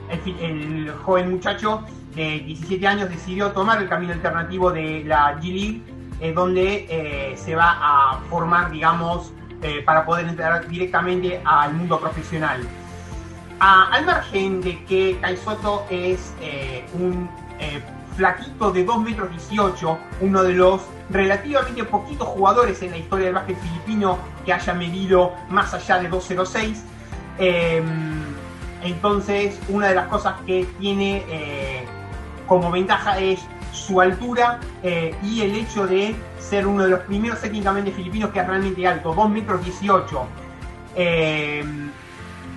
eh, 0.09 0.35
el, 0.41 0.91
joven 1.03 1.31
muchacho 1.31 1.83
de 2.15 2.39
17 2.39 2.87
años 2.87 3.09
decidió 3.09 3.51
tomar 3.51 3.81
el 3.81 3.89
camino 3.89 4.13
alternativo 4.13 4.71
de 4.71 5.03
la 5.05 5.39
G 5.39 5.53
League, 5.53 6.33
donde 6.33 7.35
se 7.35 7.55
va 7.55 7.77
a 7.77 8.19
formar, 8.29 8.71
digamos, 8.71 9.33
para 9.85 10.05
poder 10.05 10.25
entrar 10.25 10.65
directamente 10.65 11.41
al 11.43 11.73
mundo 11.73 11.99
profesional 11.99 12.65
al 13.59 14.05
margen 14.05 14.61
de 14.61 14.83
que 14.85 15.17
Kaisoto 15.21 15.85
es 15.89 16.33
eh, 16.41 16.85
un 16.93 17.29
eh, 17.59 17.81
flaquito 18.15 18.71
de 18.71 18.83
2 18.83 18.99
metros 19.01 19.31
18, 19.31 19.97
uno 20.21 20.43
de 20.43 20.53
los 20.53 20.81
relativamente 21.09 21.83
poquitos 21.83 22.27
jugadores 22.27 22.81
en 22.81 22.91
la 22.91 22.97
historia 22.97 23.25
del 23.27 23.35
básquet 23.35 23.57
filipino 23.59 24.17
que 24.45 24.53
haya 24.53 24.73
medido 24.73 25.33
más 25.49 25.73
allá 25.73 25.99
de 25.99 26.09
2.06. 26.09 26.75
Entonces, 28.85 29.59
una 29.67 29.89
de 29.89 29.95
las 29.95 30.07
cosas 30.07 30.35
que 30.45 30.65
tiene 30.79 31.23
eh, 31.27 31.85
como 32.47 32.71
ventaja 32.71 33.19
es 33.19 33.41
su 33.73 33.99
altura 33.99 34.61
y 35.21 35.41
el 35.41 35.53
hecho 35.53 35.85
de 35.85 36.15
ser 36.39 36.65
uno 36.65 36.83
de 36.83 36.91
los 36.91 37.01
primeros 37.01 37.41
técnicamente 37.41 37.91
filipinos 37.91 38.29
que 38.29 38.39
es 38.39 38.47
realmente 38.47 38.87
alto, 38.87 39.13
2 39.13 39.29
metros 39.29 39.65
18. 39.65 40.27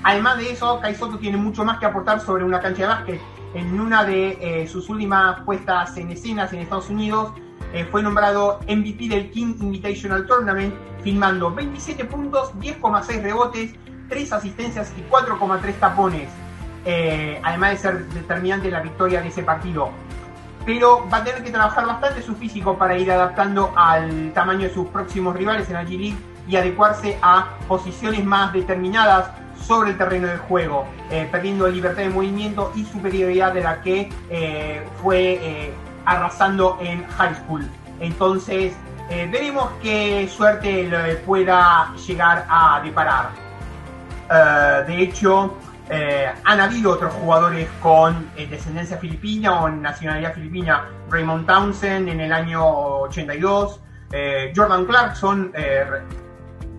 Además 0.03 0.39
de 0.39 0.53
eso, 0.53 0.81
Kai 0.81 0.95
Soto 0.95 1.19
tiene 1.19 1.37
mucho 1.37 1.65
más 1.65 1.79
que 1.79 1.87
aportar 1.87 2.21
sobre 2.21 2.45
una 2.45 2.61
cancha 2.61 2.83
de 2.83 2.89
básquet. 2.89 3.21
En 3.55 3.81
una 3.81 4.05
de 4.05 4.39
eh, 4.41 4.67
sus 4.69 4.89
últimas 4.89 5.41
puestas 5.41 5.97
en 5.97 6.11
escenas 6.11 6.53
en 6.53 6.61
Estados 6.61 6.89
Unidos, 6.91 7.33
eh, 7.73 7.87
fue 7.91 8.03
nombrado 8.03 8.61
MVP 8.69 9.09
del 9.09 9.31
King 9.31 9.55
Invitational 9.61 10.27
Tournament, 10.27 10.75
filmando 11.03 11.53
27 11.55 12.05
puntos, 12.05 12.55
10,6 12.55 13.23
rebotes, 13.23 13.75
3 14.09 14.33
asistencias 14.33 14.93
y 14.97 15.03
4,3 15.11 15.75
tapones. 15.75 16.29
Eh, 16.85 17.41
además 17.43 17.71
de 17.73 17.77
ser 17.77 18.09
determinante 18.09 18.69
en 18.69 18.75
la 18.75 18.81
victoria 18.81 19.21
de 19.21 19.29
ese 19.29 19.43
partido. 19.43 19.91
Pero 20.65 21.07
va 21.13 21.19
a 21.19 21.25
tener 21.25 21.43
que 21.43 21.51
trabajar 21.51 21.87
bastante 21.87 22.23
su 22.23 22.35
físico 22.35 22.77
para 22.77 22.97
ir 22.97 23.11
adaptando 23.11 23.73
al 23.77 24.33
tamaño 24.33 24.69
de 24.69 24.75
sus 24.75 24.87
próximos 24.89 25.35
rivales 25.37 25.69
en 25.69 25.75
la 25.75 25.85
G 25.85 25.99
League 25.99 26.17
y 26.49 26.57
adecuarse 26.57 27.19
a 27.23 27.59
posiciones 27.67 28.25
más 28.25 28.53
determinadas 28.53 29.31
sobre 29.61 29.91
el 29.91 29.99
terreno 29.99 30.29
del 30.29 30.39
juego, 30.39 30.87
eh, 31.11 31.29
perdiendo 31.31 31.69
libertad 31.69 32.03
de 32.03 32.11
movimiento 32.11 32.73
y 32.75 32.85
superioridad 32.85 33.53
de 33.53 33.63
la 33.63 33.83
que 33.83 34.11
eh, 34.31 34.83
fue 35.03 35.39
eh, 35.43 35.73
arrasando 36.05 36.79
en 36.81 37.07
high 37.07 37.35
school. 37.35 37.69
Entonces, 38.01 38.75
veremos 39.09 39.71
qué 39.83 40.29
suerte 40.29 40.85
le 40.85 41.17
pueda 41.17 41.95
llegar 42.07 42.47
a 42.49 42.81
deparar. 42.85 43.31
De 44.29 45.03
hecho, 45.03 45.57
han 46.45 46.61
habido 46.61 46.93
otros 46.93 47.13
jugadores 47.15 47.69
con 47.81 48.31
descendencia 48.37 48.99
filipina 48.99 49.63
o 49.63 49.69
nacionalidad 49.69 50.35
filipina. 50.35 50.89
Raymond 51.11 51.47
Townsend 51.47 52.09
en 52.09 52.21
el 52.21 52.33
año 52.33 52.65
82, 52.65 53.81
Jordan 54.55 54.85
Clarkson 54.85 55.53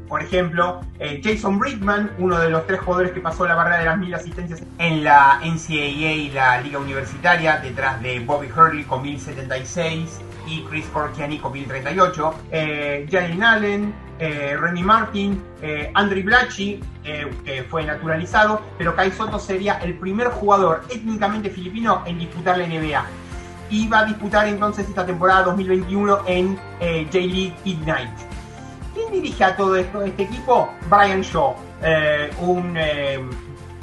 por 0.10 0.24
ejemplo, 0.24 0.82
eh, 0.98 1.22
Jason 1.24 1.60
Brickman, 1.60 2.12
uno 2.18 2.40
de 2.40 2.50
los 2.50 2.66
tres 2.66 2.82
jugadores 2.82 3.12
que 3.12 3.22
pasó 3.22 3.48
la 3.48 3.54
barrera 3.54 3.78
de 3.78 3.86
las 3.86 3.98
mil 4.00 4.14
asistencias 4.14 4.64
en 4.80 5.04
la 5.04 5.40
NCAA 5.44 6.34
la 6.34 6.60
Liga 6.62 6.80
Universitaria, 6.80 7.58
detrás 7.58 8.02
de 8.02 8.20
Bobby 8.20 8.50
Hurley 8.52 8.84
con 8.86 9.04
1076 9.04 10.20
Chris 10.70 10.86
Corkiani 10.88 11.40
con 11.40 11.54
1038. 11.54 12.36
Eh, 12.52 13.08
Jalen 13.10 13.44
Allen, 13.44 13.94
eh, 14.20 14.58
Remy 14.60 14.84
Martin, 14.84 15.44
eh, 15.62 15.92
Andre 15.94 16.22
Blacci, 16.24 16.80
que 17.44 17.64
fue 17.64 17.84
naturalizado, 17.84 18.62
pero 18.78 18.96
Kai 18.96 19.12
Soto 19.12 19.40
sería 19.40 19.80
el 19.80 19.96
primer 19.96 20.28
jugador 20.28 20.84
étnicamente 20.90 21.50
filipino 21.50 22.04
en 22.06 22.20
disputar 22.20 22.58
la 22.58 22.68
NBA. 22.68 23.04
Y 23.72 23.88
va 23.88 24.00
a 24.00 24.06
disputar 24.06 24.48
entonces 24.48 24.88
esta 24.88 25.06
temporada 25.06 25.44
2021 25.44 26.20
en 26.28 26.56
J-League 26.80 27.56
Ignite 27.66 28.30
dirige 29.12 29.44
a 29.44 29.56
todo 29.56 29.76
esto, 29.76 30.02
este 30.02 30.24
equipo? 30.24 30.70
Brian 30.90 31.22
Shaw, 31.22 31.56
eh, 31.82 32.32
un 32.42 32.76
eh, 32.78 33.20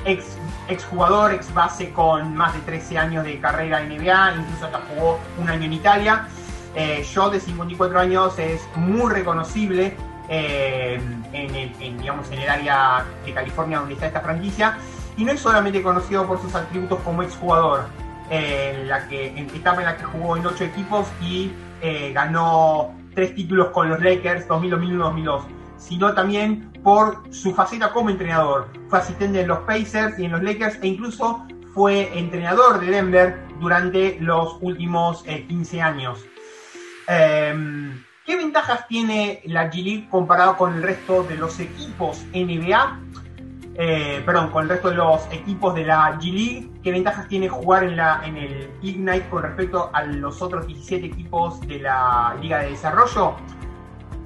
ex, 0.05 0.37
ex 0.69 0.85
jugador, 0.85 1.33
ex 1.33 1.53
base 1.53 1.91
con 1.91 2.35
más 2.35 2.55
de 2.55 2.61
13 2.61 2.99
años 2.99 3.25
de 3.25 3.39
carrera 3.39 3.83
en 3.83 3.89
NBA, 3.89 4.35
incluso 4.37 4.67
hasta 4.67 4.81
jugó 4.89 5.19
un 5.39 5.49
año 5.49 5.64
en 5.64 5.73
Italia. 5.73 6.29
Eh, 6.77 7.03
Shaw 7.05 7.31
de 7.31 7.41
54 7.41 7.99
años 7.99 8.39
es 8.39 8.68
muy 8.77 9.11
reconocible 9.11 9.97
eh, 10.29 11.01
en, 11.33 11.55
el, 11.55 11.99
digamos, 11.99 12.31
en 12.31 12.41
el 12.41 12.49
área 12.49 13.05
de 13.24 13.33
California 13.33 13.79
donde 13.79 13.95
está 13.95 14.07
esta 14.07 14.20
franquicia 14.20 14.77
y 15.16 15.24
no 15.24 15.33
es 15.33 15.41
solamente 15.41 15.83
conocido 15.83 16.27
por 16.27 16.41
sus 16.41 16.55
atributos 16.55 17.01
como 17.01 17.22
exjugador, 17.22 17.85
en 18.29 18.89
la 18.89 19.09
que 19.09 19.29
en 19.29 19.49
etapa 19.55 19.81
en 19.81 19.87
la 19.87 19.97
que 19.97 20.05
jugó 20.05 20.37
en 20.37 20.47
ocho 20.47 20.64
equipos 20.64 21.07
y 21.22 21.51
ganó 22.12 22.95
tres 23.14 23.35
títulos 23.35 23.68
con 23.68 23.89
los 23.89 24.01
Lakers, 24.03 24.47
2000, 24.47 24.70
2001, 24.72 25.05
2002, 25.05 25.45
sino 25.79 26.12
también 26.12 26.70
por 26.83 27.22
su 27.33 27.55
faceta 27.55 27.93
como 27.93 28.11
entrenador. 28.11 28.68
Fue 28.89 28.99
asistente 28.99 29.41
en 29.41 29.49
los 29.49 29.61
Pacers 29.61 30.18
y 30.18 30.27
en 30.27 30.33
los 30.33 30.43
Lakers 30.43 30.79
e 30.83 30.89
incluso 30.89 31.47
fue 31.74 32.16
entrenador 32.16 32.81
de 32.81 32.87
Denver 32.87 33.39
durante 33.61 34.18
los 34.20 34.59
últimos 34.61 35.22
15 35.22 35.77
eh, 35.77 35.83
años. 35.83 36.24
Em, 37.09 38.05
¿Qué 38.25 38.37
ventajas 38.37 38.89
tiene 38.89 39.41
la 39.45 39.71
G 39.71 39.85
League 39.85 40.09
comparado 40.11 40.57
con 40.57 40.75
el 40.75 40.83
resto 40.83 41.23
de 41.23 41.37
los 41.37 41.61
equipos 41.61 42.25
NBA? 42.33 42.99
Eh, 43.77 44.21
perdón, 44.27 44.51
con 44.51 44.65
el 44.65 44.71
resto 44.71 44.91
de 44.91 44.97
los 44.97 45.29
equipos 45.31 45.75
de 45.77 45.85
la 45.85 46.19
G 46.19 46.33
League, 46.33 46.71
¿qué 46.83 46.91
ventajas 46.91 47.29
tiene 47.29 47.49
jugar 47.49 47.85
en, 47.85 47.97
la, 47.97 48.23
en 48.25 48.37
el 48.37 48.71
Ignite 48.83 49.29
con 49.29 49.45
respecto 49.45 49.91
a 49.93 50.03
los 50.03 50.43
otros 50.43 50.67
17 50.67 51.07
equipos 51.07 51.61
de 51.69 51.79
la 51.79 52.37
Liga 52.41 52.59
de 52.59 52.71
Desarrollo? 52.71 53.37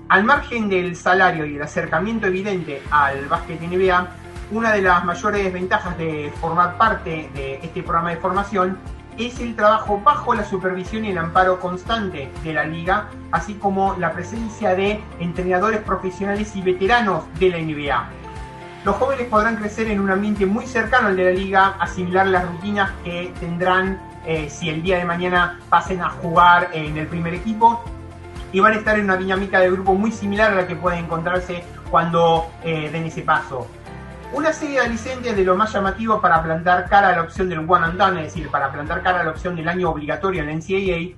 Al 0.08 0.24
margen 0.24 0.70
del 0.70 0.96
salario 0.96 1.44
y 1.44 1.56
el 1.56 1.62
acercamiento 1.62 2.28
evidente 2.28 2.80
al 2.90 3.26
básquet 3.26 3.60
NBA, 3.60 4.08
una 4.52 4.72
de 4.72 4.80
las 4.80 5.04
mayores 5.04 5.52
ventajas 5.52 5.98
de 5.98 6.32
formar 6.40 6.78
parte 6.78 7.28
de 7.34 7.56
este 7.56 7.82
programa 7.82 8.10
de 8.10 8.16
formación 8.16 8.78
es 9.26 9.40
el 9.40 9.56
trabajo 9.56 10.00
bajo 10.04 10.34
la 10.34 10.44
supervisión 10.44 11.04
y 11.04 11.10
el 11.10 11.18
amparo 11.18 11.60
constante 11.60 12.30
de 12.42 12.52
la 12.52 12.64
liga, 12.64 13.08
así 13.32 13.54
como 13.54 13.96
la 13.98 14.12
presencia 14.12 14.74
de 14.74 15.00
entrenadores 15.18 15.80
profesionales 15.80 16.54
y 16.56 16.62
veteranos 16.62 17.24
de 17.38 17.50
la 17.50 17.58
NBA 17.58 18.20
los 18.84 18.96
jóvenes 18.96 19.28
podrán 19.28 19.56
crecer 19.56 19.88
en 19.88 20.00
un 20.00 20.10
ambiente 20.10 20.46
muy 20.46 20.66
cercano 20.66 21.08
al 21.08 21.16
de 21.16 21.24
la 21.24 21.30
liga, 21.32 21.76
asimilar 21.78 22.26
las 22.26 22.46
rutinas 22.46 22.90
que 23.04 23.32
tendrán 23.38 24.00
eh, 24.24 24.48
si 24.48 24.70
el 24.70 24.82
día 24.82 24.96
de 24.96 25.04
mañana 25.04 25.60
pasen 25.68 26.00
a 26.00 26.08
jugar 26.08 26.70
en 26.72 26.96
el 26.96 27.06
primer 27.06 27.34
equipo 27.34 27.82
y 28.52 28.60
van 28.60 28.72
a 28.72 28.76
estar 28.76 28.98
en 28.98 29.04
una 29.04 29.16
dinámica 29.16 29.60
de 29.60 29.70
grupo 29.70 29.94
muy 29.94 30.12
similar 30.12 30.52
a 30.52 30.54
la 30.54 30.66
que 30.66 30.76
pueden 30.76 31.04
encontrarse 31.04 31.62
cuando 31.90 32.50
eh, 32.64 32.88
den 32.90 33.04
ese 33.04 33.22
paso. 33.22 33.66
Una 34.32 34.52
serie 34.52 34.80
de 34.80 34.86
alicientes 34.86 35.36
de 35.36 35.44
lo 35.44 35.56
más 35.56 35.72
llamativo 35.72 36.20
para 36.20 36.42
plantar 36.42 36.88
cara 36.88 37.08
a 37.08 37.16
la 37.16 37.22
opción 37.22 37.48
del 37.48 37.58
one 37.60 37.86
and 37.86 37.98
done, 37.98 38.20
es 38.20 38.32
decir, 38.32 38.48
para 38.48 38.70
plantar 38.70 39.02
cara 39.02 39.20
a 39.20 39.24
la 39.24 39.30
opción 39.30 39.56
del 39.56 39.68
año 39.68 39.90
obligatorio 39.90 40.42
en 40.42 40.46
la 40.46 40.52
NCAA, 40.54 41.16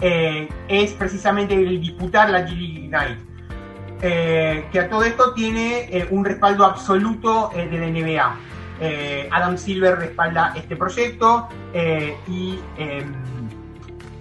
eh, 0.00 0.48
es 0.68 0.92
precisamente 0.92 1.54
el 1.54 1.80
disputar 1.80 2.30
la 2.30 2.46
G 2.46 2.88
Night. 2.88 3.18
Eh, 4.02 4.66
que 4.70 4.80
a 4.80 4.90
todo 4.90 5.04
esto 5.04 5.32
tiene 5.32 5.88
eh, 5.90 6.06
un 6.10 6.24
respaldo 6.24 6.64
absoluto 6.64 7.50
de 7.54 7.78
la 7.78 7.86
NBA. 7.86 8.36
Adam 9.30 9.56
Silver 9.56 9.96
respalda 9.96 10.52
este 10.56 10.76
proyecto 10.76 11.48
y 12.26 12.58
em, 12.76 13.14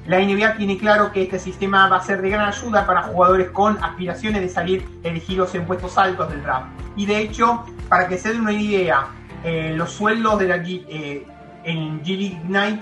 la 0.05 0.19
NBA 0.19 0.55
tiene 0.55 0.77
claro 0.77 1.11
que 1.11 1.23
este 1.23 1.39
sistema 1.39 1.87
va 1.87 1.97
a 1.97 2.03
ser 2.03 2.21
de 2.21 2.29
gran 2.29 2.47
ayuda 2.47 2.85
para 2.85 3.03
jugadores 3.03 3.49
con 3.51 3.81
aspiraciones 3.81 4.41
de 4.41 4.49
salir 4.49 4.85
elegidos 5.03 5.55
en 5.55 5.65
puestos 5.65 5.97
altos 5.97 6.29
del 6.29 6.43
draft. 6.43 6.67
Y 6.95 7.05
de 7.05 7.19
hecho, 7.19 7.63
para 7.87 8.07
que 8.07 8.17
se 8.17 8.33
den 8.33 8.41
una 8.41 8.51
idea, 8.51 9.07
los 9.43 9.91
sueldos 9.91 10.39
de 10.39 10.47
G, 10.49 11.25
en 11.63 12.03
G 12.03 12.17
League 12.17 12.41
Night 12.45 12.81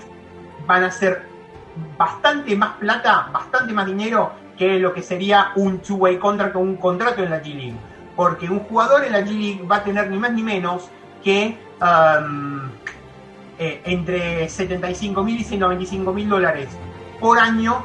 van 0.66 0.84
a 0.84 0.90
ser 0.90 1.22
bastante 1.96 2.56
más 2.56 2.76
plata, 2.76 3.28
bastante 3.32 3.72
más 3.72 3.86
dinero 3.86 4.32
que 4.58 4.78
lo 4.78 4.92
que 4.92 5.02
sería 5.02 5.52
un 5.56 5.78
two-way 5.78 6.18
contract 6.18 6.56
o 6.56 6.58
un 6.58 6.76
contrato 6.76 7.22
en 7.22 7.30
la 7.30 7.42
G 7.42 7.54
League. 7.54 7.76
Porque 8.16 8.48
un 8.48 8.60
jugador 8.60 9.04
en 9.04 9.12
la 9.12 9.20
G 9.20 9.30
League 9.30 9.62
va 9.70 9.76
a 9.76 9.84
tener 9.84 10.10
ni 10.10 10.18
más 10.18 10.32
ni 10.32 10.42
menos 10.42 10.90
que 11.22 11.56
um, 11.80 12.68
eh, 13.58 13.80
entre 13.84 14.48
75 14.48 15.22
mil 15.22 15.40
y 15.40 15.44
125 15.44 16.12
mil 16.12 16.28
dólares 16.28 16.68
por 17.22 17.38
año, 17.38 17.84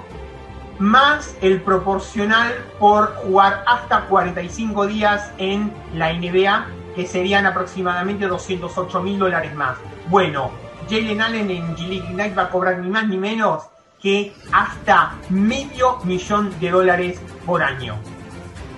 más 0.79 1.37
el 1.41 1.61
proporcional 1.61 2.53
por 2.79 3.15
jugar 3.15 3.63
hasta 3.67 4.01
45 4.07 4.87
días 4.87 5.31
en 5.37 5.71
la 5.93 6.11
NBA, 6.11 6.65
que 6.95 7.05
serían 7.05 7.45
aproximadamente 7.45 8.27
208 8.27 9.01
mil 9.01 9.19
dólares 9.19 9.55
más. 9.55 9.77
Bueno, 10.09 10.51
Jalen 10.89 11.21
Allen 11.21 11.51
en 11.51 11.75
G 11.77 11.87
League 11.87 12.13
Night 12.13 12.37
va 12.37 12.43
a 12.43 12.49
cobrar 12.49 12.79
ni 12.79 12.89
más 12.89 13.07
ni 13.07 13.17
menos 13.17 13.63
que 14.01 14.33
hasta 14.51 15.13
medio 15.29 15.97
millón 16.03 16.53
de 16.59 16.71
dólares 16.71 17.21
por 17.45 17.61
año. 17.61 17.95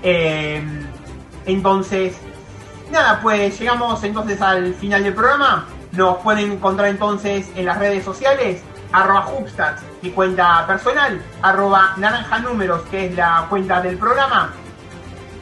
Em, 0.02 0.86
entonces, 1.46 2.18
nada, 2.92 3.20
pues 3.22 3.58
llegamos 3.60 4.04
entonces 4.04 4.42
al 4.42 4.74
final 4.76 5.04
del 5.04 5.14
programa. 5.14 5.66
Nos 5.94 6.18
pueden 6.18 6.52
encontrar 6.52 6.90
entonces 6.90 7.50
en 7.56 7.66
las 7.66 7.80
redes 7.80 8.04
sociales, 8.04 8.62
arroba 8.92 9.28
Hubstats, 9.28 9.82
mi 10.02 10.10
cuenta 10.12 10.66
personal, 10.68 11.22
arroba 11.42 11.94
naranja 11.98 12.40
números, 12.40 12.82
que 12.90 13.06
es 13.08 13.16
la 13.16 13.46
cuenta 13.50 13.82
del 13.82 13.98
programa, 13.98 14.52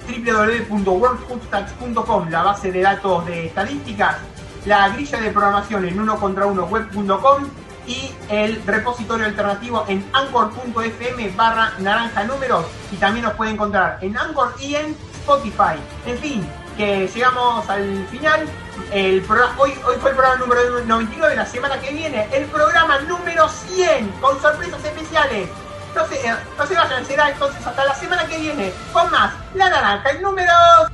www.worldhubstats.com, 0.08 2.30
la 2.30 2.43
base 2.43 2.72
de 2.72 2.82
datos 2.82 3.26
de 3.26 3.48
estadísticas, 3.48 4.18
la 4.66 4.89
grilla 4.89 5.20
de 5.20 5.32
programación 5.32 5.86
en 5.86 6.00
uno 6.00 6.18
contra 6.18 6.45
uno 6.45 6.66
web.com 6.66 7.45
y 7.88 8.14
el 8.30 8.62
repositorio 8.66 9.26
alternativo 9.26 9.86
en 9.88 10.06
anchor.fm 10.14 11.30
barra 11.36 11.74
naranja 11.80 12.26
números 12.26 12.66
y 12.91 12.98
también 12.98 13.26
nos 13.26 13.34
puede 13.36 13.52
encontrar 13.52 13.98
en 14.02 14.18
Anchor 14.18 14.54
y 14.60 14.76
en 14.76 14.95
Spotify. 15.14 15.80
En 16.06 16.18
fin, 16.20 16.45
que 16.76 17.08
llegamos 17.08 17.68
al 17.70 18.06
final. 18.08 18.45
El 18.92 19.26
hoy, 19.58 19.74
hoy 19.86 19.96
fue 20.00 20.12
el 20.12 20.16
programa 20.16 20.36
número 20.38 20.62
99, 20.86 21.36
la 21.36 21.46
semana 21.46 21.80
que 21.80 21.92
viene 21.92 22.28
el 22.32 22.46
programa 22.46 23.00
número 23.00 23.50
100 23.50 24.10
con 24.22 24.42
sorpresas 24.42 24.84
especiales. 24.84 25.50
No 25.96 26.08
se, 26.08 26.16
eh, 26.16 26.36
no 26.58 26.66
se 26.66 26.76
vayan, 26.76 27.06
será 27.06 27.30
entonces 27.30 27.66
hasta 27.66 27.86
la 27.86 27.96
semana 27.96 28.28
que 28.28 28.38
viene 28.38 28.74
con 28.94 29.10
más 29.12 29.34
La 29.56 29.70
Naranja 29.70 30.10
en 30.12 30.22
números. 30.22 30.92